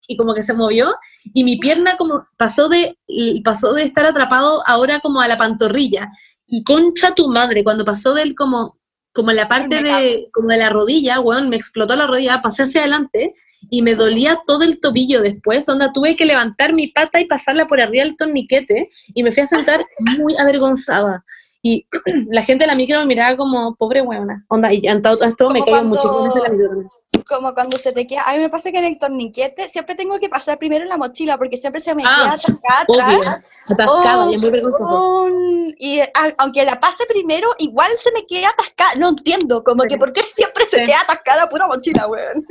[0.10, 0.92] y como que se movió
[1.36, 2.98] y mi pierna como pasó de,
[3.44, 6.10] pasó de estar atrapado ahora como a la pantorrilla.
[6.48, 8.78] Y concha tu madre, cuando pasó del como
[9.20, 12.63] como en la parte de, como de la rodilla, weón, me explotó la rodilla, pasé
[12.63, 13.34] hacia adelante
[13.70, 17.65] y me dolía todo el tobillo después, onda, tuve que levantar mi pata y pasarla
[17.65, 19.82] por arriba del torniquete y me fui a sentar
[20.17, 21.26] muy avergonzada.
[21.61, 21.86] Y
[22.30, 25.49] la gente de la micro me miraba como, pobre weona, onda, y en todo esto
[25.49, 26.99] me caigo muchísimo en la micro.
[27.28, 30.20] Como cuando se te queda, a mí me pasa que en el torniquete siempre tengo
[30.20, 33.41] que pasar primero en la mochila porque siempre se me Ah, queda atrás.
[33.68, 35.24] atascada Oh, y es muy vergonzoso.
[35.24, 35.76] weón.
[35.80, 38.91] Y a- aunque la pase primero, igual se me queda atascada.
[38.97, 39.89] No entiendo, como Sí.
[39.89, 42.47] que por qué siempre se queda atascada la puta mochila, weón.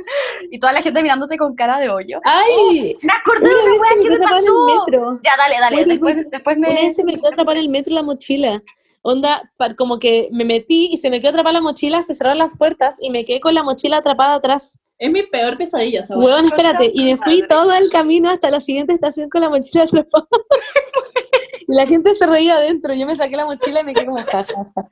[0.51, 2.19] Y toda la gente mirándote con cara de hoyo.
[2.25, 2.97] ¡Ay!
[3.01, 4.87] Me acordé de Una una me que me pasó.
[5.23, 5.85] Ya, dale, dale.
[5.85, 6.73] Después, Una me.
[6.75, 8.61] vez se me quedó atrapada en el metro la mochila.
[9.01, 12.57] Onda, como que me metí y se me quedó atrapada la mochila, se cerraron las
[12.57, 14.77] puertas y me quedé con la mochila atrapada atrás.
[14.97, 16.25] Es mi peor pesadilla, ¿sabes?
[16.25, 16.91] Huevón, espérate.
[16.93, 20.27] Y me fui todo el camino hasta la siguiente estación con la mochila atrapada.
[21.67, 22.93] y la gente se reía adentro.
[22.93, 24.87] Yo me saqué la mochila y me quedé como ja, ja, ja.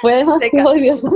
[0.00, 1.08] Fue demasiado odioso.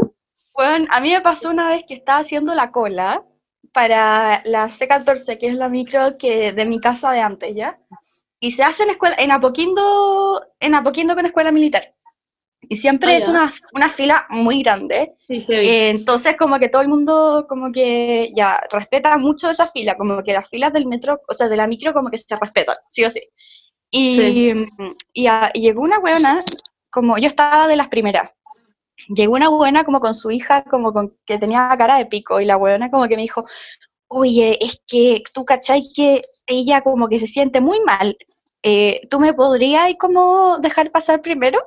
[0.57, 3.25] Bueno, a mí me pasó una vez que estaba haciendo la cola
[3.73, 7.81] para la C14, que es la micro que de mi casa de antes, ¿ya?
[8.39, 11.95] Y se hace en escuela, en Apoquindo, en Apoquindo con escuela militar.
[12.69, 15.15] Y siempre Ah, es una, una fila muy grande.
[15.27, 19.67] Sí, sí, Eh, entonces, como que todo el mundo, como que ya respeta mucho esa
[19.67, 22.37] fila, como que las filas del metro, o sea, de la micro, como que se
[22.37, 23.21] respetan, sí o sí.
[23.91, 24.67] Y, Sí.
[25.13, 26.45] y, a- y llegó una buena,
[26.91, 28.31] como yo estaba de las primeras,
[29.15, 32.45] llegó una buena como con su hija, como con, que tenía cara de pico, y
[32.47, 33.45] la buena como que me dijo,
[34.09, 38.17] oye, es que tú cachai que ella como que se siente muy mal,
[38.63, 41.61] eh, ¿tú me podrías como dejar pasar primero?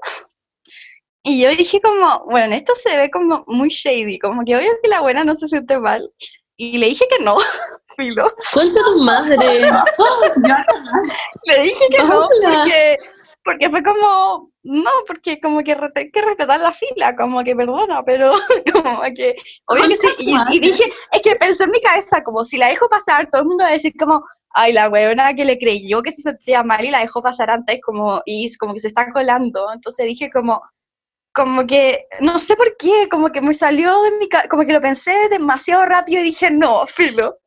[1.27, 4.87] Y yo dije como, bueno, esto se ve como muy shady, como que obvio que
[4.87, 6.09] la buena no se siente mal.
[6.55, 7.35] Y le dije que no,
[7.97, 8.33] filo.
[8.53, 9.35] Concha tu madre.
[11.43, 12.63] Le dije que no, Hola.
[12.63, 12.97] porque,
[13.43, 18.05] porque fue como, no, porque como que hay que respetar la fila, como que perdona,
[18.05, 18.31] pero
[18.71, 20.07] como que, obvio que sí.
[20.19, 23.41] Y, y dije, es que pensé en mi cabeza, como si la dejo pasar, todo
[23.41, 26.63] el mundo va a decir como, ay, la huevona que le creyó que se sentía
[26.63, 29.73] mal y la dejó pasar antes, como, y es como que se está colando.
[29.73, 30.61] Entonces dije como,
[31.37, 34.81] como que, no sé por qué, como que me salió de mi como que lo
[34.81, 37.37] pensé demasiado rápido y dije, no, filo.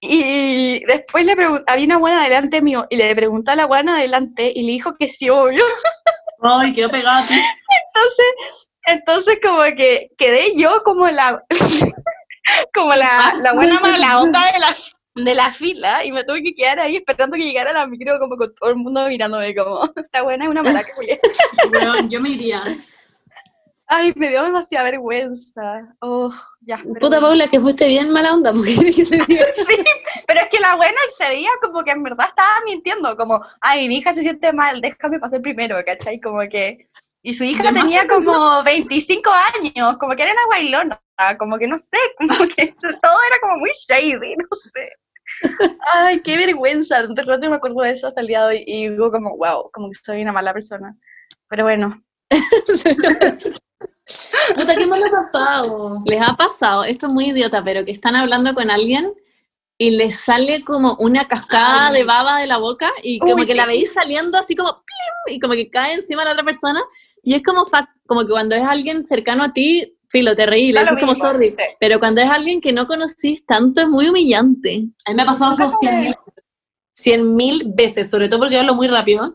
[0.00, 1.32] Y después le
[1.66, 4.96] había una buena delante mío y le preguntó a la buena delante y le dijo
[4.98, 5.62] que sí, obvio.
[6.42, 7.34] Ay, quedó pegado a ti.
[7.34, 11.44] Entonces, entonces como que quedé yo como la,
[12.72, 14.74] como la, la buena mala onda de la,
[15.14, 18.38] de la fila y me tuve que quedar ahí esperando que llegara la micro como
[18.38, 21.18] con todo el mundo mirándome como, esta buena es una maraca, Julián".
[21.70, 22.64] Weón, yo me iría.
[23.92, 25.96] Ay, me dio demasiada vergüenza.
[25.98, 26.76] Oh, ya.
[27.00, 27.20] Puta.
[27.20, 29.46] Paula, que fuiste bien mala onda, porque que te diga.
[29.56, 29.76] Sí,
[30.28, 33.88] pero es que la buena ese día como que en verdad estaba mintiendo, como, ay,
[33.88, 36.20] mi hija se siente mal, déjame pasar primero, ¿cachai?
[36.20, 36.88] Como que,
[37.22, 39.28] y su hija tenía como 25
[39.58, 41.02] años, como que era una bailona,
[41.36, 42.72] como que no sé, como que
[43.02, 44.88] todo era como muy shady, no sé.
[45.94, 48.88] Ay, qué vergüenza, de rato me acuerdo de eso hasta el día de hoy y
[48.88, 50.96] digo como, wow, como que soy una mala persona.
[51.48, 52.00] Pero bueno,
[54.54, 56.02] Puta, ¿qué mal ha pasado?
[56.06, 56.84] ¿Les ha pasado?
[56.84, 59.12] Esto es muy idiota, pero que están hablando con alguien
[59.78, 61.94] y les sale como una cascada Ay.
[61.94, 65.36] de baba de la boca y como Uy, que la veis saliendo así como ¡plim!
[65.36, 66.82] y como que cae encima de la otra persona
[67.22, 70.72] y es como fa- como que cuando es alguien cercano a ti, filo, te reí,
[70.72, 71.64] le como sorry, sí.
[71.78, 74.88] pero cuando es alguien que no conocís tanto es muy humillante.
[75.06, 76.14] A mí me ha pasado eso cien mil,
[76.92, 79.34] cien mil veces, sobre todo porque yo hablo muy rápido.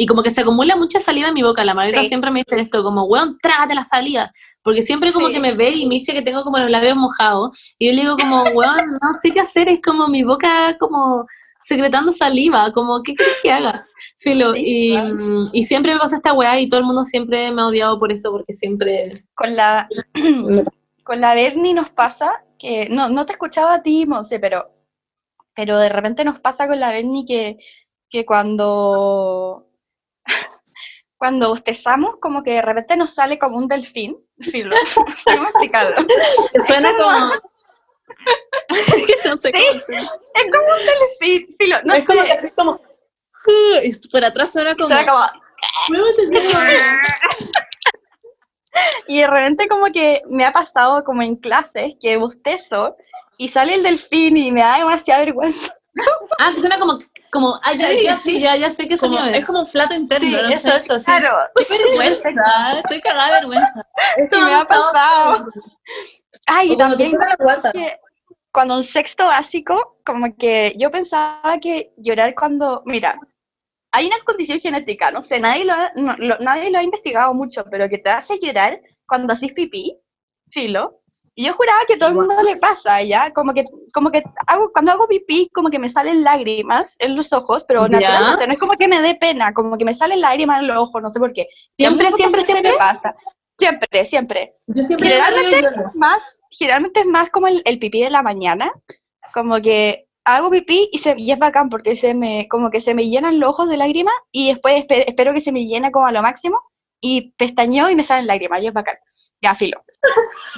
[0.00, 1.64] Y como que se acumula mucha saliva en mi boca.
[1.64, 2.08] La Margarita Sí.
[2.08, 4.30] siempre me dice esto, como, weón, trágate la saliva.
[4.62, 5.32] Porque siempre como Sí.
[5.32, 7.74] que me ve y me dice que tengo como los labios mojados.
[7.80, 9.68] Y yo le digo como, weón, no sé qué hacer.
[9.68, 11.26] Es como mi boca como
[11.60, 12.70] secretando saliva.
[12.72, 13.88] Como, ¿qué quieres que haga?
[14.18, 14.52] Filo.
[14.54, 17.60] Sí, Y, mm, y siempre me pasa esta weá y todo el mundo siempre me
[17.60, 18.30] ha odiado por eso.
[18.30, 19.10] Porque siempre...
[19.34, 19.88] con la,
[21.02, 24.70] con la Bernie nos pasa que, no, no te escuchaba a ti, Monse, pero,
[25.56, 27.56] pero de repente nos pasa con la Bernie que,
[28.10, 29.67] que cuando,
[31.16, 34.76] cuando bostezamos, como que de repente nos sale como un delfín, filo,
[35.24, 35.96] cómo explicarlo.
[36.52, 37.32] Que suena como...
[38.70, 38.76] no
[39.40, 39.52] sé Sí.
[39.52, 39.82] cómo
[40.34, 42.80] Es como un delfín, filo, no es como que así como...
[43.82, 44.88] y por atrás suena como...
[44.88, 45.26] suena como-
[49.08, 52.96] y de repente como que me ha pasado como en clases que bostezo
[53.36, 55.74] y sale el delfín y me da demasiada vergüenza.
[56.38, 56.98] Ah, que suena como...
[57.30, 58.40] como ya, Sí, ya, sí.
[58.40, 59.46] ya, ya sé Como- sonido es es.
[59.46, 60.26] como un flato interno.
[60.26, 60.76] Sí, no eso, sé.
[60.78, 61.04] eso, sí.
[61.04, 61.36] Claro,
[61.68, 63.86] vergüenza, estoy cagada de vergüenza.
[64.16, 65.46] y me ha pasado.
[66.46, 67.12] Ay, también
[67.72, 67.98] que
[68.52, 73.18] cuando en sexto básico, como que yo pensaba que llorar cuando, mira,
[73.92, 77.32] hay una condición genética, no sé, nadie lo ha, no- lo- nadie lo ha investigado
[77.34, 79.98] mucho, pero que te hace llorar cuando haces pipí,
[80.50, 81.02] filo.
[81.38, 83.32] Y yo juraba que todo el mundo le pasa, ¿ya?
[83.32, 83.62] Como que,
[83.94, 87.82] como que hago, cuando hago pipí, como que me salen lágrimas en los ojos, pero
[87.86, 87.92] Ya.
[88.00, 90.76] naturalmente no es como que me dé pena, como que me salen lágrimas en los
[90.78, 91.46] ojos, no sé por qué.
[91.78, 92.72] Siempre, siempre, siempre.
[92.72, 93.14] me pasa.
[93.56, 95.90] Siempre, siempre Yo siempre Generalmente- lloro.
[95.94, 98.72] más, generalmente es más como el, el pipí de la mañana,
[99.32, 102.94] como que hago pipí y, se, y es bacán porque se me, como que se
[102.94, 106.06] me llenan los ojos de lágrimas y después espe- espero que se me llene como
[106.06, 106.60] a lo máximo
[107.00, 108.96] y pestañeo y me salen lágrimas y es bacán.
[109.40, 109.82] Ya, filo.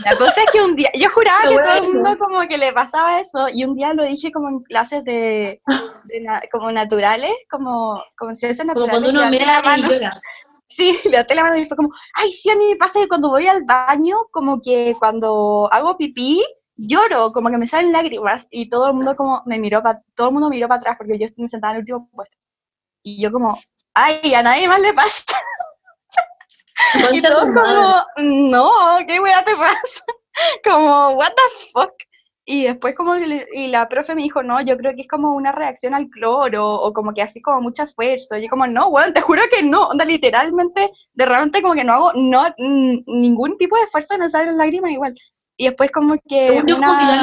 [0.05, 2.73] La cosa es que un día, yo juraba que todo el mundo como que le
[2.73, 5.61] pasaba eso y un día lo dije como en clases de,
[6.05, 8.91] de na- como naturales, como, como ciencias Como naturales.
[9.01, 9.89] cuando uno la mira y mano.
[9.91, 10.21] llora.
[10.73, 13.29] Sí, levanté la mano y fue como, ay, sí, a mí me pasa que cuando
[13.29, 16.45] voy al baño, como que cuando hago pipí,
[16.77, 20.29] lloro, como que me salen lágrimas y todo el mundo como me miró, pa- todo
[20.29, 22.37] el mundo miró para atrás porque yo me sentaba en el último puesto.
[23.03, 23.59] Y yo como,
[23.95, 25.25] ay, a nadie más le pasa.
[27.13, 28.71] Y todos como, no,
[29.07, 30.05] ¿qué weá te pasa?
[30.65, 31.93] Como, what the fuck?
[32.47, 35.53] Y después como y la profe me dijo, no, yo creo que es como una
[35.53, 38.39] reacción al cloro o como que así como mucha fuerza.
[38.39, 39.83] Y yo como, no, weón, te juro que no.
[39.83, 44.29] Onda, literalmente, de repente como que no hago no, mm, ningún tipo de esfuerzo no
[44.29, 45.15] salen lágrimas igual.
[45.57, 47.23] Y después como que como una,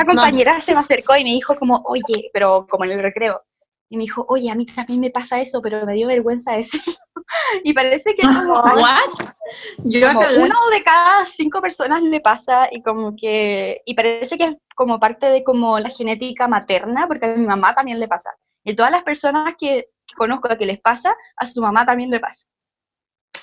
[0.00, 0.06] no.
[0.06, 3.42] compañera se me acercó y me dijo como, oye, pero como en el recreo.
[3.90, 6.94] Y me dijo, oye, a mí también me pasa eso, pero me dio vergüenza decirlo.
[7.64, 8.62] y parece que como.
[9.84, 14.44] Yo como uno de cada cinco personas le pasa y como que, y parece que
[14.44, 18.30] es como parte de como la genética materna, porque a mi mamá también le pasa.
[18.62, 22.46] Y todas las personas que conozco que les pasa, a su mamá también le pasa.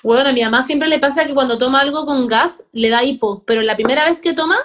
[0.02, 3.02] Bueno, a mi mamá siempre le pasa que cuando toma algo con gas le da
[3.02, 4.56] hipo, pero la primera vez que toma,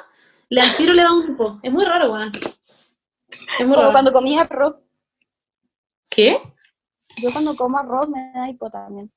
[0.49, 1.59] le al tiro le da un hipo.
[1.63, 2.31] Es muy raro, weón.
[2.33, 3.91] Es muy Como raro.
[3.91, 4.75] cuando comía arroz.
[6.11, 6.37] ¿Qué?
[7.17, 9.11] Yo cuando como arroz me da hipo también.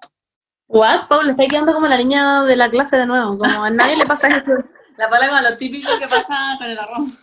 [0.69, 1.03] What?
[1.09, 4.07] Paula, está quedando como la niña de la clase de nuevo, como a nadie le
[4.07, 4.53] pasa eso.
[4.97, 7.21] La pala como lo típico que pasa con el arroz.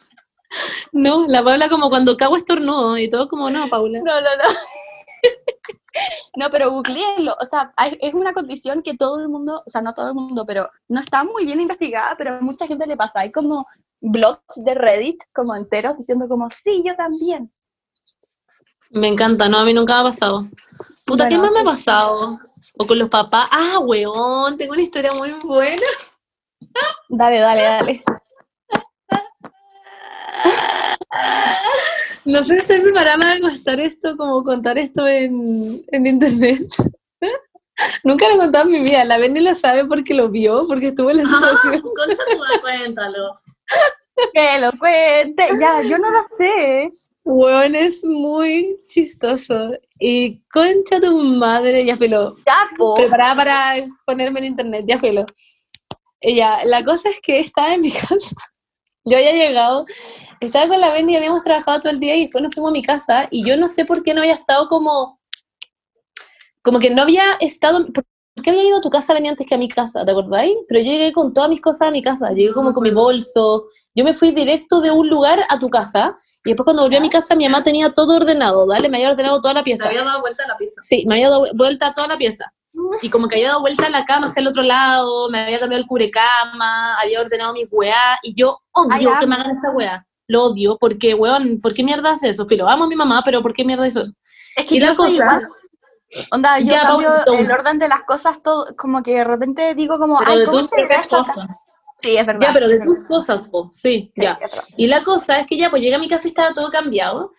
[0.91, 3.99] No, la Paula como cuando cago estornudo y todo como, no, Paula.
[3.99, 4.43] No, no, no.
[6.35, 7.35] No, pero googleenlo.
[7.39, 10.13] O sea, hay- es una condición que todo el mundo, o sea, no todo el
[10.15, 13.21] mundo, pero no está muy bien investigada, pero a mucha gente le pasa.
[13.21, 13.65] Hay como
[13.99, 17.53] blogs de Reddit como enteros diciendo como, sí, yo también.
[18.91, 20.47] Me encanta, no, a mí nunca me ha pasado.
[21.05, 22.39] Puta, ¿qué más me ha pues- pasado?
[22.77, 23.47] O con los papás.
[23.51, 25.81] Ah, weón, tengo una historia muy buena.
[27.09, 28.03] Dale, dale, dale.
[32.25, 35.41] No sé si estoy preparada para contar esto, como contar esto en,
[35.91, 36.61] en internet.
[38.03, 39.03] Nunca lo he contado en mi vida.
[39.05, 41.81] La Benny lo sabe porque lo vio, porque estuvo en la situación.
[41.81, 43.39] Concha tu cuéntalo.
[44.33, 45.47] Que lo cuente.
[45.59, 46.91] Ya, yo no lo sé.
[47.23, 49.71] Weón, es muy chistoso.
[49.99, 52.35] Y concha tu madre, ya filo.
[52.45, 52.95] Ya, po.
[52.95, 55.25] Preparada para exponerme en internet, ya filo.
[56.21, 58.35] Ya, la cosa es que estaba en mi casa.
[59.03, 59.85] Yo había llegado,
[60.39, 62.73] estaba con la Benny y habíamos trabajado todo el día y después nos fuimos a
[62.73, 65.19] mi casa y yo no sé por qué no había estado como,
[66.61, 68.05] como que no había estado, ¿por
[68.43, 70.05] qué había ido a tu casa Benny antes que a mi casa?
[70.05, 70.53] ¿Te acordáis?
[70.67, 73.65] Pero yo llegué con todas mis cosas a mi casa, llegué como con mi bolso,
[73.95, 76.15] yo me fui directo de un lugar a tu casa
[76.45, 78.89] y después cuando volví a mi casa mi mamá tenía todo ordenado, ¿vale?
[78.89, 79.87] Me había ordenado toda la pieza.
[79.87, 80.81] había dado vuelta a la pizza.
[80.81, 82.45] Sí, me había dado vuelta a toda la pieza.
[83.01, 85.59] Y como que había dado vuelta a la cama hacia el otro lado, me había
[85.59, 88.59] cambiado el cubrecama, había ordenado mi weá, y yo
[88.91, 90.07] Ay, odio que me hagan esa weá.
[90.27, 92.45] Lo odio, porque, weón, ¿por qué mierda hace eso?
[92.47, 94.13] Filo, amo a mi mamá, pero ¿por qué mierda hizo eso?
[94.55, 95.47] Es que Y yo la cosa- igual.
[96.31, 99.97] Onda, yo Ya, cambio el orden de las cosas todo, como que de repente digo
[99.97, 101.59] como, Pero ay, ¿cómo se propias gasta?
[102.01, 102.47] Sí, es verdad.
[102.47, 104.39] Ya, pero de tus cosas, po, sí, Sí, ya.
[104.77, 107.31] Y la cosa es que ya, pues llegué a mi casa y estaba todo cambiado.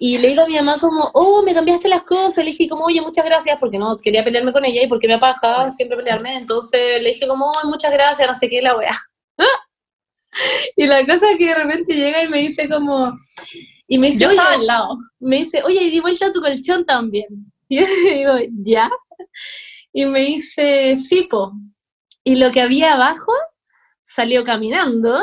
[0.00, 2.44] Y le digo a mi mamá como, oh, me cambiaste las cosas.
[2.44, 5.14] Le dije como, oye, muchas gracias, porque no quería pelearme con ella y porque me
[5.14, 6.36] apaja siempre pelearme.
[6.36, 8.96] Entonces le dije como, oh, muchas gracias, no sé qué, la wea.
[10.76, 13.12] y la cosa es que de repente llega y me dice como,
[13.88, 14.98] y me dice, Yo oye, estaba al lado.
[15.18, 17.26] me dice, oye, y di vuelta a tu colchón también.
[17.70, 18.32] Y yo le digo,
[18.64, 18.90] ¿ya?
[19.92, 21.52] Y me dice, sí, po.
[22.24, 23.32] Y lo que había abajo
[24.08, 25.20] salió caminando.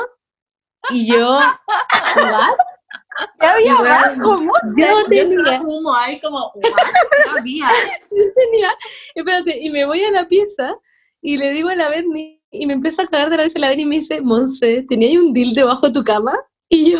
[0.91, 1.55] Y yo, ¿what?
[3.39, 4.37] ¿Qué había Y bueno, abajo?
[4.77, 6.51] Yo tenía, como ahí como,
[7.37, 7.67] había?
[8.09, 8.69] tenía,
[9.15, 10.77] espérate, y me voy a la pieza
[11.21, 13.69] y le digo a la Berni, y me empieza a cagar de la risa la
[13.69, 16.33] Berni y me dice, Monse, ¿tenía ahí un deal debajo de tu cama?
[16.69, 16.99] Y yo,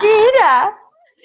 [0.00, 0.76] ¿Qué era?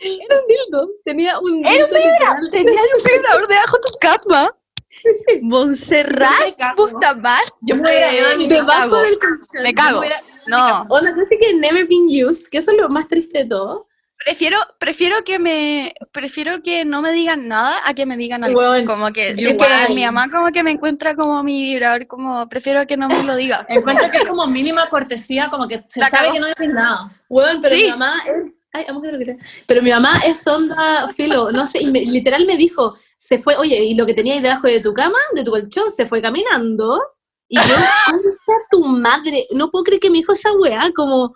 [0.01, 2.49] era un dildo, tenía un Era dildo literal.
[2.51, 4.55] Tenías un vibrador debajo de tu cama.
[5.41, 7.51] Montserrat Bustamante.
[7.61, 9.01] Yo me hubiera ido de mi debajo cago.
[9.01, 9.63] del colchón.
[9.63, 10.01] Me cago.
[10.47, 13.87] No, Onda, parece que never been used, que eso es lo más triste de todo.
[14.25, 18.59] prefiero, prefiero que me, prefiero que no me digan nada a que me digan algo.
[18.61, 22.07] Igual, como que, si es que mi mamá como que me encuentra como mi vibrador,
[22.07, 23.65] como prefiero que no me lo diga.
[23.69, 26.33] Encuentro que es como mínima cortesía, como que se La sabe cagó.
[26.33, 27.11] que no dices nada.
[27.29, 27.83] Weón, pero Sí.
[27.83, 28.53] mi mamá es.
[28.71, 29.37] Ay, amo que te.
[29.65, 33.55] Pero mi mamá es onda filo, no sé, y me- literal me dijo, se fue,
[33.55, 37.01] oye, y lo que tenías debajo de tu cama, de tu colchón, se fue caminando.
[37.47, 37.63] Y yo,
[38.05, 41.33] concha tu madre, no puedo creer que me dijo esa weá, como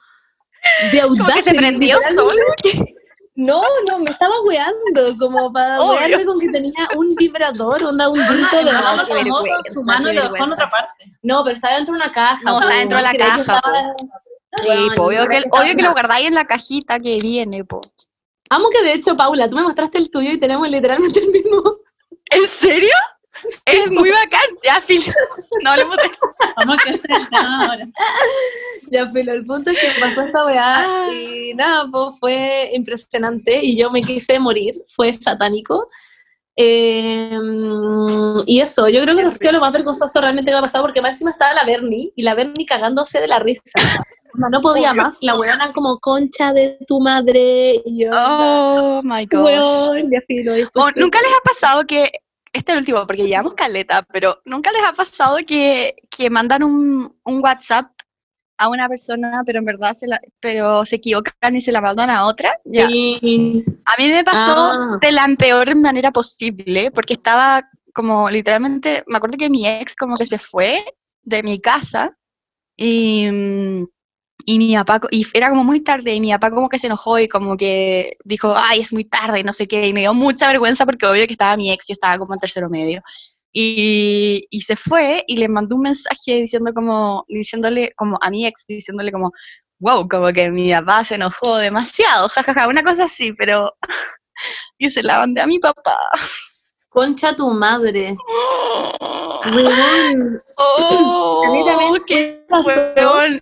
[0.92, 1.42] de audacia.
[1.42, 2.36] se prendió solo.
[3.36, 5.94] No, no, me estaba weando, como para Obvio.
[6.00, 10.12] wearme con que tenía un vibrador, onda, un Y de mamá tomó con su mano
[10.12, 11.06] y lo dejó en otra parte.
[11.24, 12.40] No, pero estaba dentro de una caja.
[12.46, 13.96] No, está po, dentro de la caja, estaba-
[14.62, 17.82] Sí, obvio, que, estaba obvio que lo guardáis en la cajita que viene, po.
[18.50, 21.64] Amo que de hecho, Paula, tú me mostraste el tuyo y tenemos literalmente el mismo.
[22.30, 22.94] ¿En serio?
[23.66, 24.42] Es muy bacán.
[24.64, 25.12] Ya, filo.
[25.64, 26.04] No hablemos de
[26.56, 27.88] Vamos que este es el tema ahora.
[28.92, 33.76] Ya, pero el punto es que pasó esta weá y nada, pues fue impresionante y
[33.78, 35.90] yo me quise morir, fue satánico.
[36.56, 37.32] Eh,
[38.46, 40.64] y eso, yo creo que eso ha sido lo más vergonzoso realmente que me ha
[40.64, 43.72] pasado, porque más encima estaba la Bernie, y la Bernie cagándose de la risa.
[44.36, 49.44] No, podía más, la weona como concha de tu madre, y yo, Oh my god.
[49.46, 52.12] weón, ya filo, y después O, ¿Nunca les ha pasado que,
[52.52, 56.64] este es el último, porque llevamos caleta, pero nunca les ha pasado que, que mandan
[56.64, 57.88] un, un WhatsApp
[58.58, 62.10] a una persona, pero en verdad se, la, pero se equivocan y se la mandan
[62.10, 62.60] a otra?
[62.66, 62.88] Ya.
[62.88, 63.64] Sí.
[63.86, 64.98] A mí me pasó Ah.
[65.02, 70.16] de la peor manera posible, porque estaba como literalmente, me acuerdo que mi ex como
[70.16, 70.84] que se fue
[71.24, 72.16] de mi casa
[72.78, 73.86] y, mm,
[74.46, 77.20] y mi papá, y era como muy tarde, y mi papá como que se enojó
[77.20, 80.14] y como que dijo, ay, es muy tarde y no sé qué, y me dio
[80.14, 83.02] mucha vergüenza porque obvio que estaba mi ex, yo estaba como en tercero medio.
[83.54, 88.46] Y, y se fue y le mandó un mensaje diciendo como, diciéndole como a mi
[88.48, 89.32] ex, diciéndole como,
[89.80, 93.72] wow, como que mi papá se enojó demasiado, jajaja, una cosa así, pero
[94.78, 95.98] y se la mandé a mi papá.
[96.90, 98.18] concha tu madre.
[99.56, 102.43] Weón, Oh, A mí también qué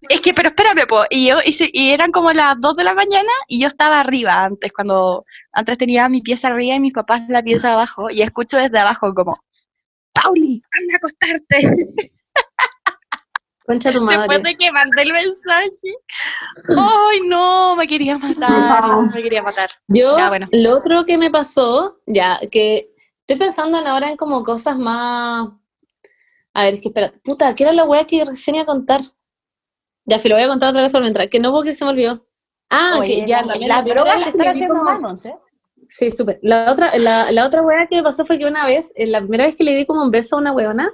[0.10, 1.04] Es que, pero espérame, po.
[1.10, 4.44] Y yo hice, y eran como las 2 de la mañana y yo estaba arriba
[4.44, 8.58] antes, cuando antes tenía mi pieza arriba y mis papás la pieza abajo, y escucho
[8.58, 9.38] desde abajo como,
[10.14, 12.12] Pauli, anda a acostarte.
[13.72, 14.20] concha tu madre.
[14.20, 15.70] Después de que mandé el mensaje.
[16.78, 18.84] Ay, no, me quería matar,
[19.14, 19.70] me quería matar.
[19.88, 20.48] Yo, Ya, bueno.
[20.52, 25.50] lo otro que me pasó, ya, que estoy pensando en ahora en como cosas más...
[26.54, 29.02] A ver, es que espérate, puta, ¿qué era la wea que recién iba a contar?
[30.06, 31.92] Ya, fi, lo voy a contar otra vez por mientras, que no porque se me
[31.92, 32.26] olvidó.
[32.70, 33.82] Ah, que ya, la
[34.16, 35.36] vez que le di como- ¿eh?
[35.90, 36.40] Sí, súper.
[36.42, 39.20] La otra, la, la otra wea que me pasó fue que una vez, eh, la
[39.20, 40.90] primera vez que le di como un beso a una weona,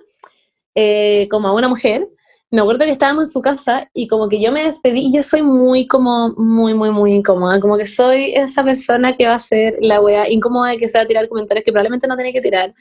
[0.75, 2.07] eh, como a una mujer,
[2.49, 5.21] me acuerdo que estábamos en su casa y como que yo me despedí y yo
[5.21, 9.39] soy muy como, muy, muy, muy incómoda, como que soy esa persona que va a
[9.39, 12.31] ser la wea incómoda de que se va a tirar comentarios que probablemente no tenía
[12.33, 12.73] que tirar.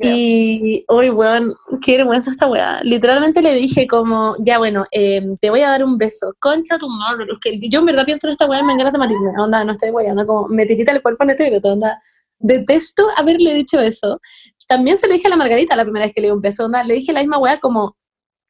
[0.00, 2.80] Y hoy, weón, qué vergüenza esta weá.
[2.82, 6.34] Literalmente le dije como, ya bueno, em, te voy a dar un beso.
[6.38, 7.26] Concha tu madre.
[7.40, 9.32] Que yo en verdad pienso en esta weá y me ganas de morirme.
[9.38, 11.72] Onda, no estoy weyando, como me tirita el cuerpo en este minuto.
[11.72, 12.00] Onda,
[12.38, 14.20] detesto haberle dicho eso.
[14.68, 16.64] También se lo dije a la Margarita la primera vez que le di un beso.
[16.64, 17.96] Onda, le dije la misma weá como,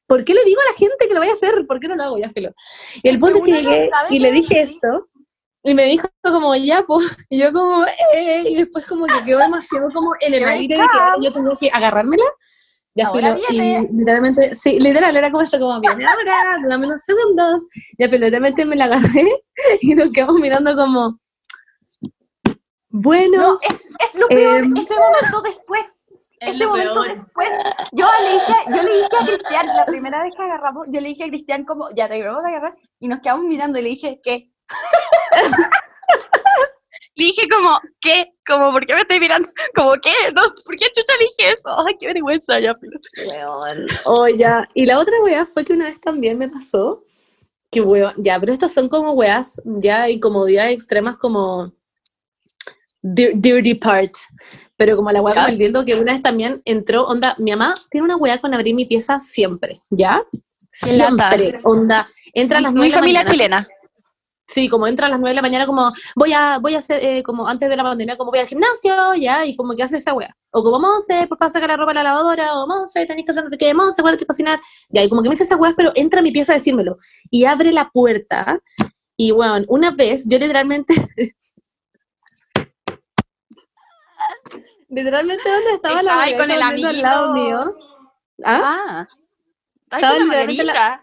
[0.06, 1.66] ¿por qué le digo a la gente que lo voy a hacer?
[1.66, 2.18] ¿Por qué no lo hago?
[2.18, 2.50] Ya filo.
[3.02, 5.08] Y el punto es que no llegué y le dije esto.
[5.64, 7.84] Y me dijo como, ya, pues, y yo como,
[8.14, 11.56] eh, y después como que quedó demasiado como en el aire de que yo tenía
[11.58, 12.24] que agarrármela.
[12.94, 13.88] Ya Ahora filo, viene.
[13.90, 17.62] y literalmente, sí, literal, era como esto, como, viene ahora, dame unos segundos.
[17.98, 19.42] Ya, pero literalmente me la agarré
[19.80, 21.18] y nos quedamos mirando como,
[22.90, 25.86] bueno, No, es, es lo peor, Em, ese momento después.
[26.40, 27.08] Es ese momento peor.
[27.08, 27.48] después.
[27.92, 31.08] Yo le, dije, yo le dije a Cristian, la primera vez que agarramos, yo le
[31.08, 33.88] dije a Cristian como, ya te vamos a agarrar, y nos quedamos mirando y le
[33.88, 34.51] dije, ¿qué?
[37.14, 38.32] le dije como, ¿qué?
[38.46, 39.48] Como, ¿por qué me estoy mirando?
[39.74, 40.10] Como, ¿qué?
[40.34, 41.68] No, ¿Por qué chucha le dije eso?
[41.86, 42.74] Ay, qué vergüenza, ya.
[43.30, 43.86] Weón.
[44.04, 44.68] Oh, ya.
[44.74, 47.04] Y la otra weá fue que una vez también me pasó
[47.70, 51.72] que weón, ya, pero estas son como weas ya incomodidades extremas como
[53.02, 54.12] dir- dirty part.
[54.76, 55.44] Pero como la weá Ya.
[55.44, 55.50] con
[55.82, 58.84] el que una vez también entró, onda, mi mamá tiene una weá con abrir mi
[58.84, 60.22] pieza siempre, ¿ya?
[60.70, 63.66] Siempre, onda, entra a las la familia chilena.
[64.52, 67.02] Sí, como entra a las 9 de la mañana, como voy a, voy a hacer,
[67.02, 69.96] eh, como antes de la pandemia, como voy al gimnasio, ya, y como que hace
[69.96, 70.36] esa wea.
[70.50, 73.30] O como Monse, por favor, sacar la ropa a la lavadora, o Monse, tenés que
[73.30, 74.60] hacer no sé qué, Monse, acuérdate de cocinar.
[74.90, 76.98] Ya, y como que me dice esa wea, pero entra a mi pieza a decírmelo.
[77.30, 78.60] Y abre la puerta,
[79.16, 80.94] y bueno, una vez, yo literalmente.
[84.90, 87.60] literalmente, donde estaba la Estaba ahí con el durmiendo al lado mío.
[88.44, 88.60] ¿Ah?
[88.62, 89.08] Ah.
[89.92, 91.02] Estaba la literalmente la-.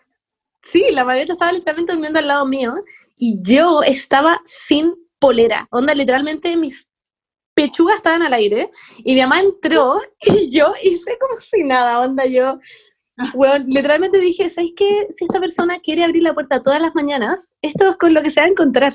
[0.61, 2.75] Sí, la Margarita estaba literalmente durmiendo al lado mío
[3.17, 5.67] y yo estaba sin polera.
[5.71, 6.87] Onda, literalmente mis
[7.53, 12.25] pechugas estaban al aire y mi mamá entró y yo hice como si nada, onda,
[12.25, 12.59] yo...
[13.33, 15.07] Bueno, literalmente dije, ¿sabes qué?
[15.13, 18.29] Si esta persona quiere abrir la puerta todas las mañanas, esto es con lo que
[18.29, 18.93] se va a encontrar.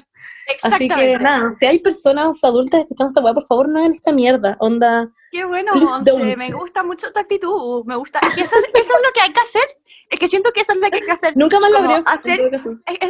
[0.62, 4.14] Así que nada, si hay personas adultas escuchando esta weá, por favor no hagan esta
[4.14, 5.12] mierda, onda.
[5.30, 9.20] Qué bueno, Monse, me gusta mucho tu actitud, me gusta, eso, eso es lo que
[9.20, 9.62] hay que hacer,
[10.10, 12.04] es que siento que eso es lo que hay que hacer, Nunca más Como abrió.
[12.06, 12.50] hacer-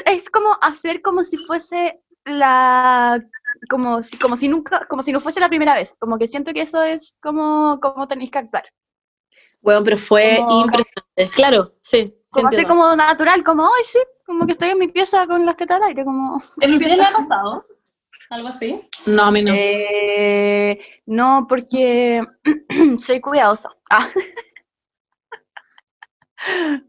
[0.07, 3.23] es, como hacer como si fuese la,
[3.69, 6.53] como si, como si nunca, como si no fuese la primera vez, como que siento
[6.55, 8.65] que eso es como, como tenéis que actuar,
[9.63, 11.37] Bueno, pero fue Como- impresionante.
[11.37, 12.15] Claro, sí.
[12.31, 12.83] como hacer entiendo.
[12.83, 15.89] como natural, como, ay sí, como que estoy en mi pieza con las tetas al
[15.89, 16.37] aire, como...
[16.37, 17.67] ¿A ustedes le ha pasado?
[18.31, 18.89] ¿Algo así?
[19.07, 19.53] No, a mí no.
[19.55, 22.23] Eh, no, porque
[22.99, 23.69] soy cuidadosa.
[23.91, 24.09] Ah.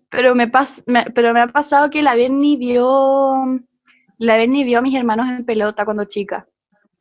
[0.10, 3.60] Pero me, pas- me- pero me ha pasado que la Berni vio,
[4.18, 6.48] la Berni vio a mis hermanos en pelota cuando chica.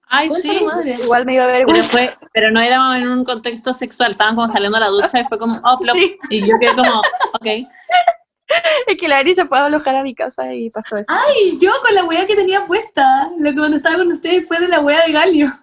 [0.06, 0.60] Ay, sí.
[0.64, 0.94] madre.
[1.02, 4.34] Igual me iba a ver Pero, fue, pero no era en un contexto sexual, estaban
[4.36, 5.96] como saliendo a la ducha y fue como, oh, plop.
[5.96, 6.16] Sí.
[6.30, 7.46] Y yo quedé como, ok.
[8.86, 11.06] Es que la Ari se fue a alojar a mi casa y pasó eso.
[11.08, 14.60] Ay, yo con la weá que tenía puesta, lo que cuando estaba con ustedes después
[14.60, 15.58] de la weá de Galio.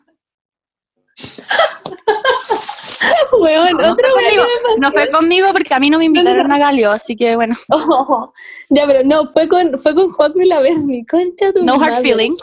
[3.41, 6.05] Weón, No otra fue weá que conmigo, no fue conmigo porque a mí no me
[6.05, 7.55] invitaron a Galio, así que bueno.
[7.71, 8.31] Oh,
[8.69, 12.41] ya, pero no, fue con, fue con y la Berni, concha tu No hard feelings.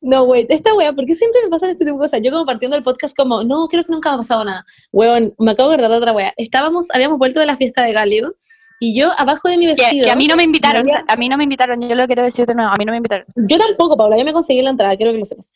[0.00, 2.20] No, wait, esta wea, ¿por qué siempre me pasan este tipo de cosas?
[2.22, 4.64] Yo como partiendo del podcast como, no, creo que nunca me ha pasado nada.
[4.92, 6.32] Weón, me acabo de acordar de otra wea.
[6.36, 8.32] Estábamos, habíamos vuelto de la fiesta de Galio
[8.78, 10.04] y yo abajo de mi Que, vestido...
[10.04, 12.22] que a mí no me invitaron, había- a mí no me invitaron, yo lo quiero
[12.22, 13.26] decir de nuevo, a mí no me invitaron.
[13.48, 15.52] Yo tampoco, Paula, yo me conseguí la entrada, quiero que lo sepas.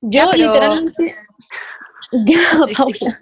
[0.00, 1.12] Yo Ya, pero- literalmente...
[2.24, 2.38] Ya,
[2.76, 3.20] Paula.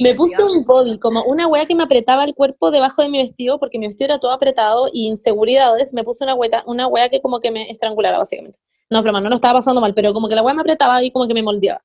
[0.00, 3.18] Me puse un body, como una wea que me apretaba el cuerpo debajo de mi
[3.18, 7.08] vestido, porque mi vestido era todo apretado y inseguridades, me puse una wea, una wea
[7.08, 8.58] que como que me estrangulara, básicamente.
[8.88, 11.10] No, broma, no lo estaba pasando mal, pero como que la wea me apretaba y
[11.10, 11.82] como que me moldeaba.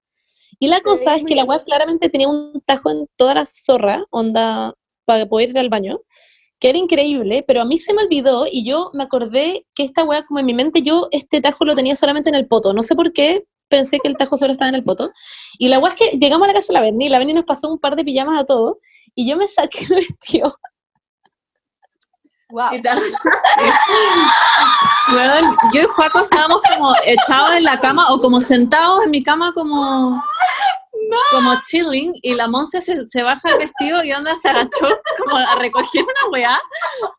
[0.59, 4.05] Y la cosa es que la wea claramente tenía un tajo en toda la zorra,
[4.09, 4.73] onda,
[5.05, 5.99] para poder ir al baño,
[6.59, 10.03] que era increíble, pero a mí se me olvidó y yo me acordé que esta
[10.03, 12.73] wea, como en mi mente, yo este tajo lo tenía solamente en el poto.
[12.73, 15.11] No sé por qué, pensé que el tajo solo estaba en el poto.
[15.57, 17.34] Y la weá es que llegamos a la casa de la Berni, y la Berni
[17.34, 18.78] nos pasó un par de pijamas a todos,
[19.13, 20.51] y yo me saqué el vestido.
[22.49, 22.70] Wow.
[25.13, 29.24] Weón, yo y Juaco estábamos como echados en la cama o como sentados en mi
[29.24, 30.24] cama como,
[31.31, 34.87] como chilling y la Monse se, se baja el vestido y onda se agachó
[35.17, 36.59] como a recoger una weá,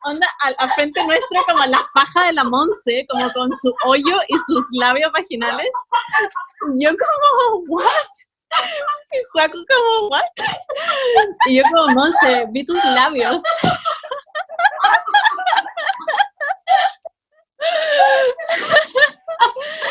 [0.05, 4.19] onda al, al frente nuestro como la faja de la Monse, como con su hoyo
[4.29, 5.69] y sus labios vaginales.
[6.77, 7.91] Y Yo como, what?
[9.13, 10.23] Y Juaco como, what?
[11.47, 13.43] Y yo como, Monse, vi tus labios.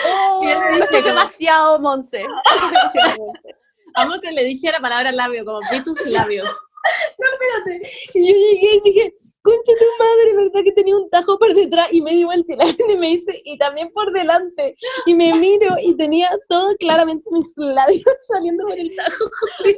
[0.07, 0.97] Oh, ¿Qué le eso dije?
[0.99, 2.25] es demasiado, Monse.
[3.95, 6.47] Amo que le dije la palabra labio, como vi tus labios.
[8.13, 11.87] Y yo llegué y dije, concha tu madre, ¿verdad que tenía un tajo por detrás?
[11.91, 14.75] Y me di vuelta y la Berni me dice, y también por delante.
[15.05, 19.25] Y me miro y tenía todo claramente mis labios saliendo por el tajo.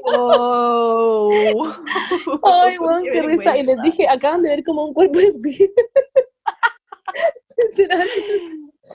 [0.03, 1.29] Oh.
[2.43, 3.57] Ay, weón, qué, risa.
[3.57, 5.71] Y les dije, acaban de ver como un cuerpo de.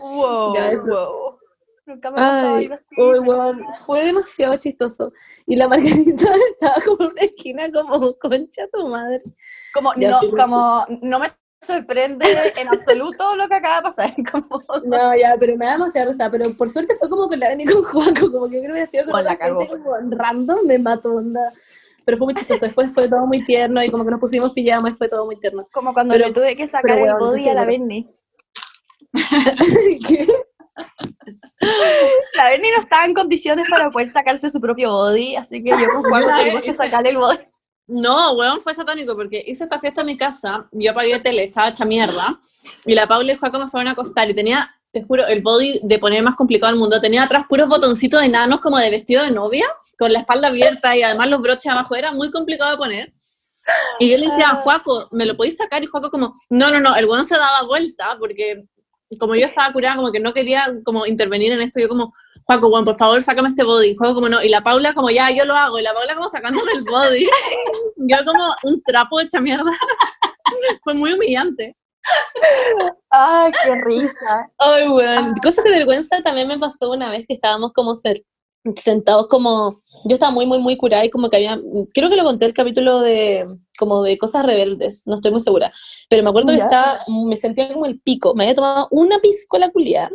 [0.01, 1.13] Wow, Ya, eso.
[1.13, 1.42] wow.
[1.85, 5.13] Nunca me ha pasado Ay, pero- weón, fue demasiado chistoso.
[5.47, 9.21] Y la Margarita estaba como en una esquina como, concha tu madre.
[9.75, 11.27] Como, Ya, no, como, no me
[11.61, 12.27] sorprende
[12.57, 14.15] en absoluto lo que acaba de pasar.
[14.33, 14.49] Como,
[14.85, 16.29] No, ya, pero me da demasiada risa.
[16.31, 18.71] Pero por suerte fue como con la Beni con Juaco, como que yo creo que
[18.73, 21.53] hubiera sido con otra gente como random, me mató, onda.
[22.05, 22.65] Pero fue muy chistoso.
[22.67, 25.37] Después fue todo muy tierno y como que nos pusimos pijama y fue todo muy
[25.39, 25.69] tierno.
[25.73, 28.11] como cuando Pero- le tuve que sacar pero, el body a la Berni.
[30.09, 30.27] ¿Qué?
[32.35, 35.87] La Berni no estaba en condiciones para poder sacarse su propio body, así que yo
[35.93, 37.39] con Juan tuvimos que sacarle el body.
[37.89, 41.69] No, weón, fue satánico porque hice esta fiesta en mi casa, yo apagué tele, estaba
[41.69, 42.41] hecha mierda,
[42.87, 45.81] y la Paula y Juaco me fueron a acostar y tenía, te juro, el body
[45.83, 49.31] de poner más complicado del mundo, tenía atrás puros botoncitos enanos como de vestido de
[49.31, 49.67] novia,
[49.99, 53.13] con la espalda abierta y además los broches abajo, era muy complicado de poner.
[54.01, 55.83] Y yo le decía a Juaco, ¿me lo podéis sacar?
[55.83, 58.65] Y Juaco como, no, no, no, el weón se daba vuelta porque
[59.19, 62.15] como yo estaba curada, como que no quería como intervenir en esto, yo como,
[62.47, 63.97] Juaco, weón, por favor, sácame este body.
[63.97, 66.31] Juaco como no, y la Paula como, ya, yo lo hago, y la Paula como
[66.31, 67.27] sacándome el body.
[67.97, 69.71] yo como un trapo hecha mierda.
[70.83, 71.77] Fue muy humillante.
[73.11, 74.51] Ay, qué risa.
[74.59, 75.35] Ay, weón.
[75.43, 77.95] Cosas de vergüenza también me pasó una vez que estábamos como
[78.77, 79.82] sentados como...
[80.05, 81.61] Yo estaba muy, muy, muy curada y como que había...
[81.95, 83.47] Creo que lo conté el capítulo de...
[83.79, 85.73] como de cosas rebeldes, no estoy muy segura.
[86.09, 86.65] Pero me acuerdo que Ya.
[86.65, 87.01] estaba...
[87.09, 88.35] Me sentía como el pico.
[88.35, 90.11] Me había tomado una piscola culiada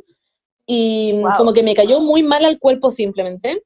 [0.65, 1.31] y Wow.
[1.37, 3.63] como que me cayó muy mal al cuerpo simplemente.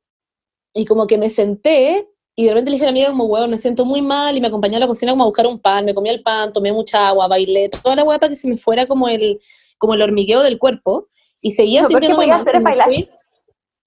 [0.73, 3.49] Y como que me senté y de repente le dije a la amiga como, weón,
[3.49, 5.83] me siento muy mal y me acompañé a la cocina como a buscar un pan,
[5.85, 8.57] me comí el pan, tomé mucha agua, bailé, toda la weá para que se me
[8.57, 9.39] fuera como el,
[9.77, 11.07] como el hormigueo del cuerpo
[11.41, 12.87] y seguía que sintiéndome mal, hacer es bailar.
[12.87, 13.09] fui.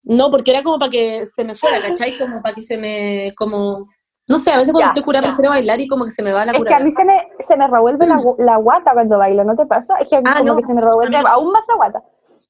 [0.07, 2.17] No, porque era como para que se me fuera, ¿cachai?
[2.19, 3.89] Como para que se me, como,
[4.29, 6.33] no sé, a veces cuando Ya, estoy curada prefiero bailar y como que se me
[6.33, 8.93] va la Es que a mí se me, se me revuelve la, gu- la guata
[8.93, 9.97] cuando bailo, ¿no te pasa?
[9.99, 11.31] Es que Ah, como no, que se me revuelve a mí no.
[11.31, 12.03] aún más la guata.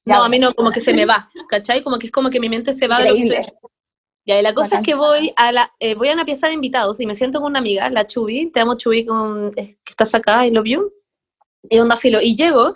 [0.05, 1.81] Ya, No, a mí no, como que se me va, ¿cachai?
[1.81, 3.55] Como que es como que mi mente se va de lo que estoy
[4.25, 4.79] Ya, y la cosa Bacán.
[4.81, 7.39] es que voy a la, eh, voy a una pieza de invitados y me siento
[7.39, 10.65] con una amiga, la Chubi, te amo Chubi, con, eh, que estás acá, I love
[10.65, 10.91] you,
[11.69, 12.73] y onda filo, y llego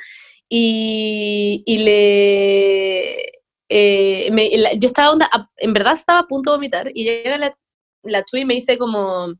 [0.47, 3.31] y, y le,
[3.70, 5.16] eh, me- la- yo estaba
[5.58, 7.56] en verdad estaba a punto de vomitar, y llega la,
[8.04, 9.34] la Chubi y me dice como,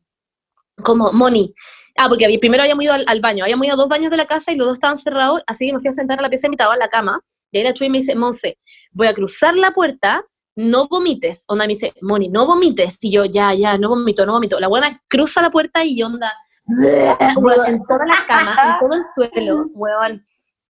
[0.82, 1.52] como, Moni,
[1.98, 4.52] ah, porque primero habíamos ido al, baño, habíamos ido a dos baños de la casa
[4.52, 6.48] y los dos estaban cerrados, así que me fui a sentar a la pieza de
[6.48, 7.20] invitados, a la cama,
[7.52, 8.58] y ahí la Chubi me dice, Monse,
[8.92, 10.24] voy a cruzar la puerta,
[10.56, 11.44] no vomites.
[11.48, 12.98] Onda me dice, Moni, no vomites.
[13.02, 14.60] Y yo, ya, ya, no vomito, no vomito.
[14.60, 16.32] La buena cruza la puerta y onda,
[17.66, 20.22] en toda la cama, en todo el suelo, weón.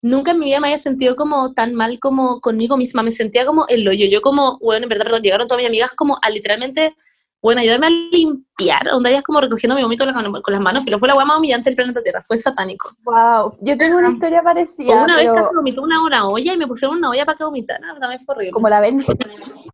[0.02, 3.03] Nunca en mi vida me había sentido como tan mal como conmigo misma.
[3.03, 4.06] Me sentía como el hoyo.
[4.07, 6.95] Yo como, bueno, en verdad, perdón, llegaron todas mis amigas como a literalmente
[7.41, 11.07] bueno, ayudarme a limpiar, onda ya como recogiendo mi vómito con las manos, pero fue
[11.07, 12.90] la más humillante del planeta Tierra, fue satánico.
[13.03, 15.03] Wow, yo tengo una historia parecida.
[15.03, 17.95] una vez casi vomitó una, una olla y me pusieron una olla para que vomitara,
[17.99, 18.53] también fue horrible.
[18.53, 19.03] Como la ven.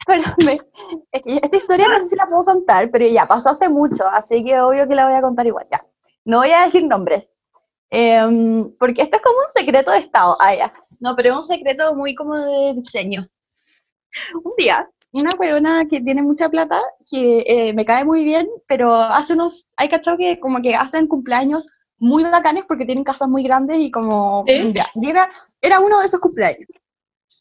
[0.05, 0.23] pero
[1.11, 4.05] es que esta historia no sé si la puedo contar, pero ya pasó hace mucho,
[4.07, 5.85] así que obvio que la voy a contar igual, ya.
[6.25, 7.37] No voy a decir nombres,
[7.89, 10.73] em, porque esto es como un secreto de Estado, ah, ya.
[10.99, 13.27] No, pero es un secreto muy como de diseño.
[14.43, 16.79] Un día una persona que tiene mucha plata,
[17.09, 21.07] que eh, me cae muy bien, pero hace unos, hay cachado que como que hacen
[21.07, 21.67] cumpleaños
[21.99, 25.29] muy bacanes porque tienen casas muy grandes y como, ya, era,
[25.61, 26.67] era uno de esos cumpleaños.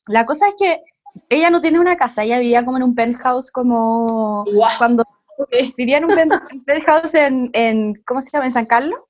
[0.06, 0.82] La cosa es que
[1.31, 4.44] ella no tiene una casa, ella vivía como en un penthouse como
[4.77, 5.05] cuando
[5.77, 8.47] vivía en un penthouse en, en, ¿cómo se llama?
[8.47, 9.01] En San Carlos.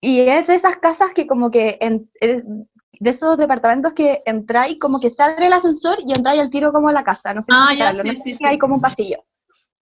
[0.00, 2.10] Y es de esas casas que como que en,
[3.00, 6.72] de esos departamentos que entráis, como que se abre el ascensor y entráis al tiro
[6.72, 9.24] como a la casa, no sé ah, ya, sí, sí, hay como un pasillo.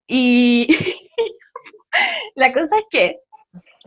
[0.07, 0.69] Y
[2.35, 3.21] la cosa es que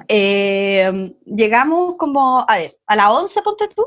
[0.07, 3.85] eh, llegamos como, a ver, a las 11, ponte tú,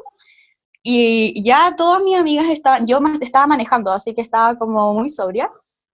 [0.82, 5.50] y ya todas mis amigas estaban, yo estaba manejando, así que estaba como muy sobria,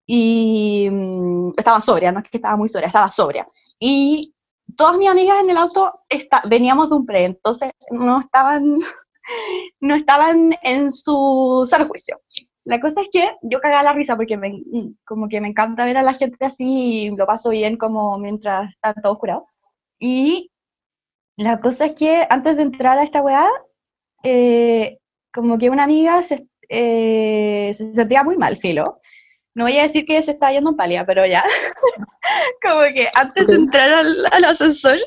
[0.07, 3.49] y mm, estaba sobria, no es que estaba muy sobria, estaba sobria.
[3.79, 4.33] Y
[4.77, 6.01] todas mis amigas en el auto
[6.49, 8.79] veníamos de un pre, entonces no estaban
[9.81, 12.21] no estaban en su sano juicio.
[12.65, 14.63] La cosa es que yo cagaba la risa porque me,
[15.05, 18.71] como que me encanta ver a la gente así y lo paso bien como mientras
[18.73, 19.47] está todo jurado.
[20.01, 20.51] Y
[21.37, 23.47] la cosa es que antes de entrar a esta weá,
[24.25, 24.99] eh,
[25.33, 28.99] como que una amiga se, eh, se sentía muy mal, filo.
[29.57, 31.43] No voy a decir que se está yendo en palia, pero ya.
[32.63, 34.99] como que antes de entrar al, al ascensor,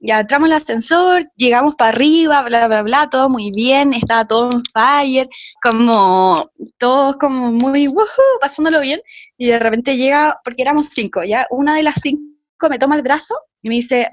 [0.00, 4.50] ya entramos al ascensor, llegamos para arriba, bla, bla, bla, todo muy bien, estaba todo
[4.50, 5.28] en fire,
[5.62, 9.00] como todos como muy, woohoo, pasándolo bien,
[9.38, 13.02] y de repente llega, porque éramos cinco, ya, una de las cinco me toma el
[13.02, 14.08] brazo y me dice,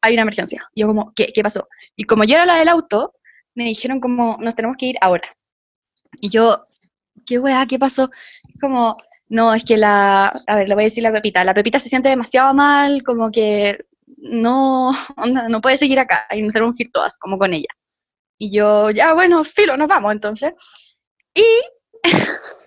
[0.00, 0.66] hay una emergencia.
[0.74, 1.32] Y yo como, ¿qué?
[1.34, 1.68] ¿Qué pasó?
[1.96, 3.12] Y como yo era la del auto,
[3.54, 5.28] me dijeron como, nos tenemos que ir ahora.
[6.20, 6.62] Y yo,
[7.26, 7.66] ¿qué weá?
[7.66, 8.10] ¿Qué pasó?
[8.60, 8.96] Como,
[9.28, 11.88] no, es que la, a ver, le voy a decir la Pepita, la Pepita se
[11.88, 13.78] siente demasiado mal, como que
[14.16, 14.92] no,
[15.48, 17.68] no puede seguir acá y nos tenemos que ir todas, como con ella.
[18.38, 20.52] Y yo, ya, bueno, filo, nos vamos entonces.
[21.34, 21.44] Y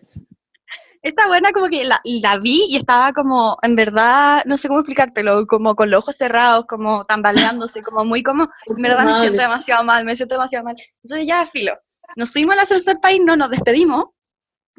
[1.02, 4.80] esta buena como que la, la, vi y estaba como, en verdad, no sé cómo
[4.80, 9.42] explicártelo, como con los ojos cerrados, como tambaleándose, como muy como, en verdad me siento
[9.42, 10.76] demasiado mal, me siento demasiado mal.
[11.04, 11.78] Entonces ya, filo.
[12.16, 14.06] Nos subimos al ascensor para no nos despedimos.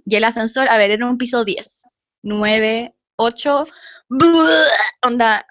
[0.08, 1.82] Y el ascensor, a ver, era un piso 10,
[2.22, 3.66] 9, 8,
[5.02, 5.46] onda,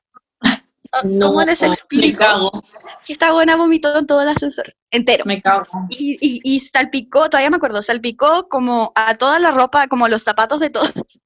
[1.04, 2.52] no, ¿Cómo les explico?
[3.06, 5.26] Que esta buena vomitó en todo el ascensor, entero.
[5.26, 5.66] Me cago.
[5.90, 10.60] Y, y, salpicó, todavía me acuerdo, salpicó como a toda la ropa, como los zapatos
[10.60, 10.92] de todos.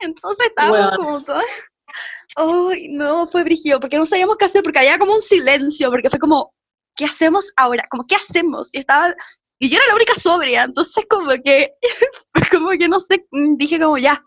[0.00, 1.44] Entonces estábamos como todos.
[2.36, 6.10] Ay, no, fue brígido, porque no sabíamos qué hacer, porque había como un silencio, porque
[6.10, 6.54] fue como,
[6.96, 7.84] ¿qué hacemos ahora?
[7.90, 8.70] Como, ¿qué hacemos?
[8.72, 9.14] Y estaba,
[9.62, 11.72] y yo era la única sobria, entonces como que,
[12.50, 14.20] como que no sé, dije como ya,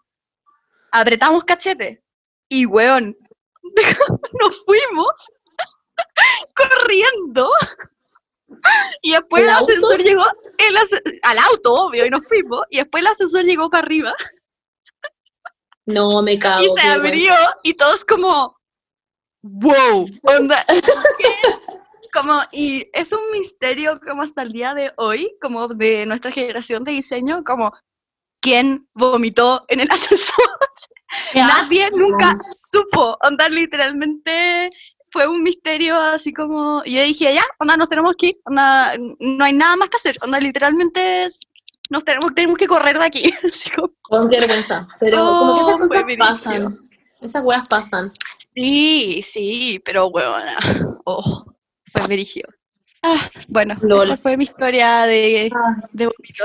[0.93, 2.01] apretamos cachete.
[2.47, 3.17] Y weón,
[4.39, 5.11] nos fuimos
[6.55, 7.51] corriendo.
[9.01, 10.23] Y después el, ascensor llegó
[11.23, 12.61] al auto, obvio, y nos fuimos.
[12.69, 14.13] Y después el ascensor llegó para arriba.
[15.85, 16.63] No, me cago.
[16.63, 18.57] Y se abrió y todos como,
[19.41, 20.65] wow, onda.
[22.15, 26.83] Como, y es un misterio como hasta el día de hoy, como de nuestra generación
[26.83, 27.71] de diseño, como
[28.41, 30.35] quién vomitó en el ascensor.
[31.33, 32.37] Nadie nunca
[32.71, 34.69] supo, onda, literalmente
[35.11, 38.93] fue un misterio así como, y yo dije, ya, onda, nos tenemos que ir, onda,
[39.19, 41.27] no hay nada más que hacer, onda, literalmente
[41.89, 43.33] nos tenemos, tenemos que correr de aquí.
[44.01, 46.73] Con vergüenza, pero como que esas oh, cosas pasan,
[47.21, 48.11] esas weas pasan.
[48.55, 50.57] Sí, sí, pero weona,
[51.05, 51.45] oh,
[51.95, 52.49] fue dirigido.
[53.07, 55.75] Ah, bueno, esa fue mi historia de, ah.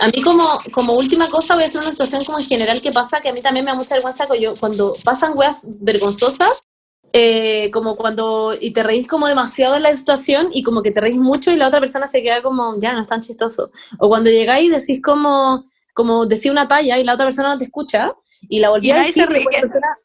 [0.02, 2.92] A mí como, como última cosa voy a hacer una situación como en general que
[2.92, 6.66] pasa, que a mí también me da mucha vergüenza yo, cuando pasan weas vergonzosas,
[7.14, 11.00] eh, como cuando, y te reís como demasiado en la situación y como que te
[11.00, 13.70] reís mucho y la otra persona se queda como, ya, no es tan chistoso.
[13.98, 15.64] O cuando llegáis y decís como,
[15.94, 18.12] como decís una talla y la otra persona no te escucha
[18.50, 19.26] y la volví a decir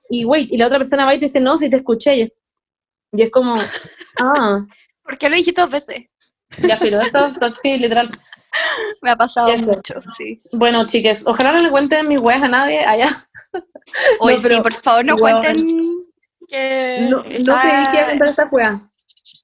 [0.09, 2.15] y, wait, y la otra persona va y te dice, no, si te escuché.
[2.15, 2.33] Y,
[3.11, 3.55] y es como,
[4.21, 4.65] ah.
[5.05, 6.05] ¿Por qué lo dijiste dos veces?
[6.67, 7.29] Ya, filo, eso
[7.61, 8.09] sí, literal.
[9.01, 10.41] Me ha pasado mucho, sí.
[10.51, 13.09] Bueno, chiques, ojalá no le cuenten mis weas a nadie allá.
[14.19, 16.05] No, sí, por favor, no cuenten
[16.47, 17.05] que...
[17.07, 18.49] No, no está- creí que iba a contar esta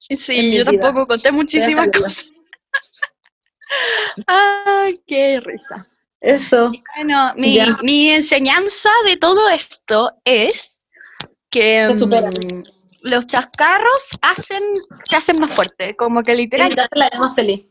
[0.09, 0.81] Sí, yo vida.
[0.81, 2.25] tampoco conté muchísimas cosas.
[4.27, 5.87] Ay, qué risa.
[6.19, 6.71] Eso.
[6.95, 7.33] Bueno,
[7.83, 10.79] mi, enseñanza de todo esto es
[11.49, 12.33] que superan.
[12.33, 12.63] mm,
[13.01, 14.63] los chascarros hacen,
[15.09, 17.65] te hacen más fuerte, como que Y literal, te hace la vida más feliz.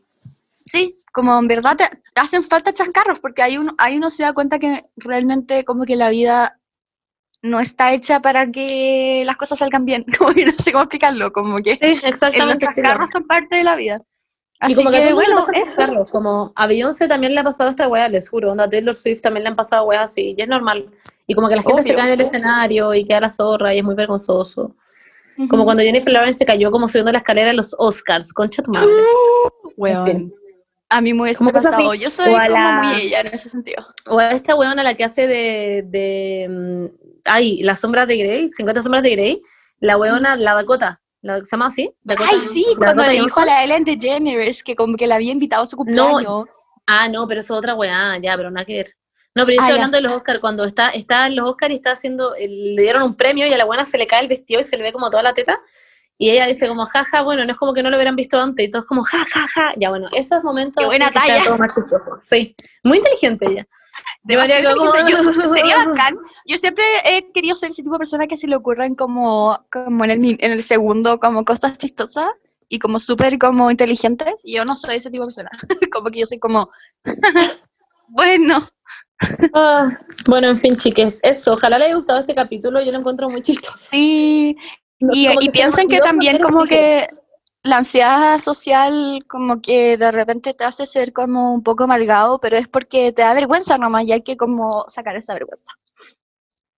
[0.65, 4.23] sí, como en verdad te, te hacen falta chascarros, porque ahí uno, ahí uno se
[4.23, 6.57] da cuenta que realmente como que la vida
[7.41, 11.31] no está hecha para que las cosas salgan bien, como que no sé cómo explicarlo,
[11.33, 12.65] como que Sí, los exactamente.
[12.65, 13.99] chascarros son parte de la vida.
[14.59, 16.05] Así y como que, a el mundo bueno, eso.
[16.11, 19.19] como a Beyoncé también le ha pasado esta wea, les juro, onda, a Taylor Swift
[19.21, 20.87] también le han pasado weas así, y es normal.
[21.25, 23.79] Y como que la gente se cae en el escenario y queda la zorra y
[23.79, 24.75] es muy vergonzoso.
[25.49, 28.71] Como cuando Jennifer Lawrence se cayó como subiendo la escalera de los Oscars, concha tu
[28.71, 28.89] madre.
[29.77, 30.33] Weón.
[30.89, 31.93] A mí me hubiese pasado.
[31.93, 33.85] Yo soy o a como la- muy ella en ese sentido.
[34.07, 36.85] O a esta weona la que hace de, de mm,
[37.25, 39.41] ay, las sombras de Grey, 50 sombras de Grey,
[39.79, 41.89] la weona, la Dakota, la, ¿se llama así?
[42.03, 45.15] Dakota, Ay, sí, cuando Dakota le dijo a la Ellen DeGeneres que como que la
[45.15, 46.49] había invitado a su cumpleaños.
[46.87, 48.95] Ah, no, pero eso es otra weá, ya, pero nada que ver.
[49.35, 49.73] No, pero yo Ah, estoy ya.
[49.75, 53.03] hablando de los Oscars, cuando está, está en los Oscars y está haciendo, le dieron
[53.03, 54.91] un premio y a la buena se le cae el vestido y se le ve
[54.93, 55.59] como toda la teta.
[56.17, 58.67] Y ella dice como, jaja, bueno, no es como que no lo hubieran visto antes,
[58.67, 59.71] y todos como, ja, ja, ja.
[59.77, 61.41] Ya, bueno, esos momentos Qué buena talla.
[61.43, 61.73] todo más.
[62.19, 63.67] Sí, muy inteligente ella.
[64.29, 64.93] Haría Demasiado como-.
[65.09, 66.19] Yo- sería bacán.
[66.45, 70.03] Yo siempre he querido ser ese tipo de persona que se le ocurran como, como
[70.05, 72.29] en, el, en el segundo como cosas chistosas
[72.69, 74.41] y como súper como inteligentes.
[74.43, 75.49] Y yo no soy ese tipo de persona.
[75.91, 76.69] como que yo soy como,
[78.07, 78.67] bueno,
[79.53, 79.89] Ah,
[80.27, 81.53] bueno, en fin, chiques, eso.
[81.53, 83.77] Ojalá les haya gustado este capítulo, yo lo encuentro muy chistoso.
[83.79, 84.55] sí.
[85.13, 87.07] Y, y se piensen que también como que
[87.63, 92.55] la ansiedad social como que de repente te hace ser como un poco amargado, pero
[92.57, 95.71] es porque te da vergüenza nomás y hay que como sacar esa vergüenza.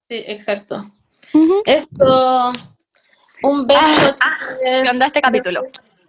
[0.09, 0.89] Sí, exacto.
[1.65, 2.51] Esto,
[3.43, 4.37] un beso, Ah.
[4.61, 5.63] ¿Qué onda este capítulo?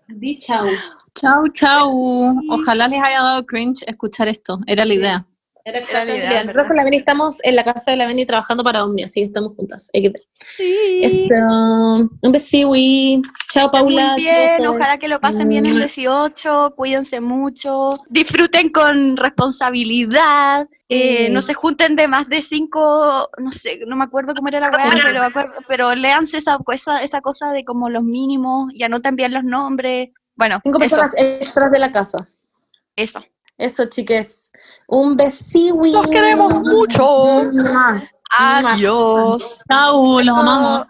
[0.07, 0.69] Di chau.
[1.15, 2.37] Chau, chau.
[2.51, 4.61] Ojalá les haya dado cringe escuchar esto.
[4.67, 5.27] Era la idea.
[5.67, 6.45] Era exactamente.
[6.45, 9.21] Nosotros con la Beni estamos en la casa de la Beni trabajando para Omni, así
[9.21, 9.91] que estamos juntas.
[10.39, 11.01] Sí.
[11.03, 12.11] Eso.
[12.21, 13.23] Un besiwi.
[13.51, 14.13] Chao, Paula.
[14.13, 20.69] Muy chao, bien, ojalá que lo pasen bien el 18, cuídense mucho, disfruten con responsabilidad,
[20.91, 24.61] eh, no se junten de más de cinco, no sé, no me acuerdo cómo era
[24.61, 29.17] la weá, pero, pero léanse esa cosa, esa cosa de como los mínimos y anoten
[29.17, 30.11] bien los nombres.
[30.35, 32.29] Bueno, Cinco eso, personas extras de la casa.
[32.97, 33.25] eso.
[33.59, 34.51] Eso, chiques.
[34.89, 35.93] Un besiwi.
[35.93, 37.43] Los queremos mucho.
[38.37, 39.61] Adiós.
[39.71, 40.89] Chau, los amamos.